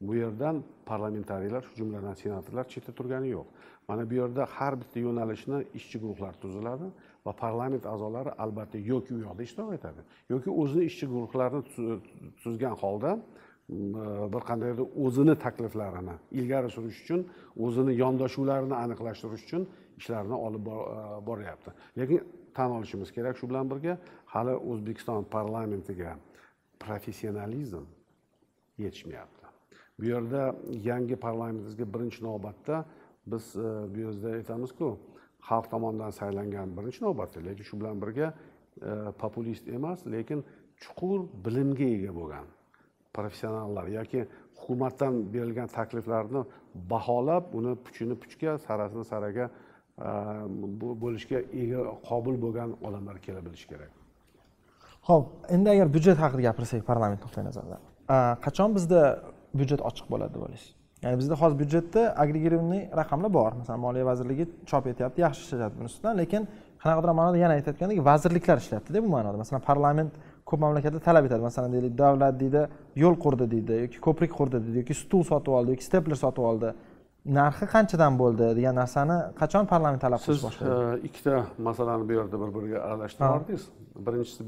bu 0.07 0.15
yerdan 0.15 0.55
parlamentariylar 0.85 1.61
shu 1.67 1.73
jumladan 1.81 2.15
senatorlar 2.23 2.65
chetda 2.73 2.91
turgani 2.99 3.29
yo'q. 3.37 3.47
Mana 3.89 4.03
bu 4.09 4.13
yerda 4.21 4.43
har 4.55 4.73
bitta 4.81 4.99
yo'nalishni 5.07 5.59
ishchi 5.79 5.97
guruhlar 6.03 6.33
tuziladi 6.43 6.87
va 7.25 7.31
parlament 7.43 7.85
a'zolari 7.93 8.31
albatta 8.43 8.77
yoki 8.91 9.11
u 9.17 9.19
yoqda 9.25 9.43
ishtirok 9.47 9.73
etadi 9.79 10.01
yoki 10.33 10.49
o'zini 10.61 10.83
ishchi 10.91 11.05
guruhlarini 11.13 11.63
tuzgan 12.43 12.75
holda 12.83 13.11
bir 13.69 14.41
qandaydir 14.49 14.85
o'zini 15.05 15.35
takliflarini 15.45 16.15
ilgari 16.31 16.69
surish 16.69 16.99
uchun 17.03 17.21
o'zini 17.65 17.93
yondashuvlarini 18.03 18.75
aniqlashtirish 18.83 19.43
uchun 19.47 19.67
ishlarni 19.97 20.33
olib 20.33 20.67
e, 20.67 20.71
boryapti. 21.27 21.71
Lekin 21.97 22.21
tan 22.53 22.71
olishimiz 22.71 23.11
kerak 23.11 23.37
shu 23.37 23.49
bilan 23.49 23.69
birga 23.71 23.97
hali 24.25 24.55
o'zbekiston 24.71 25.23
parlamentiga 25.35 26.17
professionalizm 26.79 27.85
yetishmayapti. 28.77 29.45
Bu 29.99 30.05
yerda 30.05 30.55
yangi 30.89 31.15
parlamentimizga 31.15 31.93
birinchi 31.93 32.23
navbatda 32.23 32.85
biz 33.25 33.55
e, 33.55 33.69
bu 33.93 33.99
yerda 34.05 34.29
aytamizku 34.39 34.97
xalq 35.49 35.69
tomonidan 35.73 36.09
saylangan 36.09 36.77
birinchi 36.77 37.03
navbatda. 37.05 37.39
Lekin 37.47 37.63
shu 37.63 37.79
bilan 37.79 38.01
birga 38.01 38.33
e, 38.89 38.91
populist 39.21 39.67
emas 39.67 40.07
lekin 40.15 40.43
chuqur 40.83 41.19
bilimga 41.45 41.87
ega 41.97 42.11
bo'lgan 42.19 42.47
professionallar 43.17 43.85
yoki 43.97 44.21
hukumatdan 44.59 45.13
berilgan 45.33 45.67
takliflarni 45.77 46.41
baholab 46.91 47.43
uni 47.59 47.73
puchini 47.85 48.15
puchga 48.23 48.57
sarasini 48.67 49.05
saraga 49.11 49.45
ehm, 49.49 50.51
bo'lishga 51.03 51.39
ega 51.63 51.79
qobil 52.09 52.35
bo'lgan 52.43 52.69
odamlar 52.87 53.17
kela 53.25 53.45
bilishi 53.45 53.67
kerak. 53.71 53.91
Ho'p 55.09 55.25
endi 55.55 55.69
agar 55.75 55.87
byudjet 55.95 56.17
haqida 56.23 56.41
gapirsak 56.49 56.85
parlament 56.91 57.21
nuqtai 57.25 57.43
nazaridan 57.49 57.81
ehm, 58.15 58.33
qachon 58.45 58.69
bizda 58.77 59.01
byudjet 59.59 59.81
ochiq 59.89 60.07
bo'ladi 60.13 60.33
deb 60.35 60.45
o'ylaysiz 60.47 60.71
ya'ni 61.03 61.17
bizda 61.21 61.35
hozir 61.41 61.57
byudjetda 61.61 62.01
agregirованный 62.23 62.81
raqamlar 62.99 63.31
bor. 63.39 63.51
Masalan 63.61 63.79
moliya 63.85 64.05
vazirligi 64.11 64.45
chop 64.69 64.87
etyapti 64.91 65.19
yaxshi 65.25 65.41
ishlayapti 65.45 65.77
buni 65.79 65.89
ustidan 65.91 66.15
lekin 66.21 66.47
qanaqadir 66.83 67.09
ma'noda 67.19 67.37
yana 67.43 67.53
aytayotgandek 67.57 67.99
vazirliklar 68.09 68.57
ishlayaptida 68.63 69.03
bu 69.05 69.09
ma'noda. 69.15 69.37
Masalan 69.43 69.63
parlament 69.69 70.13
ko'p 70.49 70.59
mamlakatlar 70.65 71.01
talab 71.09 71.25
etadi. 71.27 71.41
Masalan 71.49 71.73
deylik 71.75 71.97
davlat 71.97 72.39
deydi 72.39 72.63
yo'l 73.03 73.15
qurdi 73.25 73.45
deydi 73.53 73.77
yoki 73.85 74.01
ko'prik 74.07 74.31
qurdi 74.39 74.57
deydi 74.65 74.83
yoki 74.83 74.95
stul 75.03 75.23
sotib 75.31 75.53
oldi 75.59 75.75
yoki 75.75 75.85
stepler 75.89 76.19
sotib 76.25 76.49
oldi. 76.51 76.73
Narxi 77.39 77.65
qanchadan 77.75 78.17
bo'ldi 78.21 78.49
degan 78.57 78.75
narsani 78.81 79.17
qachon 79.41 79.69
parlament 79.73 80.01
talab 80.05 80.19
qilish 80.25 80.43
boshlaydi 80.47 80.73
siz 80.79 81.03
e, 81.03 81.07
ikkita 81.07 81.35
masalani 81.69 82.09
bu 82.09 82.17
yerda 82.19 82.41
bir 82.41 82.49
biriga 82.55 82.79
aralashtirib 82.87 83.29
yubordingiz 83.29 83.63
birinchisi 84.07 84.41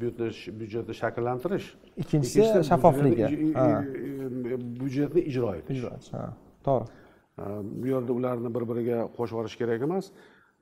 byudjetni 0.59 0.93
shakllantirish. 1.01 1.67
Ikkinchisi 2.03 2.63
shaffofligi 2.69 3.25
byudjetni 4.81 5.21
ijro 5.31 5.55
etish. 5.59 5.77
Ijro 5.79 5.95
etish 5.97 6.11
to'g'ri 6.67 6.85
bu 7.63 7.87
yerda 7.87 8.13
ularni 8.13 8.49
bir 8.55 8.63
biriga 8.69 8.97
qo'shib 9.17 9.35
yuborish 9.35 9.57
kerak 9.61 9.81
emas 9.87 10.05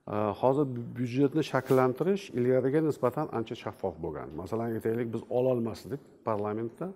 hozir 0.06 0.66
byudjetni 0.96 1.42
shakllantirish 1.52 2.30
ilgariga 2.38 2.80
nisbatan 2.80 3.28
ancha 3.32 3.54
shaffof 3.54 3.94
bo'lgan. 4.04 4.28
Masalan 4.36 4.76
aytaylik 4.76 5.08
biz 5.14 5.22
ololmasdik 5.30 6.00
parlamentda. 6.24 6.92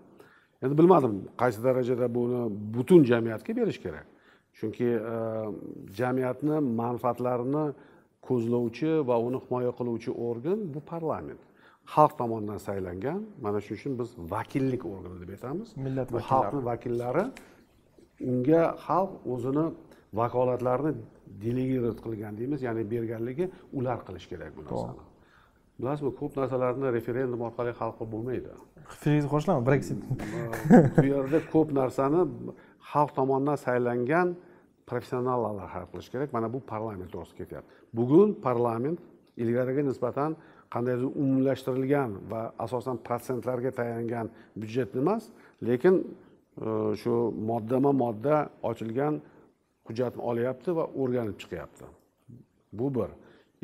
Endi 0.63 0.79
bilmadim 0.79 1.15
qaysi 1.43 1.65
darajada 1.65 2.15
buni 2.15 2.41
butun 2.75 3.05
jamiyatga 3.11 3.57
berish 3.57 3.81
kerak. 3.85 4.07
Chunki 4.59 4.89
e, 5.15 5.17
jamiyatni 6.01 6.57
manfaatlarini 6.83 7.65
ko'zlovchi 8.29 8.91
va 9.09 9.17
uni 9.27 9.39
himoya 9.45 9.73
qiluvchi 9.79 10.11
organ 10.29 10.59
bu 10.75 10.81
parlament. 10.93 11.41
Xalq 11.95 12.13
tomonidan 12.21 12.59
saylangan. 12.69 13.21
Mana 13.45 13.59
shuning 13.61 13.81
uchun 13.81 13.93
biz 14.01 14.09
vakillik 14.35 14.83
organi 14.95 15.17
deb 15.23 15.31
aytamiz. 15.37 15.69
Millat 15.87 16.09
bu 16.15 16.19
xalqni 16.31 16.61
vakillari 16.71 17.25
unga 18.31 18.65
xalq 18.87 19.13
o'zini 19.35 19.67
vakolatlarini 20.21 20.93
delegirat 21.45 21.99
qilgan 22.05 22.39
deymiz 22.41 22.61
ya'ni 22.67 22.83
berganligi 22.93 23.51
ular 23.79 23.99
qilish 24.07 24.27
kerak 24.33 24.53
bu 24.57 24.65
narsani. 24.65 25.05
Bilasizmi 25.81 26.13
ko'p 26.21 26.33
narsalarni 26.41 26.93
referendum 26.99 27.41
orqali 27.49 27.73
hal 27.81 27.93
qilib 27.97 28.11
bo'lmaydi. 28.15 28.51
Fikringizni 28.93 29.31
qo'shilaman 29.35 29.65
breksit 29.69 29.99
bu 31.03 31.07
yerda 31.13 31.39
ko'p 31.55 31.69
narsani 31.81 32.21
xalq 32.93 33.11
tomonidan 33.19 33.59
saylangan 33.67 34.29
professionallar 34.91 35.69
hal 35.75 35.87
qilishi 35.91 36.11
kerak. 36.15 36.29
Mana 36.37 36.47
bu 36.55 36.59
parlament 36.73 37.11
to'g'risida 37.15 37.37
ketyapti. 37.41 37.71
Bugun 37.99 38.29
parlament 38.47 38.99
ilgariga 39.43 39.83
nisbatan 39.91 40.31
qandaydir 40.75 41.09
umumlashtirilgan 41.23 42.11
va 42.31 42.43
asosan 42.65 42.97
protsentlarga 43.07 43.71
tayangan 43.81 44.27
byudjetni 44.61 45.01
emas 45.05 45.23
lekin 45.69 45.95
e, 46.03 46.71
shu 47.01 47.15
moddama 47.51 47.93
modda 48.03 48.37
ochilgan 48.71 49.15
hujjatni 49.89 50.21
olyapti 50.31 50.71
va 50.79 50.85
o'rganib 51.01 51.37
chiqyapti. 51.43 51.87
Bu 52.79 52.87
bir. 52.97 53.11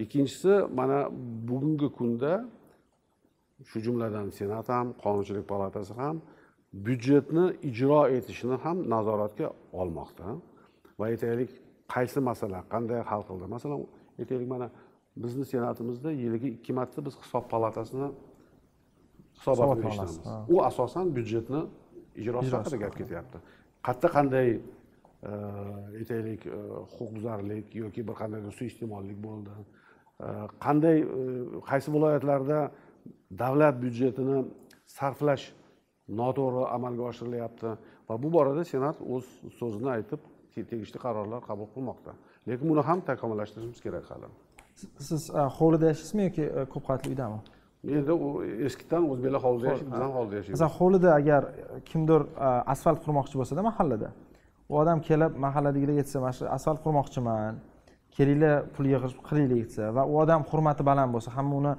Ikkinchisi 0.04 0.52
mana 0.78 0.98
bugungi 1.48 1.88
kunda 1.98 2.32
shu 3.68 3.78
jumladan 3.86 4.26
senat 4.38 4.68
ham 4.68 4.86
qonunchilik 5.04 5.46
palatasi 5.52 5.94
ham 6.00 6.16
byudjetni 6.86 7.44
ijro 7.70 8.00
etishni 8.16 8.56
ham 8.64 8.76
nazoratga 8.94 9.46
olmoqda. 9.80 10.26
Va 10.98 11.04
aytaylik 11.12 11.50
qaysi 11.94 12.20
masala 12.30 12.58
qanday 12.72 13.00
hal 13.10 13.22
qildi? 13.28 13.46
Masalan 13.56 13.80
aytaylik 14.20 14.48
mana 14.54 14.66
bizni 15.24 15.44
senatimizda 15.52 16.10
yiliga 16.22 16.48
ikki 16.56 16.72
marta 16.78 16.98
biz 17.06 17.14
hisob 17.22 17.44
palatasini 17.52 18.08
hisobotini 19.38 19.86
eshitamiz. 19.90 20.16
U 20.54 20.56
asosan 20.70 21.06
byudjetni 21.16 21.60
ijrosi 22.22 22.52
haqida 22.56 22.76
gap 22.84 22.94
ketyapti. 23.00 23.38
Qayerda 23.86 24.08
qanday 24.16 24.48
aytaylik 25.24 26.46
e, 26.46 26.58
huquqbuzarlik 26.92 27.74
yoki 27.74 28.06
bir 28.08 28.14
qandaydir 28.20 28.52
suiiste'mollik 28.58 29.18
bo'ldi 29.26 29.54
e, 29.60 30.28
qanday 30.64 30.98
qaysi 31.70 31.88
viloyatlarda 31.96 32.60
davlat 33.42 33.76
byudjetini 33.82 34.38
sarflash 34.98 35.44
noto'g'ri 36.20 36.64
amalga 36.76 37.02
oshirilyapti 37.10 37.70
va 38.08 38.22
bu 38.22 38.32
borada 38.36 38.64
senat 38.72 38.96
o'z 39.16 39.26
so'zini 39.60 39.90
aytib 39.96 40.20
tegishli 40.70 40.98
qarorlar 41.06 41.40
qabul 41.48 41.68
qilmoqda 41.74 42.12
lekin 42.48 42.66
buni 42.72 42.82
ham 42.88 43.00
takomillashtirishimiz 43.10 43.80
kerak 43.86 44.04
hali 44.10 44.28
siz 45.08 45.30
hovlida 45.58 45.86
yashaysizmi 45.92 46.22
yoki 46.28 46.44
e, 46.44 46.64
ko'p 46.72 46.84
qavatli 46.86 47.08
uydami 47.14 47.40
endi 47.98 48.12
u 48.26 48.28
eskidan 48.68 49.08
o'zbeklar 49.12 49.42
hovlida 49.46 49.66
yashaydi 49.72 49.90
biz 49.94 50.04
ham 50.04 50.12
hovlida 50.18 50.36
yashaymiz 50.40 50.60
masalan 50.60 50.76
hovlida 50.78 51.10
agar 51.20 51.42
kimdir 51.90 52.20
asfalt 52.74 53.00
qurmoqchi 53.04 53.36
bo'lsada 53.40 53.62
mahallada 53.70 54.08
u 54.70 54.78
odam 54.82 54.98
kelib 55.08 55.32
mahalladagilarga 55.44 56.00
aytsa 56.04 56.20
mana 56.24 56.34
shu 56.38 56.44
asfalt 56.56 56.80
qurmoqchiman 56.84 57.54
kelinglar 58.16 58.54
pul 58.74 58.86
yig'ib 58.92 59.20
qilaylik 59.28 59.64
desa 59.68 59.90
va 59.96 60.02
u 60.12 60.14
odam 60.24 60.42
hurmati 60.50 60.82
baland 60.90 61.10
bo'lsa 61.14 61.30
hamma 61.36 61.54
uni 61.60 61.72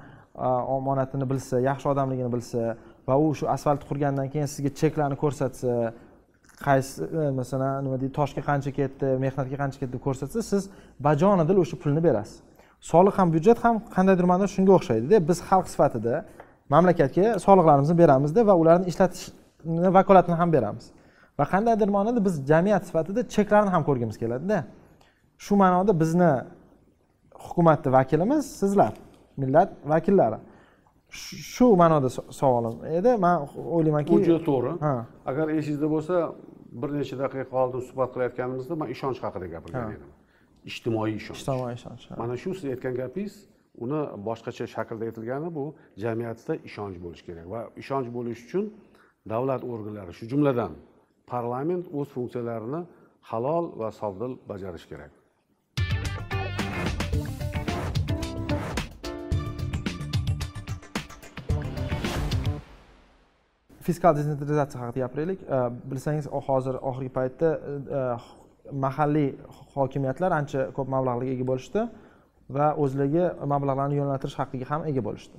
omonatini 0.78 1.26
bilsa 1.32 1.60
yaxshi 1.70 1.88
odamligini 1.94 2.32
bilsa 2.36 2.62
va 3.08 3.16
u 3.26 3.34
shu 3.40 3.46
asfalt 3.56 3.82
qurgandan 3.90 4.28
keyin 4.34 4.50
sizga 4.54 4.72
cheklarni 4.82 5.18
ko'rsatsa 5.24 5.72
qaysi 6.66 7.04
e, 7.04 7.30
masalan 7.40 7.84
nima 7.86 7.98
deydi 8.02 8.14
toshga 8.20 8.42
qancha 8.50 8.72
ketdi 8.80 9.08
mehnatga 9.26 9.58
qancha 9.62 9.78
ketdi 9.82 9.94
deb 9.96 10.04
ko'rsatsa 10.08 10.44
siz 10.52 10.70
bajonidil 11.08 11.58
o'sha 11.64 11.76
pulni 11.84 12.02
berasiz. 12.08 12.38
Soliq 12.92 13.16
ham 13.20 13.32
byudjet 13.36 13.60
ham 13.66 13.76
qandaydir 13.96 14.26
ma'noda 14.32 14.50
shunga 14.56 14.72
o'xshaydida 14.78 15.18
biz 15.30 15.38
xalq 15.50 15.68
sifatida 15.74 16.14
mamlakatga 16.74 17.26
soliqlarimizni 17.46 17.96
beramizda 18.02 18.42
va 18.50 18.56
ularni 18.62 18.86
ishlatishni 18.92 19.90
vakolatini 19.98 20.36
ham 20.42 20.50
beramiz. 20.56 20.86
Va 21.40 21.46
qandaydir 21.54 21.90
ma'noda 21.98 22.20
biz 22.28 22.36
jamiyat 22.52 22.84
sifatida 22.90 23.22
cheklarni 23.36 23.72
ham 23.76 23.84
ko'rgimiz 23.90 24.18
keladida. 24.24 24.58
Shu 25.46 25.54
ma'noda 25.64 25.94
bizni 26.02 26.32
hukumatni 27.46 27.90
vakilimiz 27.98 28.44
sizlar 28.60 28.94
millat 29.42 29.70
vakillari. 29.94 30.40
Shu 31.56 31.66
ma'noda 31.82 32.10
savolim 32.42 32.76
edi. 32.98 33.12
Man 33.26 33.36
o'ylaymanki 33.76 34.12
bu 34.14 34.20
juda 34.28 34.42
to'g'ri. 34.50 34.72
Agar 35.30 35.46
esingizda 35.58 35.88
bo'lsa 35.96 36.16
bir 36.82 36.90
necha 37.00 37.16
daqiqa 37.24 37.56
oldin 37.64 37.82
suhbat 37.90 38.10
qilayotganimizda 38.14 38.74
man 38.82 38.88
ishonch 38.96 39.20
haqida 39.26 39.48
gapirgan 39.56 39.92
edim. 39.98 40.10
Ijtimoiy 40.72 41.14
ishonch. 41.22 41.40
Ijtimoiy 41.42 41.76
ishonch 41.80 42.04
mana 42.22 42.36
shu 42.44 42.50
siz 42.58 42.66
aytgan 42.74 42.94
gapingiz 43.02 43.36
uni 43.84 44.02
boshqacha 44.28 44.66
shaklda 44.76 45.04
aytilgani 45.10 45.50
bu 45.58 45.66
jamiyatda 46.04 46.54
ishonch 46.70 46.98
bo'lishi 47.04 47.24
kerak 47.28 47.48
va 47.54 47.62
ishonch 47.82 48.08
bo'lishi 48.18 48.44
uchun 48.48 48.66
davlat 49.34 49.62
organlari 49.74 50.14
shu 50.20 50.26
jumladan 50.32 50.72
parlament 51.28 51.86
o'z 51.94 52.10
funksiyalarini 52.16 52.82
halol 53.32 53.72
va 53.80 53.92
sodil 53.92 54.38
bajarishi 54.50 54.88
kerak. 54.92 55.12
Fiskal 63.86 64.16
desentralizatsiya 64.18 64.82
haqida 64.82 65.06
gapiraylik. 65.06 65.42
Bilsangiz 65.92 66.26
hozir 66.48 66.76
oxirgi 66.90 67.12
paytda 67.18 67.50
e, 67.56 67.74
e, 67.98 68.02
mahalliy 68.86 69.30
hokimiyatlar 69.76 70.32
ancha 70.40 70.62
ko'p 70.78 70.88
mablag'larga 70.94 71.34
ega 71.36 71.46
bo'lishdi 71.52 71.84
va 72.58 72.68
o'zlariga 72.84 73.26
mablag'larni 73.54 74.00
yo'naltirish 74.02 74.38
haqqiga 74.42 74.66
ham 74.72 74.88
ega 74.92 75.02
bo'lishdi. 75.08 75.38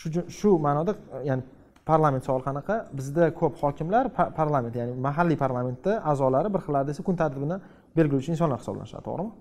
Shu 0.00 0.08
shu 0.38 0.56
ma'noda 0.66 0.96
e, 0.96 1.22
ya'ni 1.28 1.42
parlament 1.90 2.22
savol 2.26 2.42
qanaqa? 2.48 2.74
Bizda 2.98 3.24
ko'p 3.40 3.54
hokimlar 3.62 4.04
parlament 4.40 4.74
ya'ni 4.80 4.92
mahalliy 5.06 5.38
parlamentda 5.44 5.92
a'zolari 6.10 6.48
bir 6.54 6.60
xillar 6.66 6.82
desa 6.88 7.00
kun 7.06 7.16
tartibini 7.22 7.56
belgilovchi 7.96 8.30
insonlar 8.34 8.58
hisoblanishadi 8.62 9.04
to'g'rimi? 9.08 9.32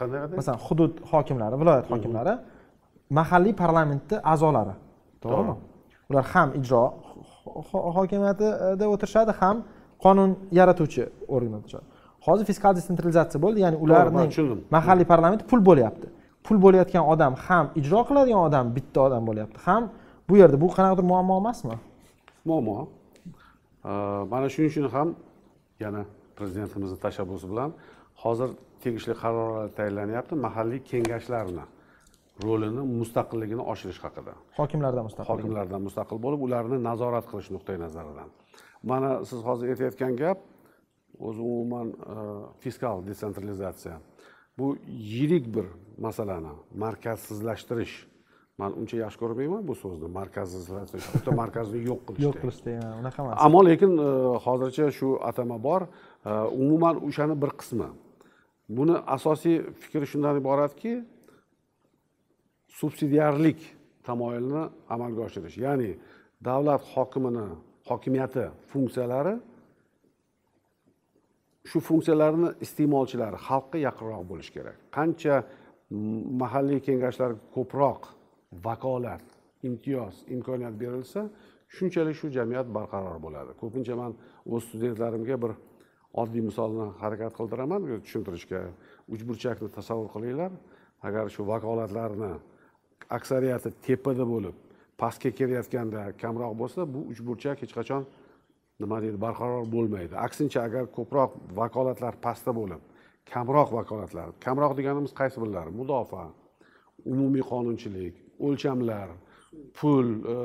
Qanday 0.00 0.18
masalan 0.38 0.60
hudud 0.66 0.92
hokimlari 1.12 1.54
viloyat 1.62 1.86
hokimlari 1.92 2.32
mahalliy 3.18 3.54
parlamentni 3.62 4.16
a'zolari 4.32 4.74
to'g'rimi? 5.24 5.54
Ular 6.10 6.24
ham 6.32 6.48
ijro 6.60 6.82
hokimiyatida 7.98 8.84
o'tirishadi 8.94 9.32
ham 9.40 9.56
qonun 10.04 10.30
yaratuvchi 10.58 11.02
organda 11.34 11.56
o'tirishadi. 11.60 11.86
Hozir 12.26 12.44
fiskal 12.50 12.72
desentralizatsiya 12.78 13.40
bo'ldi 13.44 13.58
ya'ni 13.64 13.76
ularning 13.84 14.30
mahalliy 14.76 15.06
parlamenti 15.12 15.42
pul 15.50 15.60
bo'lyapti. 15.68 16.06
Pul 16.46 16.56
bo'layotgan 16.64 17.04
odam 17.12 17.32
ham 17.46 17.64
ijro 17.80 18.00
qiladigan 18.08 18.42
odam 18.48 18.64
bitta 18.76 18.98
odam 19.08 19.22
bo'lyapti. 19.28 19.58
Ham 19.66 19.82
bu 20.30 20.36
yerda 20.42 20.56
bu 20.60 20.68
qanaqadir 20.76 21.04
muammo 21.12 21.34
emasmi? 21.42 21.76
Muammo. 22.48 22.88
Mana 24.32 24.46
shuning 24.52 24.70
uchun 24.72 24.86
ham 24.94 25.08
yana 25.84 26.02
prezidentimizni 26.38 26.98
tashabbusi 27.06 27.46
bilan 27.52 27.70
hozir 28.22 28.50
tegishli 28.82 29.14
qarorlar 29.22 29.68
tayinlanyapti 29.78 30.34
mahalliy 30.46 30.80
kengashlarni 30.90 31.64
rolini 32.44 32.82
mustaqilligini 33.00 33.62
oshirish 33.72 34.00
haqida. 34.04 34.32
Hokimlardan 34.60 35.04
mustaqil 35.08 35.28
hokimlardan 35.32 35.82
mustaqil 35.86 36.18
bo'lib 36.24 36.40
ularni 36.46 36.78
nazorat 36.88 37.26
qilish 37.30 37.50
nuqtai 37.56 37.76
nazaridan. 37.84 38.28
Mana 38.90 39.10
siz 39.30 39.40
hozir 39.48 39.66
aytayotgan 39.72 40.12
gap 40.22 40.38
o'zi 41.26 41.40
umuman 41.52 41.88
e, 41.90 41.94
fiskal 42.62 42.96
detsentralizatsiya 43.08 43.96
bu 44.58 44.76
yirik 45.14 45.44
bir 45.54 45.66
masalani 46.06 46.52
markazsizlashtirish 46.84 47.94
man 48.60 48.72
uncha 48.80 48.96
yaxshi 49.04 49.18
ko'rmayman 49.22 49.62
bu 49.68 49.74
so'zni. 49.82 50.08
Markazsizlashtirish 50.18 51.08
hatto 51.14 51.30
markazni 51.42 51.80
yo'q 51.90 52.00
qilish 52.06 52.24
yo'q 52.26 52.36
qilish 52.42 52.60
degan 52.66 52.92
unaqa 53.00 53.18
emas. 53.22 53.34
Ammo 53.46 53.60
lekin 53.68 53.92
e, 54.06 54.08
hozircha 54.44 54.86
shu 54.98 55.08
atama 55.30 55.56
bor. 55.68 55.82
E, 55.86 56.32
umuman 56.62 56.96
o'shani 57.08 57.36
bir 57.42 57.52
qismi. 57.60 57.88
Buni 58.78 58.96
asosiy 59.16 59.56
fikri 59.82 60.06
shundan 60.12 60.34
iboratki 60.42 60.92
subsidiarlik 62.80 63.60
tamoyilini 64.08 64.64
amalga 64.94 65.20
oshirish. 65.28 65.56
Ya'ni 65.66 65.90
davlat 66.48 66.82
hokimini 66.94 67.46
hokimiyati 67.90 68.44
funksiyalari 68.72 69.34
shu 71.70 71.78
funksiyalarni 71.88 72.48
iste'molchilari 72.64 73.38
xalqqa 73.48 73.78
yaqinroq 73.88 74.22
bo'lishi 74.30 74.52
kerak. 74.56 74.76
Qancha 74.96 75.34
mahalliy 76.42 76.80
kengashlarga 76.86 77.40
ko'proq 77.56 78.00
vakolat 78.52 79.22
imtiyoz 79.62 80.24
imkoniyat 80.28 80.74
berilsa 80.80 81.28
shunchalik 81.68 82.16
shu 82.16 82.28
jamiyat 82.28 82.68
barqaror 82.76 83.18
bo'ladi. 83.22 83.54
Ko'pincha 83.60 83.94
man 83.96 84.14
o'z 84.46 84.62
studentlarimga 84.68 85.36
bir 85.44 85.52
oddiy 86.22 86.42
misolni 86.48 86.86
harakat 87.02 87.32
qildiraman 87.38 87.80
tushuntirishga 88.04 88.60
uchburchakni 89.14 89.68
tasavvur 89.76 90.08
qilinglar. 90.14 90.52
Agar 91.02 91.24
shu 91.34 91.46
vakolatlarni 91.52 92.32
aksariyati 93.18 93.70
tepada 93.86 94.24
bo'lib 94.32 94.56
pastga 95.00 95.30
kelayotganda 95.38 96.02
kamroq 96.22 96.52
bo'lsa 96.62 96.80
bu 96.94 97.00
uchburchak 97.12 97.62
hech 97.62 97.72
qachon 97.78 98.02
nima 98.82 98.96
deydi 99.04 99.18
barqaror 99.26 99.64
bo'lmaydi. 99.74 100.14
Aksincha 100.26 100.60
agar 100.68 100.84
ko'proq 100.96 101.30
vakolatlar 101.60 102.14
pastda 102.26 102.52
bo'lib 102.60 102.82
kamroq 103.32 103.68
vakolatlar 103.78 104.28
kamroq 104.44 104.72
deganimiz 104.78 105.12
qaysi 105.20 105.38
birlari 105.42 105.70
mudofaa 105.80 106.28
umumiy 107.12 107.44
qonunchilik 107.52 108.14
o'lchamlar 108.46 109.08
pul 109.78 110.06
e, 110.34 110.36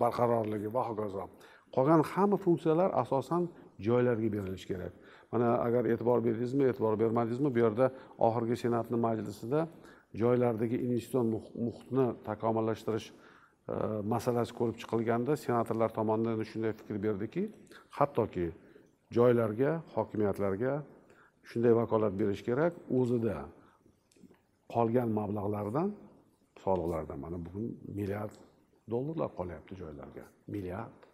barqarorligi 0.00 0.68
va 0.76 0.82
hokazo. 0.88 1.28
Qolgan 1.74 2.02
hamma 2.12 2.36
funksiyalar 2.46 2.90
asosan 3.02 3.48
joylarga 3.86 4.28
berilishi 4.36 4.66
kerak. 4.72 4.92
Mana 5.32 5.48
agar 5.66 5.84
e'tibor 5.92 6.18
berdingizmi 6.26 6.64
e'tibor 6.70 6.94
bermadingizmi 7.02 7.50
bu 7.54 7.58
yerda 7.64 7.86
oxirgi 8.26 8.56
senatni 8.64 8.96
majlisida 9.06 9.60
joylardagi 10.22 10.76
investitsion 10.86 11.26
muhitni 11.66 12.06
takomillashtirish 12.28 13.06
e, 13.10 13.14
masalasi 14.14 14.52
ko'rib 14.58 14.76
chiqilganda 14.82 15.32
senatorlar 15.44 15.90
tomonidan 15.98 16.44
shunday 16.52 16.72
fikr 16.80 16.96
berdiki 17.06 17.42
hattoki 17.98 18.46
joylarga 19.16 19.70
hokimiyatlarga 19.94 20.72
shunday 21.50 21.72
vakolat 21.80 22.14
berish 22.20 22.42
kerak. 22.48 22.72
O'zida 22.98 23.36
qolgan 24.74 25.08
mablag'lardan 25.18 25.88
soliqlardan 26.64 27.18
mana 27.24 27.38
bugun 27.46 27.66
milliard 27.98 28.34
dollarlar 28.90 29.30
qolyapti 29.38 29.72
joylarga. 29.82 30.24
Milliard 30.54 31.04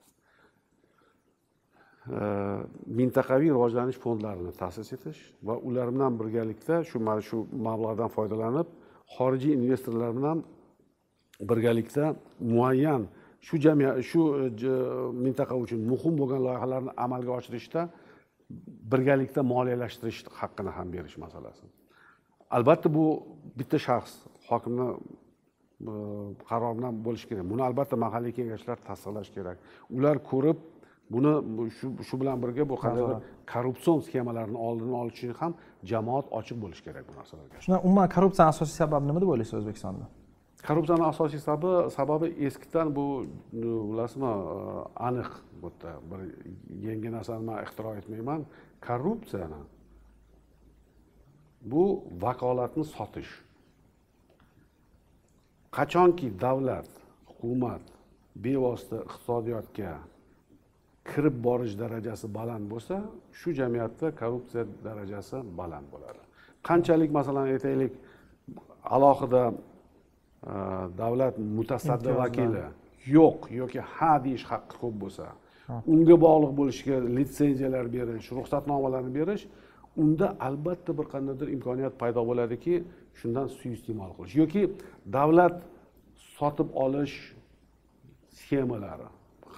mintaqaviy 2.98 3.50
rivojlanish 3.52 3.98
fondlarini 4.04 4.52
ta'sis 4.60 4.88
etish 4.96 5.20
va 5.48 5.54
ular 5.68 5.88
bilan 5.94 6.12
birgalikda 6.20 6.80
shu 6.90 6.98
mana 7.08 7.22
shu 7.28 7.38
mablag'dan 7.66 8.10
foydalanib 8.16 8.68
xorijiy 9.16 9.52
investorlar 9.58 10.10
bilan 10.18 10.38
birgalikda 11.50 12.04
muayyan 12.54 13.02
shu 13.46 13.54
jamiyat 13.66 13.96
shu 14.10 14.20
e, 14.42 14.46
e, 14.72 14.74
mintaqa 15.24 15.54
uchun 15.64 15.80
muhim 15.92 16.14
bo'lgan 16.20 16.40
loyihalarni 16.48 16.92
amalga 17.04 17.32
oshirishda 17.38 17.80
birgalikda 18.92 19.40
moliyalashtirish 19.54 20.20
haqqini 20.40 20.70
ham 20.76 20.88
berish 20.94 21.16
masalasi. 21.24 21.64
Albatta 22.56 22.88
bu 22.96 23.04
bitta 23.58 23.78
shaxs 23.86 24.12
hokimni 24.48 24.88
qarori 26.50 26.74
bilan 26.78 26.92
bo'lishi 27.06 27.26
kerak. 27.30 27.44
Buni 27.52 27.62
albatta 27.68 27.96
mahalliy 28.04 28.32
kengashlar 28.38 28.76
tasdiqlashi 28.88 29.32
kerak. 29.36 29.56
Ular 29.96 30.16
ko'rib 30.30 30.58
buni 31.14 31.32
shu 32.08 32.14
bilan 32.20 32.36
birga 32.42 32.64
bu 32.72 32.76
qandaydir 32.84 33.18
korrupsion 33.52 33.98
sxemalarni 34.06 34.58
oldini 34.68 34.94
olish 35.00 35.16
uchun 35.18 35.34
ham 35.42 35.52
jamoat 35.90 36.26
ochiq 36.38 36.56
bo'lishi 36.64 36.82
kerak 36.86 37.04
bu 37.08 37.12
narsalarga 37.18 37.62
shundan 37.64 37.80
umuman 37.86 38.08
korrupsiyani 38.14 38.50
asosiy 38.54 38.76
sababi 38.82 39.04
nima 39.08 39.20
deb 39.22 39.30
o'ylaysiz 39.32 39.54
o'zbekistonda? 39.60 40.06
Korrupsiyani 40.68 41.04
asosiy 41.12 41.40
sababi 41.48 41.90
sababi 41.98 42.26
eskidan 42.46 42.88
bu 42.96 43.04
bilasizmi 43.90 44.32
aniq 45.08 45.30
bu 45.62 45.68
yerda 45.72 45.90
bir 46.10 46.20
yangi 46.88 47.08
narsani 47.16 47.42
man 47.48 47.58
ixtiro 47.64 47.90
etmayman. 48.00 48.40
Korrupsiyani 48.86 49.60
bu 51.72 51.84
vakolatni 52.24 52.84
sotish 52.96 53.30
qachonki 55.76 56.28
davlat 56.40 56.88
hukumat 57.28 57.82
bevosita 58.44 58.98
iqtisodiyotga 59.06 59.92
kirib 61.10 61.36
borish 61.46 61.74
darajasi 61.82 62.26
baland 62.38 62.64
bo'lsa 62.72 62.96
shu 63.38 63.48
jamiyatda 63.60 64.06
korrupsiya 64.20 64.64
darajasi 64.86 65.36
baland 65.60 65.86
bo'ladi. 65.92 66.20
Qanchalik 66.68 67.10
masalan 67.18 67.46
aytaylik 67.54 67.92
alohida 68.94 69.44
e, 69.50 70.54
davlat 71.02 71.34
mutasaddi 71.56 72.10
vakili 72.22 72.64
yo'q 73.16 73.38
yoki 73.60 73.80
ha 73.94 74.12
deyish 74.24 74.44
haqqi 74.52 74.74
ko'p 74.82 74.94
bo'lsa 75.02 75.26
unga 75.94 76.16
bog'liq 76.26 76.52
bo'lishiga 76.60 76.96
litsenziyalar 77.16 77.86
berish 77.96 78.28
ruxsatnomalarni 78.38 79.12
berish 79.18 79.44
unda 80.02 80.26
albatta 80.48 80.90
bir 80.98 81.06
qandaydir 81.12 81.48
imkoniyat 81.56 81.94
paydo 82.02 82.22
bo'ladiki 82.30 82.74
shundan 83.20 83.46
suiiste'mol 83.58 84.10
qilish 84.16 84.34
yoki 84.42 84.62
davlat 85.16 85.56
sotib 86.36 86.68
olish 86.84 87.16
sxemalari. 88.38 89.08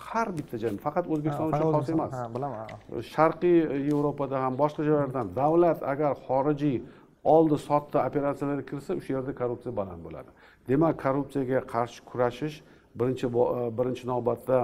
Har 0.07 0.28
bitta 0.38 0.59
joy 0.62 0.72
faqat 0.86 1.07
o'zbekiston 1.12 1.47
uchun 1.53 1.68
xos 1.76 1.88
emas. 1.95 2.12
Bilaman. 2.34 2.66
Sharqiy 3.14 3.59
yevropada 3.90 4.36
ham 4.45 4.55
boshqa 4.62 4.82
joylardan 4.88 5.26
davlat 5.40 5.80
agar 5.93 6.12
xorijiy 6.26 6.78
oldi 7.34 7.57
sotdi 7.68 7.99
operatsiyalarga 8.09 8.64
kirsa 8.70 8.90
o'sha 8.99 9.11
yerda 9.16 9.32
korrupsiya 9.40 9.72
baland 9.80 10.03
bo'ladi. 10.07 10.30
Demak 10.68 10.95
korrupsiyaga 11.05 11.61
qarshi 11.74 12.01
kurashish 12.11 12.57
birinchi 12.99 13.26
birinchi 13.78 14.05
navbatda 14.12 14.59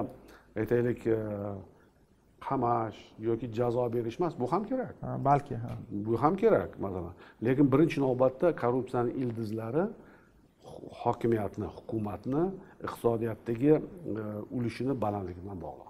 aytaylik 0.59 1.07
e, 1.07 1.17
qamash 2.47 2.97
yoki 3.19 3.47
jazo 3.57 3.83
berish 3.95 4.17
emas 4.19 4.33
bu 4.39 4.51
ham 4.51 4.63
kerak. 4.71 4.95
Balki 5.27 5.55
bu 5.91 6.21
ham 6.23 6.35
kerak 6.35 6.79
masalan. 6.85 7.13
Lekin 7.45 7.71
birinchi 7.71 7.97
navbatda 8.01 8.47
korrupsiyani 8.61 9.11
ildizlari 9.21 9.83
hokimiyatni 11.03 11.65
hukumatni 11.75 12.43
iqtisodiyotdagi 12.85 13.71
e, 13.71 13.81
ulushini 14.57 14.93
balandligi 15.01 15.41
bilan 15.43 15.57
bog'liq 15.65 15.89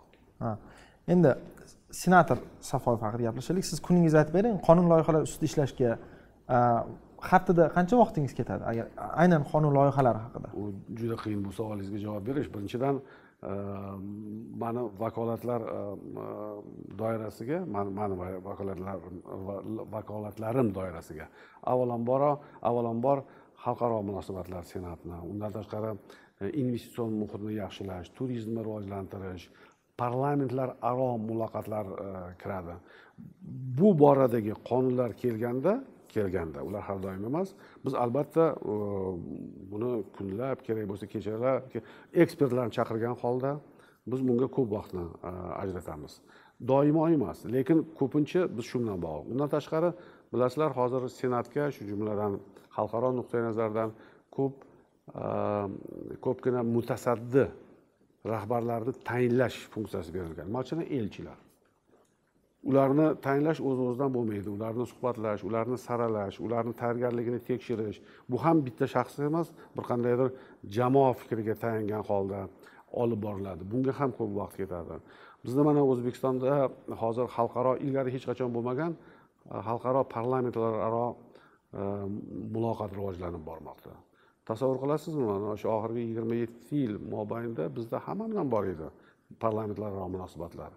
endi 1.14 1.32
senator 1.92 2.38
safoyev 2.72 3.02
haqida 3.06 3.24
gaplashaylik. 3.30 3.66
Siz 3.72 3.80
kuningizni 3.88 4.20
aytib 4.22 4.36
bering 4.40 4.56
qonun 4.68 4.86
loyihalari 4.92 5.26
ustida 5.30 5.46
ishlashga 5.50 5.92
e, 6.56 6.58
haftada 7.30 7.64
qancha 7.76 7.96
vaqtingiz 8.04 8.34
ketadi? 8.40 8.64
Agar 8.72 8.86
aynan 9.24 9.44
qonun 9.52 9.72
loyihalari 9.80 10.20
haqida. 10.26 10.50
U 10.62 10.64
juda 11.00 11.16
qiyin 11.24 11.42
bu 11.48 11.52
savolingizga 11.60 12.00
javob 12.06 12.24
berish. 12.30 12.48
Birinchidan 12.54 12.96
Ehm, 13.42 14.08
mani 14.60 14.82
vakolatlar 15.00 15.64
ehm, 15.74 16.18
doirasiga 17.00 17.62
mani 17.66 18.18
vakolatlar 18.44 18.98
vakolatlarim 19.94 20.74
doirasiga. 20.76 21.28
Avvalambor 21.64 22.26
avvalambor 22.62 23.24
xalqaro 23.64 24.02
munosabatlar 24.10 24.64
senatini 24.64 25.22
undan 25.32 25.56
tashqari 25.56 25.94
e, 26.42 26.50
investitsion 26.64 27.16
muhitni 27.22 27.54
yaxshilash 27.62 28.12
turizmni 28.18 28.60
rivojlantirish 28.68 29.48
parlamentlararo 30.02 31.10
muloqotlar 31.30 31.86
e, 32.08 32.10
kiradi. 32.42 32.76
Bu 33.80 33.94
boradagi 34.04 34.54
qonunlar 34.70 35.16
kelganda 35.24 35.80
kelganda. 36.16 36.60
Ular 36.68 36.82
har 36.88 36.98
doim 37.04 37.24
emas. 37.30 37.50
Biz 37.86 37.94
albatta 38.04 38.46
buni 39.72 39.92
kunlab 40.18 40.60
kerak 40.68 40.86
bo'lsa 40.92 41.06
kechalab 41.14 41.62
ekspertlarni 42.24 42.74
chaqirgan 42.78 43.16
holda 43.24 43.52
biz 44.12 44.22
bunga 44.28 44.48
ko'p 44.58 44.70
vaqtni 44.78 45.06
ajratamiz. 45.64 46.14
Doimo 46.72 47.04
emas 47.16 47.38
lekin 47.56 47.80
ko'pincha 48.00 48.42
biz 48.58 48.66
shu 48.70 48.78
bilan 48.84 49.00
bog'liq. 49.06 49.26
Undan 49.34 49.50
tashqari 49.56 49.90
bilasizlar 50.34 50.72
hozir 50.80 51.02
senatga 51.20 51.64
shu 51.76 51.82
jumladan 51.92 52.34
xalqaro 52.78 53.10
nuqtai 53.20 53.42
nazardan 53.50 53.90
ko'p 54.38 54.56
ko'pgina 56.26 56.62
mutasaddi 56.76 57.46
rahbarlarni 58.34 58.94
tayinlash 59.10 59.58
funksiyasi 59.74 60.10
berilgan. 60.16 60.48
Masalan 60.58 60.86
elchilar. 60.98 61.38
Ularni 62.64 63.08
tayinlash 63.26 63.60
o'z 63.70 63.80
o'zidan 63.88 64.12
bo'lmaydi. 64.16 64.50
Ularni 64.58 64.86
suhbatlash 64.92 65.44
ularni 65.50 65.78
saralash 65.88 66.40
ularni 66.46 66.74
tayyorgarligini 66.82 67.40
tekshirish. 67.50 67.98
Bu 68.30 68.38
ham 68.44 68.58
bitta 68.66 68.86
shaxs 68.96 69.20
emas 69.30 69.48
bir 69.76 69.84
qandaydir 69.90 70.30
jamoa 70.78 71.14
fikriga 71.22 71.56
tayangan 71.64 72.04
holda 72.10 72.42
olib 73.02 73.20
boriladi. 73.28 73.64
Bunga 73.72 73.94
ham 74.00 74.12
ko'p 74.18 74.32
vaqt 74.42 74.56
ketadi. 74.62 74.96
Bizda 75.46 75.64
mana 75.70 75.82
o'zbekistonda 75.92 76.54
hozir 77.02 77.28
xalqaro 77.36 77.74
ilgari 77.86 78.10
hech 78.16 78.26
qachon 78.30 78.50
bo'lmagan 78.56 78.92
e, 79.54 79.58
xalqaro 79.68 80.02
parlamentlararo 80.16 81.08
e, 81.14 81.82
muloqot 82.56 82.92
rivojlanib 82.98 83.44
bormoqda. 83.50 83.94
Tasavvur 84.50 84.78
qilasizmi 84.84 85.26
mana 85.32 85.56
shu 85.62 85.68
oxirgi 85.78 86.02
yigirma 86.10 86.36
yetti 86.44 86.76
yil 86.84 86.94
mobaynida 87.16 87.64
bizda 87.78 87.98
hamma 88.06 88.26
bilan 88.32 88.48
bor 88.54 88.66
edi 88.74 88.88
parlamentlararo 89.44 90.08
munosabatlar. 90.16 90.72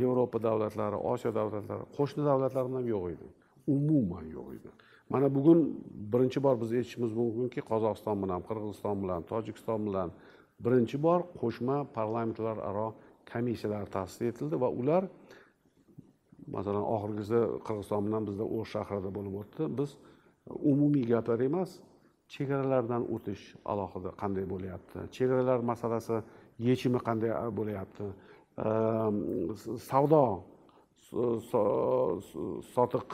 Yevropa 0.00 0.38
davlatlari 0.48 0.98
osiyo 1.12 1.30
davlatlari 1.40 1.84
qo'shni 1.96 2.22
davlatlar 2.30 2.64
ham 2.76 2.86
yo'q 2.94 3.04
edi. 3.14 3.26
Umuman 3.76 4.26
yo'q 4.36 4.48
edi. 4.56 4.70
Mana 5.12 5.26
bugun 5.36 5.58
birinchi 6.12 6.38
bor 6.46 6.54
biz 6.62 6.70
aytishimiz 6.78 7.12
mumkinki 7.20 7.60
qozog'iston 7.70 8.16
bilan 8.22 8.40
qirg'iziston 8.48 8.96
bilan 9.02 9.20
tojikiston 9.30 9.80
bilan 9.88 10.08
birinchi 10.64 10.96
bor 11.06 11.20
qo'shma 11.40 11.76
parlamentlararo 11.96 12.88
komissiyalar 13.32 13.86
ta'sis 13.94 14.20
etildi 14.30 14.56
va 14.64 14.68
ular 14.80 15.02
masalan 16.56 16.84
oxirgisi 16.94 17.38
qirg'iziston 17.66 18.02
bilan 18.06 18.22
bizda 18.28 18.44
o'sh 18.58 18.70
shahrida 18.74 19.10
bo'lib 19.16 19.34
o'tdi. 19.42 19.62
Biz 19.78 19.90
umumiy 20.72 21.04
gaplar 21.12 21.40
emas 21.48 21.70
chegaralardan 22.34 23.02
o'tish 23.14 23.42
alohida 23.72 24.10
qanday 24.22 24.46
bo'lyapti? 24.52 24.98
Chegaralar 25.16 25.58
masalasi 25.72 26.16
yechimi 26.68 27.00
qanday 27.08 27.32
bo'lyapti? 27.58 28.06
Savdo 29.90 30.22
sotiq 32.74 33.08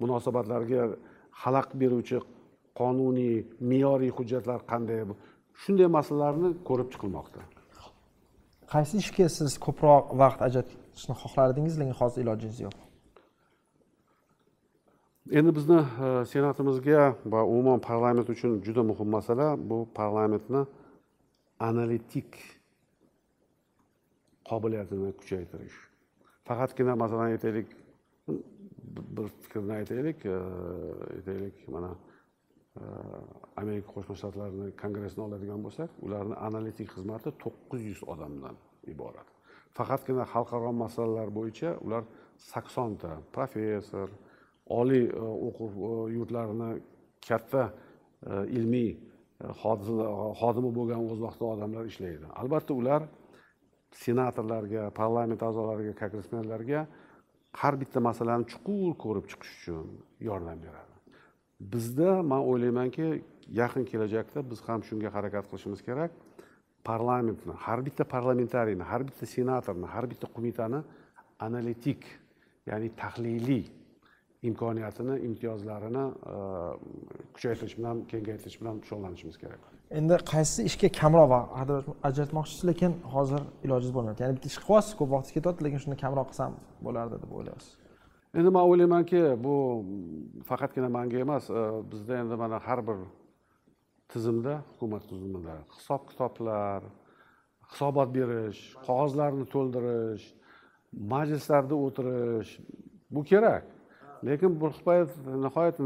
munosabatlariga 0.00 0.82
xalaqit 1.42 1.74
beruvchi 1.82 2.18
qonuniy 2.80 3.34
me'yoriy 3.70 4.12
hujjatlar 4.16 4.60
qanday 4.72 5.00
shunday 5.62 5.88
masalalarni 5.98 6.50
ko'rib 6.68 6.88
chiqilmoqda. 6.92 7.40
Qaysi 8.72 8.94
ishga 9.02 9.26
siz 9.36 9.52
ko'proq 9.66 10.04
vaqt 10.22 10.40
ajratishni 10.46 11.14
xohlardingiz 11.22 11.74
lekin 11.80 11.96
hozir 12.00 12.20
ilojingiz 12.24 12.58
yo'q. 12.66 12.78
Endi 15.38 15.50
bizni 15.58 15.78
e, 15.78 16.08
senatimizga 16.32 17.02
va 17.32 17.40
umuman 17.52 17.78
parlament 17.88 18.28
uchun 18.34 18.52
juda 18.66 18.82
muhim 18.90 19.08
masala. 19.16 19.46
Bu 19.70 19.78
parlamentni 19.98 20.62
analitik 21.68 22.28
qobiliyatini 24.50 25.10
kuchaytirish. 25.20 25.78
Faqatgina 26.48 26.94
masalan 27.02 27.26
aytaylik 27.34 27.68
bir 29.16 29.28
fikrni 29.42 29.72
aytaylik 29.72 30.24
e, 30.26 30.36
aytaylik 31.16 31.68
mana 31.74 31.90
e, 32.80 32.82
amerika 33.62 33.88
qo'shma 33.96 34.14
shtatlarini 34.20 34.68
kongressini 34.82 35.22
oladigan 35.28 35.60
bo'lsak 35.66 35.90
ularni 36.06 36.36
analitik 36.48 36.88
xizmati 36.94 37.30
to'qqiz 37.44 37.82
yuz 37.90 38.00
odamdan 38.12 38.56
iborat. 38.94 39.28
Faqatgina 39.78 40.24
xalqaro 40.32 40.72
masalalar 40.84 41.28
bo'yicha 41.38 41.70
ular 41.86 42.02
saksonta 42.52 43.12
professor 43.36 44.08
oliy 44.80 45.06
e, 45.08 45.22
o'quv 45.48 45.72
yurtlarini 46.16 46.70
katta 47.28 47.64
ilmiy 48.58 48.90
xodimi 50.40 50.70
bo'lgan 50.78 51.00
o'z 51.12 51.20
vaqtida 51.26 51.48
odamlar 51.54 51.84
ishlaydi. 51.92 52.26
Albatta 52.40 52.72
ular 52.80 53.02
senatorlarga 53.92 54.90
parlament 54.90 55.42
a'zolariga 55.42 55.94
kongressmenlarga 56.02 56.86
har 57.60 57.74
bitta 57.82 58.00
masalani 58.00 58.44
chuqur 58.52 58.94
ko'rib 59.04 59.26
chiqish 59.30 59.52
uchun 59.58 59.86
yordam 60.28 60.58
beradi. 60.66 60.94
Bizda 61.72 62.22
man 62.22 62.42
o'ylaymanki 62.50 63.06
yaqin 63.60 63.84
kelajakda 63.90 64.40
biz 64.50 64.60
ham 64.68 64.80
shunga 64.88 65.08
harakat 65.16 65.44
qilishimiz 65.50 65.80
kerak. 65.88 66.12
Parlamentni 66.84 67.54
har 67.64 67.80
bitta 67.86 68.04
parlamentariyni 68.14 68.84
har 68.90 69.02
bitta 69.08 69.26
senatorni 69.36 69.86
har 69.94 70.04
bitta 70.12 70.26
qo'mitani 70.34 70.80
analitik 71.46 72.02
ya'ni 72.70 72.88
tahliliy 73.02 73.64
imkoniyatini 74.48 75.14
imtiyozlarini 75.28 76.04
kuchaytirish 77.34 77.76
bilan 77.78 77.96
kengaytirish 78.12 78.56
bilan 78.60 78.76
shug'ullanishimiz 78.86 79.36
kerak. 79.42 79.60
Endi 79.98 80.16
qaysi 80.32 80.64
ishga 80.70 80.88
kamroq 81.00 81.32
ajratmoqchisiz 82.08 82.64
lekin 82.70 82.92
hozir 83.14 83.42
ilojingiz 83.66 83.94
bo'lmayapti 83.96 84.22
ya'ni 84.24 84.36
bitta 84.36 84.48
ish 84.52 84.58
qilyapsiz 84.64 84.94
ko'p 84.98 85.10
vaqt 85.16 85.30
ketyapti 85.36 85.66
lekin 85.66 85.80
shuni 85.84 85.96
kamroq 86.04 86.28
qilsam 86.30 86.52
bo'lardi 86.86 87.16
deb 87.22 87.32
o'ylayapsiz. 87.38 87.72
Endi 88.38 88.50
man 88.56 88.64
o'ylaymanki 88.70 89.22
bu 89.44 89.54
faqatgina 90.50 90.88
manga 90.96 91.18
emas 91.26 91.50
e, 91.50 91.62
bizda 91.92 92.14
endi 92.22 92.36
mana 92.42 92.58
har 92.66 92.80
bir 92.88 92.98
tizimda 94.12 94.54
hukumat 94.70 95.02
tizimida 95.10 95.56
hisob 95.76 96.02
kitoblar 96.10 96.80
hisobot 97.70 98.08
berish 98.18 98.60
qog'ozlarni 98.86 99.44
to'ldirish 99.54 100.26
majlislarda 101.12 101.74
o'tirish 101.86 102.50
bu 103.14 103.20
kerak. 103.30 103.64
Lekin 104.28 104.52
payt 104.86 105.10
nihoyat 105.44 105.76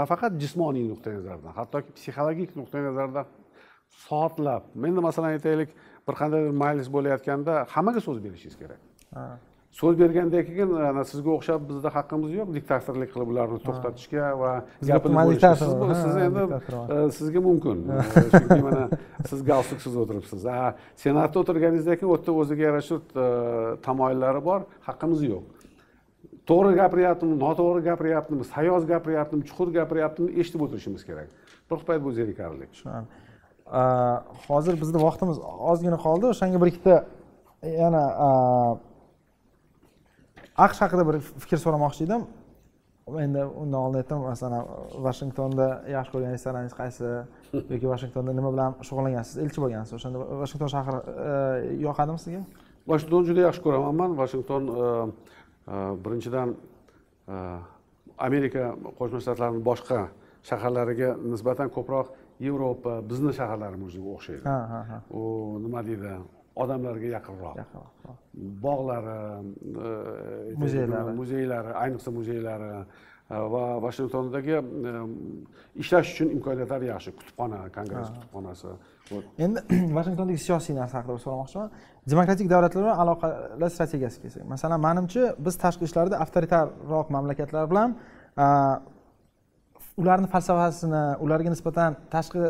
nafaqat 0.00 0.32
jismoniy 0.42 0.84
nuqtai 0.92 1.14
nazardan 1.18 1.52
hattoki 1.58 1.90
psixologik 1.98 2.50
nuqtai 2.60 2.82
nazardan 2.88 3.26
soatlab 4.06 4.62
endi 4.88 5.00
masalan 5.08 5.36
aytaylik 5.36 5.70
bir 6.06 6.14
qandaydir 6.20 6.54
majlis 6.64 6.88
bo'layotganda 6.96 7.52
hammaga 7.74 8.00
so'z 8.06 8.18
berishingiz 8.24 8.56
kerak. 8.62 8.80
So'z 9.80 9.94
bergandan 9.98 10.44
keyin 10.48 10.70
ana 10.90 11.02
sizga 11.12 11.30
o'xshab 11.36 11.62
bizda 11.70 11.90
haqqimiz 11.96 12.34
yo'q 12.38 12.50
diktatorlik 12.56 13.10
qilib 13.14 13.30
ularni 13.32 13.58
to'xtatishga 13.66 14.26
va 14.42 14.50
gapini 14.90 15.14
siz 16.02 16.14
endi 16.26 16.44
e, 16.94 16.98
sizga 17.18 17.40
mumkin. 17.48 17.80
Chunki 18.34 18.60
mana 18.66 18.84
siz 19.30 19.40
galstuksiz 19.50 19.96
o'tiribsiz. 20.02 20.46
Senatda 21.04 21.42
o'tirganingizdan 21.42 21.98
keyin 21.98 22.12
u 22.12 22.14
yerda 22.16 22.36
o'ziga 22.42 22.64
yarasha 22.68 23.00
e, 23.24 23.26
tamoyillari 23.86 24.44
bor 24.50 24.60
haqqimiz 24.88 25.26
yo'q 25.32 25.44
to'g'ri 26.48 26.72
gapiryaptimi 26.80 27.34
noto'g'ri 27.44 27.80
gapiryaptimi 27.88 28.44
sayoz 28.54 28.82
gapiryaptimi 28.92 29.42
chuqur 29.48 29.68
gapiryaptimi 29.78 30.28
eshitib 30.40 30.60
o'tirishimiz 30.66 31.02
kerak. 31.08 31.28
Bir 31.70 31.78
payt 31.88 32.00
bu 32.04 32.10
zerikarli 32.18 32.66
tushunarli 32.72 33.08
hozir 34.46 34.74
bizni 34.82 34.98
vaqtimiz 35.06 35.38
ozgina 35.70 35.98
qoldi. 36.06 36.24
O'shanga 36.32 36.58
bir 36.62 36.68
ikkita 36.72 36.96
yana 37.82 38.02
aqsh 40.64 40.80
haqida 40.84 41.04
bir 41.08 41.16
fikr 41.42 41.58
so'ramoqchi 41.64 42.02
edim. 42.06 42.26
Endi 43.24 43.40
undan 43.62 43.80
oldin 43.84 43.98
aytdim 44.00 44.20
masalan 44.24 44.62
vashingtonda 45.06 45.66
yaxshi 45.96 46.10
ko'rgan 46.14 46.30
restoraningiz 46.36 46.74
qaysi 46.80 47.08
yoki 47.72 47.86
vashingtonda 47.94 48.32
nima 48.38 48.50
bilan 48.54 48.70
shug'ullangansiz? 48.88 49.34
Elchi 49.44 49.58
bo'lgansiz. 49.64 49.92
O'shanda 49.98 50.18
vashington 50.42 50.70
shahri 50.74 50.98
yoqadimi 51.86 52.18
sizga? 52.24 52.40
Vashington 52.92 53.22
juda 53.28 53.40
yaxshi 53.48 53.62
ko'raman. 53.66 53.94
Man 54.00 54.10
vashington 54.22 54.62
birinchidan 56.04 56.54
amerika 58.18 58.64
qo'shma 58.98 59.20
shtatlarini 59.24 59.62
boshqa 59.70 60.00
shaharlariga 60.48 61.10
nisbatan 61.32 61.68
ko'proq 61.76 62.06
yevropa 62.46 62.92
bizni 63.10 63.32
shaharlarimizga 63.38 64.08
o'xshaydi. 64.16 64.44
U 65.18 65.22
nima 65.64 65.80
deydi? 65.88 66.12
Odamlarga 66.62 67.08
yaqinroq. 67.16 67.56
Bog'lari 68.66 69.18
muzeylari. 70.62 71.12
muzeylari 71.20 71.72
ayniqsa 71.82 72.10
muzeylari 72.18 72.70
va 73.30 73.80
vashingtondagi 73.80 74.56
ishlash 75.82 76.08
uchun 76.12 76.28
imkoniyatlari 76.36 76.86
yaxshi 76.92 77.10
kutubxona 77.18 77.60
kongress 77.76 78.08
kutubxonasi 78.14 78.66
endi 79.44 79.60
vashingtondagi 79.98 80.40
siyosiy 80.46 80.74
narsa 80.76 80.98
haqida 80.98 81.16
so'ramoqchiman 81.24 81.70
demokratik 82.12 82.50
davlatlar 82.52 82.82
bilan 82.84 82.98
aloqalar 83.04 83.70
strategiyasiga 83.76 84.22
kelsak 84.24 84.44
masalan 84.54 84.80
manimcha 84.86 85.22
biz 85.46 85.54
tashqi 85.64 85.84
ishlarda 85.88 86.20
avtoritarroq 86.24 87.08
mamlakatlar 87.16 87.64
bilan 87.72 87.96
ularni 90.02 90.28
falsafasini 90.34 91.02
ularga 91.24 91.50
nisbatan 91.54 91.96
tashqi 92.14 92.42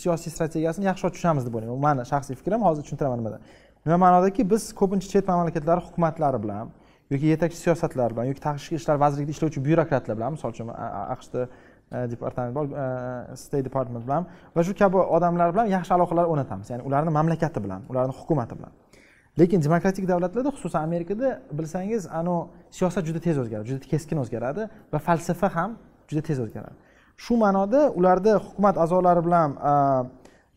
siyosiy 0.00 0.30
strategiyasini 0.36 0.84
yaxshiroq 0.90 1.12
tushunamiz 1.16 1.42
deb 1.46 1.54
o'ylayman 1.56 1.76
bu 1.78 1.82
mani 1.88 2.02
shaxsiy 2.12 2.34
fikrim 2.40 2.60
hozir 2.68 2.82
tushuntiraman 2.86 3.18
nimada 3.22 3.38
nima 3.86 3.98
ma'nodaki 4.04 4.42
biz 4.52 4.62
ko'pincha 4.80 5.08
chet 5.14 5.24
mamlakatlar 5.32 5.78
hukumatlari 5.86 6.38
bilan 6.44 6.66
yoki 7.12 7.26
yetakchi 7.32 7.58
siyosatlar 7.64 8.08
bilan 8.14 8.24
yoki 8.30 8.40
tashqi 8.48 8.74
ishlar 8.80 8.96
vazirligida 9.04 9.32
ishlovchi 9.36 9.60
byurokratlar 9.66 10.14
bilan 10.18 10.32
misol 10.36 10.50
uchun 10.54 10.68
aqshda 11.14 11.40
e, 11.96 11.98
departament 12.12 12.54
bor 12.58 12.64
e, 12.84 13.36
state 13.42 13.64
department 13.68 14.04
bilan 14.06 14.22
va 14.56 14.64
shu 14.66 14.74
kabi 14.82 14.98
odamlar 15.16 15.48
bilan 15.54 15.66
yaxshi 15.76 15.92
aloqalar 15.96 16.24
o'rnatamiz 16.32 16.70
ya'ni 16.72 16.82
ularni 16.88 17.10
mamlakati 17.18 17.64
bilan 17.64 17.80
ularni 17.90 18.14
hukumati 18.20 18.54
bilan. 18.58 18.72
Lekin 19.40 19.60
demokratik 19.66 20.08
davlatlarda 20.08 20.50
xususan 20.56 20.82
amerikada 20.88 21.28
bilsangiz 21.58 22.02
anu 22.20 22.36
siyosat 22.76 23.04
juda 23.08 23.20
tez 23.26 23.36
o'zgaradi 23.42 23.68
juda 23.72 23.86
keskin 23.92 24.18
o'zgaradi 24.22 24.62
va 24.92 24.98
falsafa 25.06 25.48
ham 25.56 25.70
juda 26.08 26.22
tez 26.28 26.38
o'zgaradi. 26.44 26.76
Shu 27.24 27.36
ma'noda 27.44 27.80
ularda 27.98 28.32
hukumat 28.46 28.76
a'zolari 28.84 29.22
bilan 29.28 29.48
e, 29.70 29.72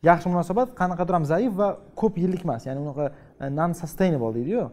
yaxshi 0.10 0.28
munosabat 0.34 0.68
qanaqadir 0.82 1.14
ham 1.18 1.26
zaif 1.34 1.52
va 1.62 1.70
ko'p 2.02 2.18
yillik 2.24 2.42
emas. 2.48 2.62
Ya'ni 2.68 2.80
unaqa 2.86 3.06
non 3.60 3.72
sustainable 3.82 4.34
deydiyu. 4.38 4.64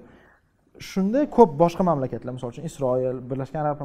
Shunda 0.91 1.20
ko'p 1.37 1.51
boshqa 1.62 1.83
mamlakatlar 1.91 2.33
misol 2.37 2.51
uchun 2.53 2.64
isroil 2.70 3.16
birlashgan 3.30 3.66
arab 3.66 3.78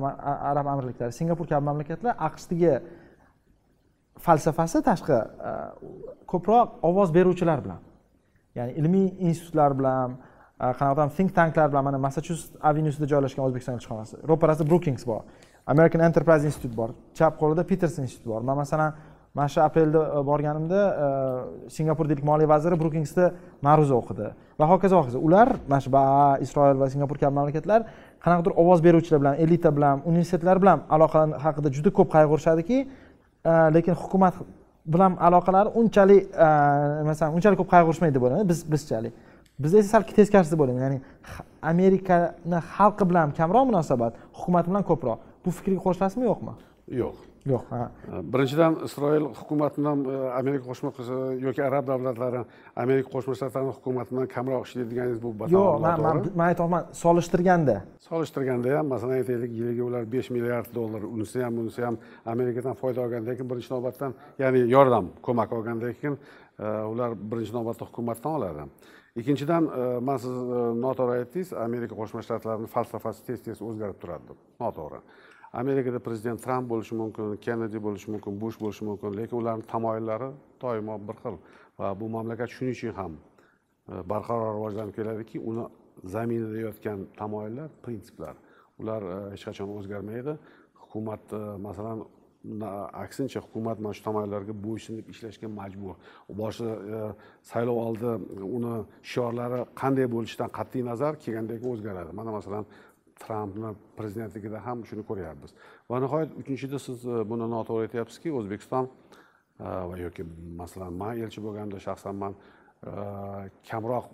arab 0.52 0.68
amirliklari 0.74 1.14
singapur 1.20 1.46
kabi 1.52 1.64
mamlakatlar 1.70 2.14
aqshdagi 2.28 2.74
falsafasi 4.26 4.82
tashqi 4.90 5.18
e, 5.50 5.52
ko'proq 6.32 6.68
ovoz 6.90 7.10
beruvchilar 7.18 7.60
bilan 7.66 7.82
ya'ni 8.58 8.72
ilmiy 8.82 9.08
institutlar 9.30 9.72
bilan 9.80 10.18
e, 10.64 10.66
qanaqadir 10.80 11.14
think 11.18 11.36
tanklar 11.40 11.68
bilan 11.72 11.84
mana 11.90 11.98
massachusets 12.08 12.58
avenuesida 12.70 13.06
joylashgan 13.14 13.44
o'zbekiston 13.48 13.78
elchixonasi 13.78 14.16
ro'parasida 14.32 14.70
brookings 14.72 15.04
bor 15.12 15.22
american 15.74 16.02
enterprise 16.10 16.44
institute 16.50 16.76
bor 16.82 16.90
chap 17.18 17.34
qo'lida 17.42 17.64
peterson 17.72 18.04
institute 18.08 18.30
bor 18.34 18.42
man 18.50 18.58
masalan 18.64 18.92
mana 19.38 19.48
shu 19.54 19.60
aprelda 19.68 20.02
e, 20.18 20.24
borganimda 20.30 20.82
singapur 21.70 21.72
singapurdagi 21.78 22.24
moliya 22.30 22.50
vaziri 22.54 22.76
brukingsda 22.82 23.26
ma'ruza 23.68 23.96
o'qidi. 24.02 24.28
Va 24.60 24.66
hokazo 24.72 24.96
hokazo 25.02 25.20
ular 25.28 25.50
mana 25.70 25.82
shu 25.86 25.92
baa 25.98 26.38
isroil 26.46 26.78
va 26.82 26.90
singapur 26.94 27.18
kabi 27.22 27.34
mamlakatlar 27.40 27.82
qanaqadir 28.24 28.54
ovoz 28.62 28.80
beruvchilar 28.88 29.20
bilan 29.24 29.36
elita 29.44 29.70
bilan 29.78 30.02
universitetlar 30.12 30.58
bilan 30.64 30.80
aloqa 30.96 31.22
haqida 31.46 31.70
juda 31.78 31.90
ko'p 31.98 32.10
qayg'urishadiki 32.16 32.78
e, 33.52 33.52
lekin 33.76 33.94
hukumat 34.04 34.34
bilan 34.94 35.12
aloqalari 35.28 35.70
unchalik 35.80 36.24
masalan 37.10 37.32
unchalik 37.38 37.58
ko'p 37.62 37.72
qayg'urishmaydi 37.76 38.14
deb 38.18 38.24
o'ylayman 38.26 38.50
biz 38.52 38.60
bizchalik. 38.74 39.14
Bizda 39.60 39.78
esa 39.82 39.90
sal 39.94 40.04
teskarisi 40.20 40.52
deb 40.54 40.62
o'ylayman 40.64 40.84
ya'ni 40.86 41.00
amerikani 41.72 42.60
xalqi 42.76 43.04
bilan 43.10 43.28
kamroq 43.40 43.66
munosabat 43.72 44.14
hukumat 44.38 44.66
bilan 44.70 44.84
ko'proq. 44.90 45.18
Bu 45.44 45.50
fikrga 45.58 45.80
qo'shilasizmi 45.86 46.26
yo'qmi? 46.32 46.54
Yo'q. 47.02 47.16
Yo'q 47.52 47.64
ha. 47.72 47.82
Birinchidan 48.34 48.74
isroil 48.88 49.26
hukumatidan 49.40 49.98
amerika 50.40 50.66
qo'shma 50.70 50.90
yoki 51.46 51.62
arab 51.70 51.88
davlatlari 51.92 52.42
amerika 52.84 53.10
qo'shma 53.16 53.34
shtatlarini 53.38 53.74
hukumatidan 53.78 54.26
kamroq 54.36 54.64
ishlaydiganingiz 54.68 55.20
bu 55.26 55.30
yo'q 55.56 55.80
man 55.86 55.98
man 56.40 56.48
aytyapman 56.52 56.84
solishtirganda. 57.04 57.78
Solishtirganda 58.10 58.78
ham 58.78 58.88
masalan 58.94 59.16
aytaylik 59.22 59.52
yiliga 59.60 59.84
ular 59.90 60.04
besh 60.16 60.30
milliard 60.36 60.68
dollar 60.80 61.02
unisi 61.16 61.44
ham 61.46 61.54
bunisi 61.58 61.82
ham 61.88 61.96
amerikadan 62.34 62.76
foyda 62.82 63.00
olgandan 63.06 63.36
keyin 63.38 63.50
birinchi 63.52 63.74
navbatdan 63.76 64.12
ya'ni 64.44 64.60
yordam 64.76 65.06
ko'mak 65.28 65.50
olgandan 65.58 65.94
keyin 66.02 66.16
ular 66.92 67.12
birinchi 67.32 67.54
navbatda 67.58 67.84
hukumatdan 67.90 68.32
oladi. 68.38 68.64
Ikkinchidan 69.18 69.64
man 70.08 70.18
siz 70.24 70.36
noto'g'ri 70.86 71.14
aytdingiz 71.22 71.50
amerika 71.68 71.96
qo'shma 72.02 72.22
shtlatlarini 72.26 72.68
falsafasi 72.76 73.24
tez 73.28 73.40
tez 73.46 73.58
o'zgarib 73.68 73.98
turadi. 74.02 74.24
Deb 74.30 74.38
noto'g'ri 74.64 75.00
amerikada 75.58 76.00
prezident 76.00 76.44
tramp 76.44 76.70
bo'lishi 76.70 76.96
mumkin 77.02 77.36
kennedi 77.46 77.78
bo'lishi 77.86 78.12
mumkin 78.14 78.34
bush 78.42 78.58
bo'lishi 78.62 78.84
mumkin 78.90 79.18
lekin 79.20 79.38
ularni 79.42 79.66
tamoyillari 79.74 80.30
doimo 80.62 80.96
bir 81.08 81.16
xil. 81.22 81.36
Va 81.80 81.88
bu 82.00 82.10
mamlakat 82.16 82.50
shuning 82.56 82.76
uchun 82.78 82.94
ham 83.00 83.14
e, 83.92 83.94
barqaror 84.12 84.52
rivojlanib 84.58 84.94
keladiki 85.00 85.38
uni 85.50 85.66
zaminida 86.14 86.60
yotgan 86.68 87.00
tamoyillar 87.22 87.70
prinsiplar 87.84 88.36
ular 88.80 89.02
e, 89.16 89.18
hech 89.34 89.44
qachon 89.48 89.74
o'zgarmaydi. 89.78 90.38
Hukumat 90.82 91.24
e, 91.34 91.42
masalan 91.68 92.06
aksincha 93.04 93.40
hukumat 93.46 93.80
mana 93.80 93.94
shu 93.98 94.04
tamoyillarga 94.04 94.54
bo'ysunib 94.66 95.10
ishlashga 95.14 95.48
majbur. 95.60 95.96
Boshida 96.42 97.16
saylov 97.52 97.78
oldi 97.88 98.12
uni 98.58 98.76
shiorlari 99.12 99.60
qanday 99.82 100.08
bo'lishidan 100.16 100.50
qat'iy 100.60 100.84
nazar 100.92 101.14
kelgandan 101.24 101.58
keyin 101.62 101.74
o'zgaradi. 101.76 102.12
Mana 102.20 102.32
masalan 102.38 102.66
trampni 103.20 103.74
prezidentligida 103.98 104.62
ham 104.66 104.84
shuni 104.86 105.04
ko'ryapmiz. 105.10 105.54
Va 105.90 106.00
nihoyat 106.04 106.36
uchinchida 106.42 106.80
siz 106.80 107.06
e, 107.06 107.24
buni 107.32 107.48
noto'g'ri 107.54 107.88
aytyapsizki 107.88 108.34
o'zbekiston 108.40 108.90
e, 108.90 109.70
va 109.90 110.00
yoki 110.06 110.26
masalan 110.62 110.98
man 111.02 111.22
elchi 111.26 111.44
bo'lganimda 111.46 111.82
shaxsan 111.88 112.20
man 112.24 112.36
e, 112.36 112.92
kamroq 113.70 114.12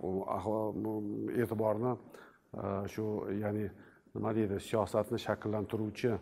e'tiborni 1.44 1.96
shu 2.94 3.06
ya'ni 3.44 3.66
nima 4.16 4.32
deydi 4.38 4.60
siyosatni 4.62 5.20
shakllantiruvchi 5.26 6.14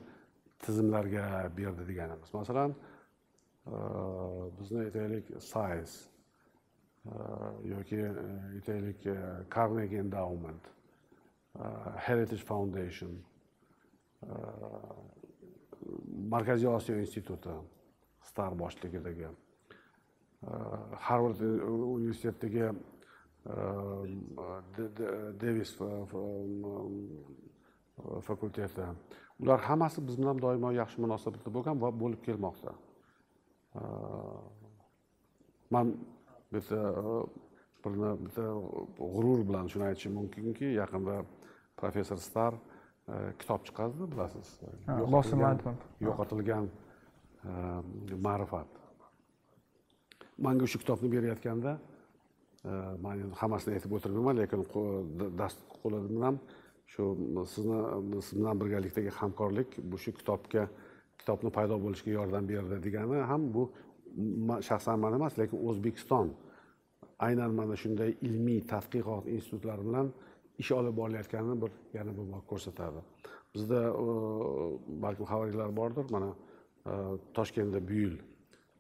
tizimlarga 0.64 1.26
berdi 1.58 1.88
deganimiz. 1.90 2.34
Masalan 2.34 2.76
bizni 4.60 4.86
aytaylik 4.86 5.34
sais 5.52 5.98
yoki 7.74 8.00
aytaylik 8.56 9.04
carnegie 9.56 10.00
endowment. 10.06 10.72
Uh, 11.60 11.92
heritage 12.00 12.44
foundation 12.44 13.12
uh, 14.24 14.96
markaziy 16.30 16.68
osiyo 16.68 17.00
instituti 17.00 17.50
star 18.24 18.56
boshchiligidagi 18.56 19.26
uh, 19.28 19.34
harvard 20.96 21.42
universitetidagi 21.42 22.70
devis 25.42 25.74
um, 25.82 26.64
um, 26.64 28.22
fakulteti. 28.22 28.88
Ular 29.40 29.60
hammasi 29.60 30.08
biz 30.08 30.18
bilan 30.18 30.40
doimo 30.40 30.72
yaxshi 30.72 31.02
munosabatda 31.04 31.52
bo'lgan 31.52 31.82
va 31.82 31.92
bo'lib 31.92 32.24
kelmoqda. 32.24 32.72
Man 35.70 35.96
bitta 36.54 36.80
birini 37.84 38.16
bitta 38.26 38.48
g'urur 38.98 39.44
bilan 39.50 39.68
shuni 39.68 39.90
aytishim 39.90 40.14
mumkinki 40.20 40.76
yaqinda 40.80 41.16
professor 41.82 42.20
star 42.30 42.54
e, 42.56 43.34
kitob 43.40 43.66
chiqardi 43.68 44.08
bilasiz. 44.14 44.48
Yo'qotilgan 46.08 46.70
e, 46.70 47.52
ma'rifat. 48.28 48.80
Manga 50.46 50.68
o'sha 50.68 50.82
kitobni 50.84 51.12
berayotganda 51.16 51.78
e, 51.78 52.72
man 53.06 53.26
endi 53.26 53.36
hammasini 53.44 53.78
aytib 53.78 53.98
o'tirmayman 53.98 54.42
lekin 54.42 54.66
dast 55.42 55.66
qo'lidan 55.82 56.28
ham 56.28 56.42
shu 56.94 57.04
sizni 57.54 58.22
siz 58.28 58.40
bilan 58.40 58.62
birgalikdagi 58.62 59.12
hamkorlik 59.20 59.78
bu 59.92 59.98
shu 60.04 60.12
kitobga 60.20 60.68
kitobni 61.20 61.50
paydo 61.58 61.76
bo'lishiga 61.86 62.12
yordam 62.20 62.48
berdi 62.52 62.78
degani 62.86 63.22
ham 63.32 63.42
bu 63.56 63.64
shaxsan 64.70 65.00
man 65.04 65.14
emas 65.20 65.38
lekin 65.42 65.58
o'zbekiston 65.70 66.28
aynan 67.28 67.52
mana 67.60 67.76
shunday 67.84 68.12
ilmiy 68.28 68.62
tadqiqot 68.74 69.26
institutlari 69.38 69.84
bilan 69.90 70.08
ish 70.58 70.72
olib 70.72 70.98
borilayotganini 70.98 71.62
bir 71.62 71.72
yana 71.94 72.12
bir 72.12 72.26
bor 72.34 72.44
ko'rsatadi. 72.50 73.02
Bizda 73.56 73.80
e, 74.04 74.06
balkim 75.04 75.26
xabaringlar 75.26 75.76
bordir 75.76 76.06
mana 76.12 76.30
e, 76.86 76.94
toshkentda 77.34 77.88
bu 77.88 77.94
yil 77.94 78.16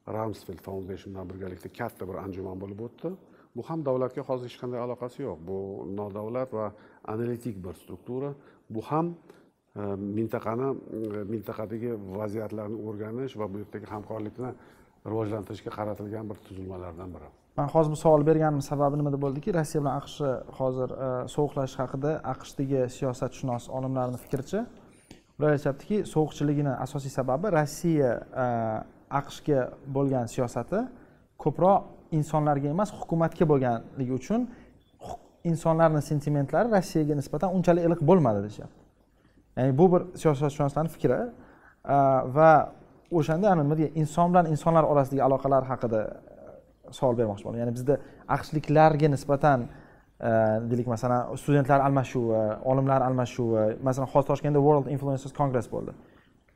ramsfeld 0.07 0.61
foundation 0.67 1.13
bilan 1.13 1.29
birgalikda 1.29 1.69
katta 1.79 2.07
bir 2.09 2.15
anjuman 2.25 2.61
bo'lib 2.61 2.79
o'tdi. 2.87 3.11
Bu 3.55 3.61
ham 3.69 3.85
davlatga 3.85 4.21
hozir 4.29 4.49
hech 4.49 4.59
qanday 4.61 4.79
aloqasi 4.85 5.23
yo'q. 5.27 5.37
Bu 5.49 5.57
nodavlat 5.99 6.53
va 6.53 6.71
analitik 7.13 7.55
bir 7.65 7.73
struktura. 7.73 8.33
Bu 8.69 8.81
ham 8.81 9.15
e, 9.75 9.81
mintaqani 10.19 10.69
mintaqadagi 11.33 11.91
vaziyatlarni 12.19 12.77
o'rganish 12.87 13.37
va 13.39 13.53
bu 13.53 13.63
yerdagi 13.63 13.85
hamkorlikni 13.95 14.51
rivojlantirishga 15.11 15.71
qaratilgan 15.77 16.29
bir 16.29 16.37
tuzilmalardan 16.47 17.13
biri. 17.15 17.29
Man 17.57 17.67
hozir 17.67 17.91
bu 17.91 17.95
savol 17.95 18.25
berganim 18.25 18.61
sababi 18.61 18.97
nimada 18.97 19.17
bo'ldiki? 19.21 19.49
Rossiya 19.57 19.81
bilan 19.81 19.95
aqshni 20.01 20.31
hozir 20.59 20.89
e, 21.05 21.09
sovuqlashish 21.35 21.77
haqida 21.83 22.11
aqshdagi 22.33 22.81
siyosatshunos 22.97 23.63
olimlarni 23.77 24.17
fikricha 24.23 24.61
ular 25.37 25.51
aytyaptiki 25.57 25.97
sovuqchiligini 26.13 26.73
asosiy 26.85 27.11
sababi 27.19 27.47
rossiya 27.57 28.11
e, 28.43 28.45
aqshga 29.19 29.59
bo'lgan 29.95 30.25
siyosati 30.33 30.79
ko'proq 31.43 31.79
insonlarga 32.19 32.67
emas 32.75 32.89
hukumatga 32.99 33.45
bo'lganligi 33.51 34.13
uchun 34.19 34.41
insonlarni 35.51 36.01
sentimentlari 36.09 36.67
rossiyaga 36.77 37.13
nisbatan 37.21 37.49
unchalik 37.57 37.83
iliq 37.87 38.01
bo'lmadi 38.09 38.39
deyishyapti. 38.45 38.79
Ya'ni 39.57 39.71
bu 39.79 39.85
bir 39.93 40.01
siyosatshunoslarni 40.21 40.91
fikri 40.95 41.19
e, 41.95 41.97
va 42.37 42.51
o'shanda 43.19 43.55
nima 43.59 43.75
deydi 43.79 43.91
inson 44.01 44.27
bilan 44.31 44.45
insonlar 44.53 44.83
orasidagi 44.91 45.23
aloqalar 45.27 45.63
haqida 45.71 46.01
savol 46.97 47.15
bermoqchi 47.19 47.45
bo'ldim. 47.45 47.59
Ya'ni 47.63 47.73
bizda 47.77 47.97
aqshliklarga 48.35 49.07
nisbatan 49.15 49.59
e, 49.65 50.31
deylik 50.69 50.87
masalan 50.93 51.35
studentlar 51.41 51.79
almashuvi 51.87 52.41
olimlar 52.71 53.01
almashuvi 53.07 53.65
masalan 53.87 54.07
hozir 54.13 54.27
toshkentda 54.31 54.59
world 54.67 54.87
influencers 54.95 55.33
congress 55.39 55.67
bo'ldi. 55.75 55.91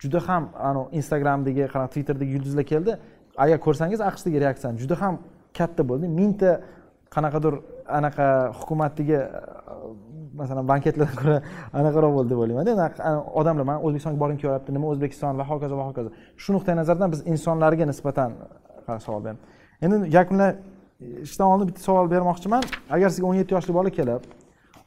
Juda 0.03 0.19
ham 0.27 0.49
anavi 0.69 0.87
instagramdagi 0.99 1.63
qanaqa 1.73 1.89
twitterdagi 1.93 2.31
yulduzlar 2.37 2.65
keldi. 2.71 2.97
Agar 3.43 3.57
ko'rsangiz 3.65 3.99
aqshdagi 4.09 4.37
reaksiyani 4.45 4.77
juda 4.83 4.95
ham 5.01 5.19
katta 5.57 5.83
bo'ldi. 5.89 6.05
Mingta 6.19 6.51
qanaqadir 7.15 7.53
anaqa 7.99 8.27
hukumatdagi 8.59 9.17
e, 9.19 9.27
masalan 10.41 10.67
banketlardan 10.71 11.17
ko'ra 11.21 11.37
anaqaroq 11.79 12.13
bo'ldi 12.17 12.29
deb 12.33 12.39
o'ylaymanda 12.43 12.87
e, 13.09 13.11
odamlar 13.41 13.65
mana 13.69 13.79
o'zbekistonga 13.85 14.19
borgim 14.23 14.39
kelyapti 14.43 14.75
nima 14.77 14.87
o'zbekiston 14.93 15.33
va 15.39 15.45
hokazo 15.51 15.75
va 15.81 15.85
hokazo. 15.89 16.09
Shu 16.41 16.55
nuqtai 16.55 16.75
nazardan 16.81 17.13
biz 17.13 17.21
insonlarga 17.33 17.85
nisbatan 17.91 18.39
savol 19.05 19.21
beraman 19.25 19.54
endi 19.81 19.95
yakunlashdan 20.17 21.47
oldin 21.51 21.69
bitta 21.69 21.81
savol 21.87 22.09
bermoqchiman. 22.11 22.63
Agar 22.95 23.09
sizga 23.09 23.27
o'n 23.29 23.41
yetti 23.41 23.55
yoshli 23.57 23.73
bola 23.73 23.91
kelib 23.97 24.25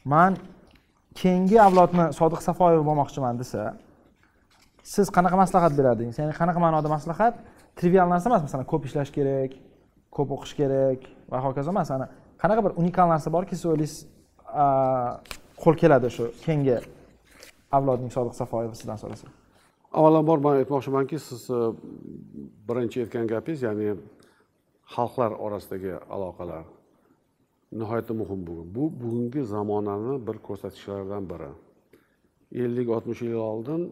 man 0.04 0.36
keyingi 1.20 1.58
avlodni 1.66 2.10
sodiq 2.18 2.42
safoyev 2.48 2.82
bo'lmoqchiman 2.88 3.38
desa 3.40 3.74
siz 4.82 5.10
qanaqa 5.16 5.36
maslahat 5.42 5.72
beradingiz? 5.78 6.18
Ya'ni 6.20 6.34
qanaqa 6.40 6.60
ma'noda 6.64 6.88
maslahat? 6.96 7.34
Trivial 7.78 8.08
narsa 8.12 8.30
emas 8.30 8.42
masalan 8.46 8.66
ko'p 8.72 8.86
ishlash 8.88 9.10
kerak 9.16 9.58
ko'p 10.16 10.30
o'qish 10.36 10.54
kerak 10.60 11.00
va 11.30 11.42
hokazo 11.46 11.70
emas. 11.74 11.90
Ana 11.96 12.06
qanaqa 12.42 12.64
bir 12.66 12.72
unikal 12.80 13.08
narsa 13.14 13.32
borki 13.36 13.56
siz 13.56 13.66
o'ylaysiz 13.72 14.06
qo'l 15.62 15.76
keladi 15.82 16.10
shu 16.16 16.30
keyingi 16.44 16.78
avlodning 17.76 18.12
sodiq 18.16 18.34
safoyevi 18.40 18.74
sizdan 18.80 18.98
so'rasa. 19.02 19.26
Avvalambor 19.98 20.38
man 20.44 20.60
aytmoqchimanki 20.62 21.18
siz 21.18 21.48
e, 21.50 21.60
birinchi 22.68 23.04
aytgan 23.04 23.26
gapingiz 23.32 23.62
ya'ni 23.66 23.94
xalqlar 24.94 25.32
orasidagi 25.44 25.92
aloqalar 26.14 26.64
nihoyatda 27.72 28.14
muhim 28.20 28.40
bugun. 28.46 28.66
Bu 28.76 28.84
bugungi 29.00 29.42
zamonani 29.54 30.14
bir 30.26 30.36
ko'rsatkichlaridan 30.46 31.24
biri. 31.32 31.50
Ellik 32.62 32.88
oltmish 32.94 33.22
yil 33.22 33.40
oldin 33.52 33.82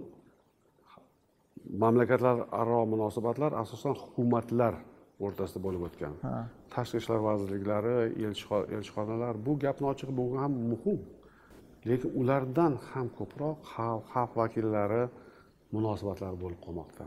mamlakatlar 1.83 2.37
aro 2.61 2.81
munosabatlar 2.93 3.51
asosan 3.63 3.95
hukumatlar 4.03 4.75
o'rtasida 5.25 5.61
bo'lib 5.67 5.83
o'tgan. 5.89 6.15
Tashqi 6.75 6.97
ishlar 7.03 7.21
vazirliklari 7.29 7.97
elchixonalar 8.77 9.35
bu 9.47 9.53
gapni 9.65 9.87
ochig'i 9.93 10.13
bugun 10.21 10.39
ham 10.45 10.53
muhim. 10.73 10.99
Lekin 11.89 12.11
ulardan 12.21 12.73
ham 12.91 13.07
ko'proq 13.19 13.57
xalq 13.75 14.03
xalq 14.13 14.33
vakillari 14.41 15.03
munosabatlari 15.75 16.37
bo'lib 16.43 16.61
qolmoqda 16.67 17.05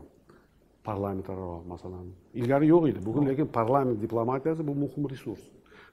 parlamentaro 0.90 1.48
masalan. 1.72 2.06
Ilgari 2.40 2.66
yo'q 2.74 2.84
edi. 2.90 3.00
Bugun 3.08 3.24
lekin 3.30 3.46
parlament 3.58 3.98
diplomatiyasi 4.06 4.62
bu 4.68 4.74
muhim 4.82 5.02
resurs. 5.12 5.42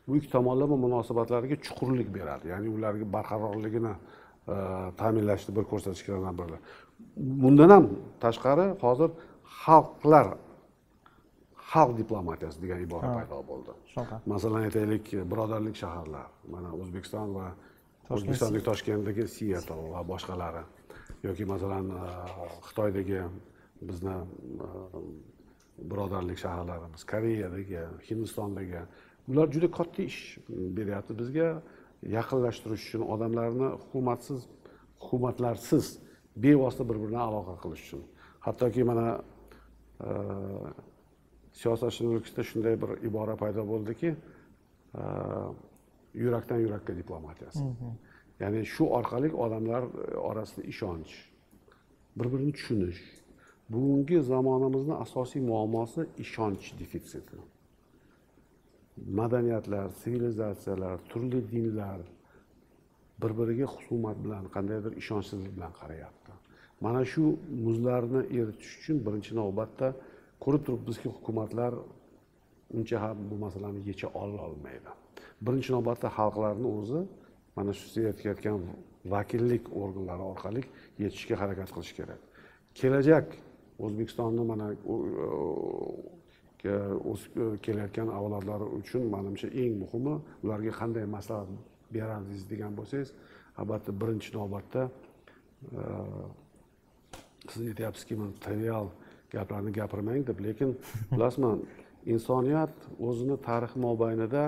Bu 0.08 0.18
ikki 0.18 0.30
tomonlama 0.36 0.76
munosabatlarga 0.86 1.56
chuqurlik 1.66 2.10
beradi. 2.18 2.46
Ya'ni 2.54 2.68
ularga 2.76 3.06
barqarorligini 3.16 3.94
e, 4.54 4.56
ta'minlashni 5.00 5.52
bir 5.58 5.66
ko'rsatkichlardan 5.72 6.36
biri 6.42 6.58
bundan 7.18 7.70
ham 7.76 7.86
tashqari 8.24 8.68
hozir 8.86 9.10
xalqlar 9.64 10.28
xalq 11.72 11.92
diplomatiyasi 12.02 12.58
degan 12.64 12.80
ibora 12.86 13.10
paydo 13.18 13.42
bo'ldi. 13.52 13.72
Masalan 14.34 14.62
aytaylik 14.68 15.06
birodarlik 15.32 15.76
shaharlar 15.84 16.28
mana 16.54 16.70
o'zbekiston 16.82 17.28
va 17.38 17.48
o'zbekistondagi 18.16 18.64
toshkentdagi 18.70 19.24
sietl 19.36 19.80
va 19.94 20.02
boshqalari. 20.12 20.64
Yoki 21.28 21.44
masalan 21.54 21.86
xitoydagi 22.68 23.20
bizni 23.82 24.16
birodarlik 25.78 26.38
shaharlarimiz 26.38 27.04
koreyadagi 27.04 27.82
hindistondagi 28.10 28.82
bular 29.28 29.48
juda 29.52 29.72
katta 29.72 30.04
ish 30.04 30.38
beryapti 30.50 31.14
bizga. 31.20 31.62
Yaqinlashtirish 32.18 32.84
uchun 32.88 33.02
odamlarni 33.14 33.70
hukumatsiz 33.82 34.40
hukumatlarsiz 35.02 35.86
bevosita 36.36 36.84
bir 36.90 36.98
bilan 37.04 37.22
aloqa 37.30 37.56
qilish 37.64 37.84
uchun. 37.88 38.04
Hattoki 38.46 38.84
mana 38.84 39.08
siyosatchilikda 41.58 42.44
shunday 42.50 42.76
bir 42.82 42.90
ibora 43.08 43.36
paydo 43.36 43.64
bo'ldiki 43.72 44.10
yurakdan 46.14 46.60
yurakka 46.66 46.96
diplomatiyasi 46.98 47.64
ya'ni 48.40 48.66
shu 48.66 48.86
orqali 48.98 49.30
odamlar 49.46 49.84
orasida 50.30 50.62
ishonch 50.74 51.12
bir 52.18 52.28
birini 52.34 52.54
tushunish 52.58 53.02
bugungi 53.70 54.18
zamonamizni 54.22 54.96
asosiy 55.04 55.42
muammosi 55.50 56.02
ishonch 56.24 56.66
defitsiti. 56.80 57.38
Madaniyatlar 59.20 59.90
sivilizatsiyalar 60.02 60.98
turli 61.10 61.40
dinlar 61.52 62.02
bir 63.22 63.32
biriga 63.40 63.68
husumat 63.76 64.18
bilan 64.26 64.46
qandaydir 64.56 64.94
ishonchsizlik 65.02 65.54
bilan 65.58 65.74
qarayapti. 65.80 66.32
Mana 66.82 67.02
shu 67.12 67.24
muzlarni 67.66 68.22
eritish 68.38 68.74
uchun 68.80 68.98
birinchi 69.06 69.32
navbatda 69.42 69.88
ko'rib 70.44 70.62
turibmizki 70.68 71.08
hukumatlar 71.16 71.74
uncha 72.78 72.98
ham 73.04 73.18
bu 73.30 73.36
masalani 73.46 73.80
yecha 73.90 74.08
ololmaydi 74.24 74.92
birinchi 75.42 75.72
navbatda 75.76 76.08
xalqlarni 76.18 76.68
o'zi 76.80 77.02
mana 77.56 77.72
shu 77.78 77.86
siz 77.94 78.06
aytayotgan 78.12 78.58
vakillik 79.14 79.64
organlari 79.82 80.24
orqali 80.32 80.62
yetishga 81.04 81.36
harakat 81.42 81.70
qilish 81.76 81.94
kerak. 82.00 82.22
Kelajak 82.80 83.28
o'zbekistonni 83.86 84.44
mana 84.52 84.68
o'sib 87.12 87.34
e, 87.38 87.44
e, 87.44 87.58
kelayotgan 87.66 88.10
avlodlar 88.20 88.62
uchun 88.80 89.04
manimcha 89.16 89.48
eng 89.64 89.74
muhimi 89.84 90.16
ularga 90.44 90.72
qanday 90.82 91.06
maslahat 91.18 91.50
berardingiz 91.96 92.44
degan 92.52 92.72
bo'lsangiz 92.80 93.10
albatta 93.62 93.92
birinchi 94.02 94.30
navbatda 94.38 94.82
e, 95.80 95.82
siz 97.52 97.62
aytyapsizki 97.72 98.16
man 98.22 98.32
trivial 98.46 98.88
gaplarni 99.36 99.72
gapirmang 99.80 100.22
deb 100.30 100.40
lekin 100.48 100.70
bilasizmi 101.12 101.52
insoniyat 102.14 102.74
o'zini 103.08 103.38
tarixi 103.48 103.78
mobaynida 103.88 104.44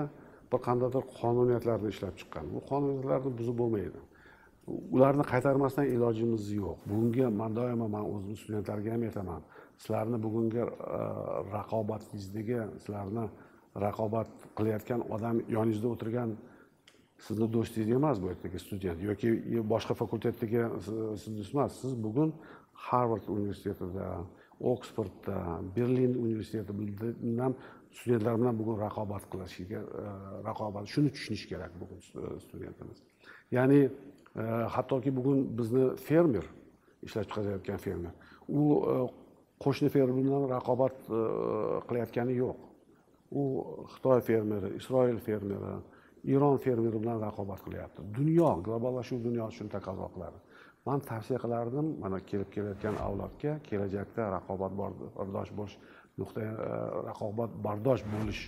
bir 0.52 0.60
qandaydir 0.66 1.02
qonuniyatlarni 1.20 1.88
ishlab 1.94 2.14
chiqqan. 2.20 2.44
Bu 2.54 2.60
qonuniyatlarni 2.70 3.30
buzib 3.38 3.56
bo'lmaydi. 3.62 4.00
Ularni 4.94 5.24
qaytarmasdan 5.32 5.86
ilojimiz 5.94 6.44
yo'q. 6.60 6.78
Bugungi 6.90 7.24
man 7.40 7.56
doimo 7.58 7.86
man 7.94 8.04
o'zimni 8.12 8.36
studentlarga 8.42 8.92
ham 8.94 9.02
aytaman. 9.08 9.42
Sizlarni 9.82 10.18
bugungi 10.26 10.62
e, 10.66 10.68
raqobatingizdagi 11.56 12.58
sizlarni 12.82 13.24
raqobat 13.86 14.30
qilayotgan 14.58 15.00
odam 15.14 15.36
yoningizda 15.56 15.88
o'tirgan 15.94 16.30
sizni 17.26 17.46
do'stingiz 17.54 17.90
emas 18.00 18.16
bu 18.22 18.26
yerdagi 18.32 18.58
student 18.66 18.98
yoki 19.10 19.28
boshqa 19.72 19.94
fakultetdagi 20.02 20.60
sizni 21.22 21.44
emas. 21.54 21.70
Siz 21.82 21.92
bugun 22.06 22.30
harvard 22.88 23.24
universitetida 23.36 24.06
oksfordda 24.72 25.36
berlin 25.76 26.12
universitetidan 26.24 27.54
studentlar 27.98 28.34
bilan 28.40 28.58
bugun 28.60 28.76
raqobat 28.86 29.24
qilishiga 29.32 29.80
e, 30.00 30.02
raqobat 30.48 30.84
shuni 30.92 31.10
tushunishi 31.16 31.46
kerak 31.52 31.72
bugun 31.80 31.98
studentimiz. 32.46 32.98
Ya'ni 33.56 33.80
hattoki 34.74 35.10
bugun 35.16 35.58
bizni 35.58 35.96
fermer 35.96 36.44
ishlab 37.02 37.24
chiqarayotgan 37.28 37.78
fermer. 37.78 38.12
U 38.48 38.62
e, 38.92 38.96
qo'shni 39.64 39.88
fermer 39.92 40.16
bilan 40.16 40.48
raqobat 40.54 41.08
e, 41.08 41.22
qilayotgani 41.88 42.36
yo'q. 42.42 42.68
U 43.30 43.42
xitoy 43.94 44.20
fermeri 44.28 44.74
isroil 44.80 45.18
fermeri 45.26 45.74
iron 46.34 46.56
fermeri 46.64 47.02
bilan 47.02 47.20
raqobat 47.26 47.64
qilyapti. 47.66 48.06
Dunyo 48.18 48.50
globallashuv 48.66 49.22
dunyosi 49.24 49.60
shuni 49.60 49.72
taqozo 49.76 50.10
qiladi 50.14 50.38
man 50.86 51.00
tavsiya 51.10 51.38
qilardim 51.44 51.86
mana 52.02 52.18
kelib 52.30 52.48
kelayotgan 52.54 52.96
avlodga 53.06 53.58
kelajakda 53.68 54.30
raqobat 54.36 54.72
bardosh 54.80 55.52
bo'lish 55.58 55.76
nuqtai 56.20 56.46
e, 56.46 56.70
raqobat 57.10 57.50
bardosh 57.66 58.04
bo'lish 58.14 58.42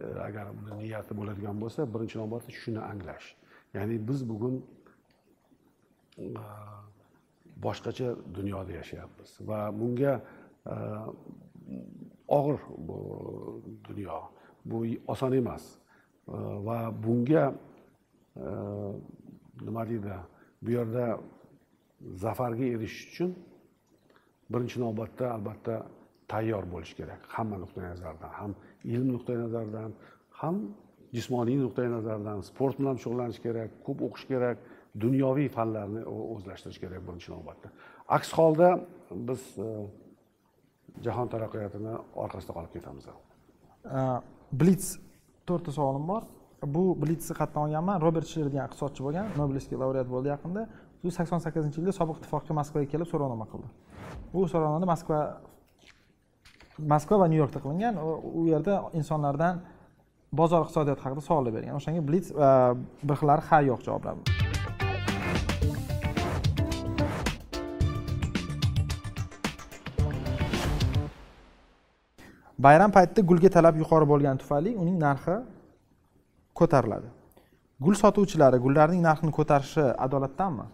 agar 0.00 0.46
agar 0.50 0.76
niyati 0.82 1.12
bo'ladigan 1.18 1.56
bo'lsa 1.62 1.80
birinchi 1.94 2.16
navbatda 2.22 2.50
shuni 2.62 2.80
anglash. 2.92 3.26
Ya'ni 3.74 3.96
biz 4.08 4.20
bugun 4.30 4.54
boshqacha 7.64 8.08
dunyoda 8.36 8.72
yashayapmiz. 8.80 9.30
Va 9.48 9.60
bunga 9.80 10.12
og'ir 12.38 12.60
bu 12.88 12.98
dunyo 13.88 14.18
bu 14.64 14.78
oson 15.12 15.32
emas. 15.32 15.64
Va 16.66 16.78
bunga 17.04 17.44
nima 19.66 19.82
deydi 19.90 20.16
bu 20.62 20.70
yerda 20.78 21.04
zafarga 22.24 22.64
erishish 22.74 23.06
uchun 23.12 23.30
birinchi 24.52 24.76
navbatda 24.84 25.24
albatta 25.36 25.74
tayyor 26.32 26.64
bo'lish 26.72 26.94
kerak. 26.98 27.20
Hamma 27.36 27.56
nuqtai 27.64 27.84
nazardan 27.92 28.32
ham 28.40 28.52
ilm 28.84 29.08
nuqtai 29.16 29.36
nazaridan 29.44 29.90
ham 30.40 30.56
jismoniy 31.16 31.58
nuqtai 31.66 31.88
nazardan 31.96 32.38
sport 32.50 32.74
bilan 32.80 32.96
shug'ullanish 33.02 33.40
kerak 33.46 33.70
ko'p 33.86 33.98
o'qish 34.06 34.26
kerak. 34.32 34.58
Dunyoviy 35.04 35.48
fanlarni 35.48 36.02
o'zlashtirish 36.34 36.80
kerak 36.82 37.02
birinchi 37.06 37.30
navbatda 37.32 37.70
aks 38.10 38.32
holda 38.32 38.68
biz 39.10 39.42
e, 39.58 39.68
jahon 41.06 41.28
taraqqiyotini 41.32 41.94
orqasida 42.24 42.52
qolib 42.56 42.72
ketamiz. 42.76 43.06
E, 43.06 44.00
blitz 44.52 44.98
to'rtta 45.48 45.72
savolim 45.78 46.06
bor. 46.12 46.26
Bu 46.76 46.82
blitzni 47.02 47.34
qayerdan 47.38 47.62
olganman. 47.66 48.02
Robert 48.04 48.26
shiller 48.30 48.50
degan 48.52 48.66
iqtisodchi 48.68 49.04
bo'lgan. 49.06 49.30
Nobelskiy 49.40 49.78
laureat 49.82 50.08
bo'ldi 50.14 50.28
yaqinda. 50.34 50.66
U 51.04 51.12
sakson 51.18 51.40
sakkizinchi 51.44 51.80
yilda 51.80 51.94
sobiq 52.00 52.20
ittifoqqa 52.20 52.56
moskvaga 52.60 52.90
kelib 52.92 53.08
so'rovnoma 53.12 53.46
qildi. 53.52 53.70
Bu 54.34 54.44
so'rovnoma 54.52 54.90
moskva 54.92 55.20
moskva 56.92 57.22
va 57.22 57.30
nyu 57.32 57.40
yorkda 57.42 57.62
qilingan. 57.64 58.02
U 58.40 58.44
yerda 58.50 58.82
insonlardan 59.00 59.64
bozor 60.42 60.66
iqtisodiyoti 60.66 61.06
haqida 61.06 61.26
savollar 61.30 61.56
bergan. 61.56 61.80
O'shanga 61.80 62.04
blitz 62.12 62.30
e, 62.30 62.52
bir 63.08 63.16
xillari 63.22 63.48
ha 63.48 63.64
yo'q 63.70 63.88
javoblar. 63.88 64.39
Bayram 72.66 72.90
paytida 72.96 73.20
gulga 73.30 73.50
talab 73.56 73.74
yuqori 73.82 74.06
bo'lgani 74.12 74.38
tufayli 74.42 74.70
uning 74.82 74.96
narxi 75.06 75.36
ko'tariladi. 76.58 77.08
Gul 77.84 77.94
sotuvchilari 78.02 78.58
gullarning 78.66 79.02
narxini 79.08 79.32
ko'tarishi 79.38 79.84
adolatdanmi? 80.06 80.66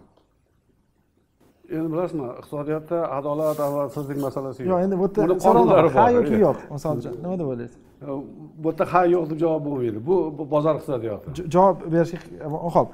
Endi 1.77 1.89
bilasizmi 1.93 2.27
iqtisodiyotda 2.41 2.99
adolat 3.19 3.59
adolatsizlik 3.67 4.19
masalasi 4.27 4.59
yo'q. 4.63 4.71
Yo'q 4.71 4.81
endi 4.85 4.97
bu 5.03 5.07
yerda 5.21 5.37
so'rovnoma 5.47 5.89
ha 5.99 6.07
yoki 6.19 6.37
yo'q 6.47 6.59
misol 6.75 6.95
uchun 7.01 7.15
nima 7.23 7.37
deb 7.41 7.49
o'ylaysiz? 7.53 7.79
Bu 8.63 8.69
yerda 8.71 8.85
ha 8.93 9.03
yo'q 9.15 9.25
deb 9.31 9.39
javob 9.45 9.63
bo'lmaydi. 9.69 9.99
Bu 10.09 10.17
bozor 10.55 10.75
iqtisodiyoti. 10.79 11.27
Javob 11.55 11.77
berishga 11.95 12.19
ho'p 12.77 12.89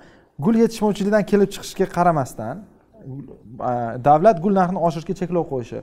gul 0.45 0.57
yetishmovchiligidan 0.63 1.25
kelib 1.31 1.51
chiqishiga 1.55 1.87
qaramasdan 1.97 2.57
davlat 4.09 4.37
gul 4.45 4.55
narxini 4.61 4.81
oshirishga 4.87 5.15
cheklov 5.21 5.45
qo'yishi 5.53 5.79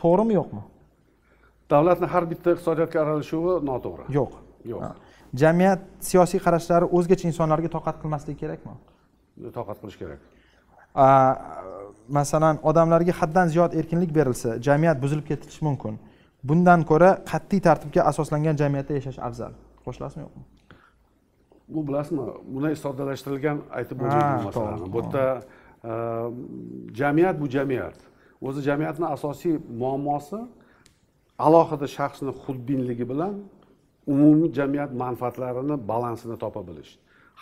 to'g'rimi 0.00 0.34
yo'qmi 0.40 0.62
davlatni 1.70 2.06
har 2.14 2.24
bitta 2.32 2.54
iqtisodiyotga 2.54 2.98
aralashuvi 3.04 3.54
noto'g'ri. 3.70 4.04
Yo'q. 4.18 4.32
Yo'q. 4.72 4.82
Jamiyat 5.42 5.80
siyosiy 6.08 6.40
qarashlari 6.46 6.86
o'zgacha 6.96 7.28
insonlarga 7.30 7.68
toqat 7.76 7.96
qilmasligi 8.02 8.38
kerakmi? 8.42 8.74
Toqat 9.58 9.76
qilish 9.82 9.98
kerak. 10.02 10.20
Masalan 12.18 12.58
odamlarga 12.70 13.12
haddan 13.20 13.46
ziyod 13.54 13.72
erkinlik 13.80 14.14
berilsa 14.18 14.58
jamiyat 14.66 15.02
buzilib 15.02 15.26
ketishi 15.30 15.64
mumkin. 15.68 15.94
Bundan 16.48 16.80
ko'ra 16.90 17.10
qat'iy 17.30 17.60
tartibga 17.66 18.00
asoslangan 18.10 18.56
jamiyatda 18.62 18.92
yashash 18.98 19.18
afzal. 19.28 19.52
Qo'shilasizmi 19.84 20.22
yo'qmi? 20.26 20.44
Bu 21.74 21.80
bilasizmi? 21.88 22.22
Bunday 22.54 22.74
soddalashtirilgan 22.84 23.58
aytib 23.78 23.96
bo'lmaydi 24.00 24.38
bu 24.38 24.44
masalani. 24.48 24.92
bu 24.94 24.98
yerda 25.02 25.24
jamiyat 27.00 27.36
bu 27.40 27.46
jamiyat. 27.56 27.96
O'zi 28.46 28.60
jamiyatni 28.68 29.06
asosiy 29.06 29.54
muammosi 29.82 30.38
alohida 31.46 31.86
shaxsni 31.98 32.32
xudbinligi 32.44 33.04
bilan 33.12 33.34
umumiy 34.12 34.48
jamiyat 34.58 34.90
manfaatlarini 35.04 35.76
balansini 35.92 36.36
topa 36.44 36.60
bilish. 36.68 36.92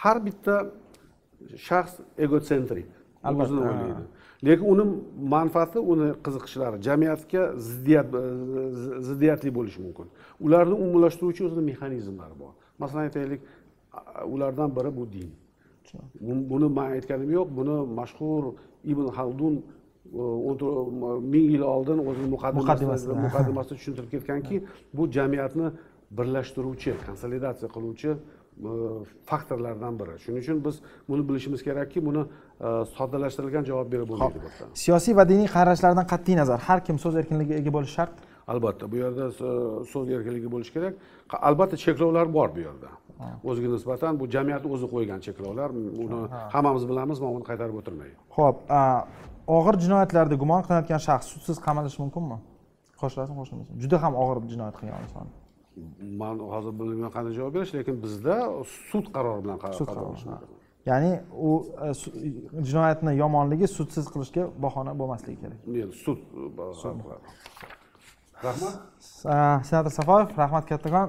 Har 0.03 0.17
bitta 0.27 0.55
shaxs 1.69 1.95
egotsentrик 2.25 2.89
o'zini 3.31 3.61
o'ylaydi. 3.69 4.05
Lekin 4.47 4.67
uni 4.73 4.85
manfaati 5.35 5.79
uni 5.93 6.09
qiziqishlari 6.25 6.77
jamiyatga 6.89 7.43
ziddiyat 7.69 8.07
zi- 8.83 8.99
ziddiyatli 9.09 9.51
bo'lishi 9.59 9.81
mumkin. 9.87 10.07
Ularni 10.47 10.75
umumlashtiruvchi 10.85 11.43
o'zini 11.47 11.63
mexanizmlari 11.71 12.35
bor. 12.43 12.53
Masalan 12.83 13.03
aytaylik 13.09 13.41
ulardan 14.35 14.69
biri 14.77 14.91
bu 14.99 15.05
din. 15.15 15.31
Bu- 16.27 16.45
buni 16.51 16.69
man 16.77 16.89
aytganim 16.97 17.31
yo'q 17.39 17.49
buni 17.59 17.77
mashhur 18.01 18.45
ibn 18.93 19.07
xaldun 19.17 19.55
ming 21.33 21.47
yil 21.55 21.63
oldin 21.75 21.99
o'zini 22.09 22.29
muqaddimasida 22.35 23.15
Muqaddimasida. 23.27 23.75
tushuntirib 23.79 24.11
ketganki 24.15 24.57
bu 24.97 25.03
jamiyatni 25.17 25.67
birlashtiruvchi 26.19 26.91
konsolidatsiya 27.07 27.69
qiluvchi 27.77 28.11
faktorlardan 29.31 29.95
biri. 30.01 30.15
Shuning 30.25 30.43
uchun 30.45 30.65
biz 30.65 30.77
buni 31.09 31.23
bilishimiz 31.29 31.61
kerakki 31.63 31.99
buni 32.07 32.23
e, 32.67 32.69
soddalashtirilgan 32.97 33.65
javob 33.71 33.93
berib 33.93 34.09
bo'lmaydi 34.11 34.39
bu 34.45 34.49
yerda 34.49 34.67
siyosiy 34.85 35.15
va 35.19 35.25
diniy 35.33 35.49
qarashlardan 35.57 36.07
qat'iy 36.13 36.37
nazar. 36.41 36.59
Har 36.69 36.79
kim 36.87 36.97
so'z 37.05 37.15
erkinligiga 37.21 37.57
ega 37.63 37.71
bo'lishi 37.77 37.95
shart. 37.99 38.15
Albatta 38.53 38.85
bu 38.93 38.97
yerda 39.05 39.25
so- 39.39 39.85
so'z 39.93 40.07
erkinligi 40.17 40.49
bo'lishi 40.55 40.73
kerak. 40.77 40.95
Albatta 41.49 41.77
cheklovlar 41.85 42.27
bor 42.37 42.49
bu 42.57 42.61
yerda. 42.69 42.89
O'ziga 43.51 43.69
nisbatan 43.77 44.13
bu 44.21 44.25
jamiyat 44.35 44.65
o'zi 44.75 44.87
qo'ygan 44.95 45.21
cheklovlar. 45.27 45.69
Uni 46.05 46.19
hammamiz 46.55 46.85
bilamiz 46.91 47.19
man 47.25 47.31
uni 47.37 47.45
qaytarib 47.51 47.77
o'tirmayman 47.81 48.19
ho'p 48.37 48.57
og'ir 49.57 49.75
jinoyatlarda 49.85 50.35
gumon 50.43 50.61
qilinayotgan 50.65 51.01
shaxs 51.09 51.27
sudsiz 51.35 51.57
qamalishi 51.67 51.99
mumkinmi? 52.05 52.39
Qo'shilasizmi 53.01 53.37
qo'shilmasin 53.41 53.75
juda 53.83 53.97
ham 54.05 54.15
og'ir 54.23 54.39
jinoyat 54.53 54.77
qilgan 54.81 55.01
inson. 55.07 55.27
Man 56.21 56.37
hozir 56.55 56.73
bilmayman 56.79 57.13
qanday 57.17 57.33
javob 57.39 57.53
berish 57.57 57.73
lekin 57.79 57.97
bizda 58.05 58.37
sud 58.91 59.07
qarori 59.17 59.41
bilan 59.45 59.59
Sud 59.81 59.89
qarori, 59.97 60.39
ya'ni 60.91 61.13
u 61.49 61.51
e, 61.87 61.89
jinoyatni 62.71 63.13
yomonligi 63.23 63.67
sudsiz 63.79 64.07
qilishga 64.15 64.45
bahona 64.65 64.93
bo'lmasligi 65.01 65.39
kerak. 65.43 65.59
Sud 66.05 66.19
rahmat. 68.47 68.75
A, 69.25 69.61
senator 69.69 69.93
safoyev 69.99 70.29
rahmat 70.43 70.65
kattakon 70.71 71.09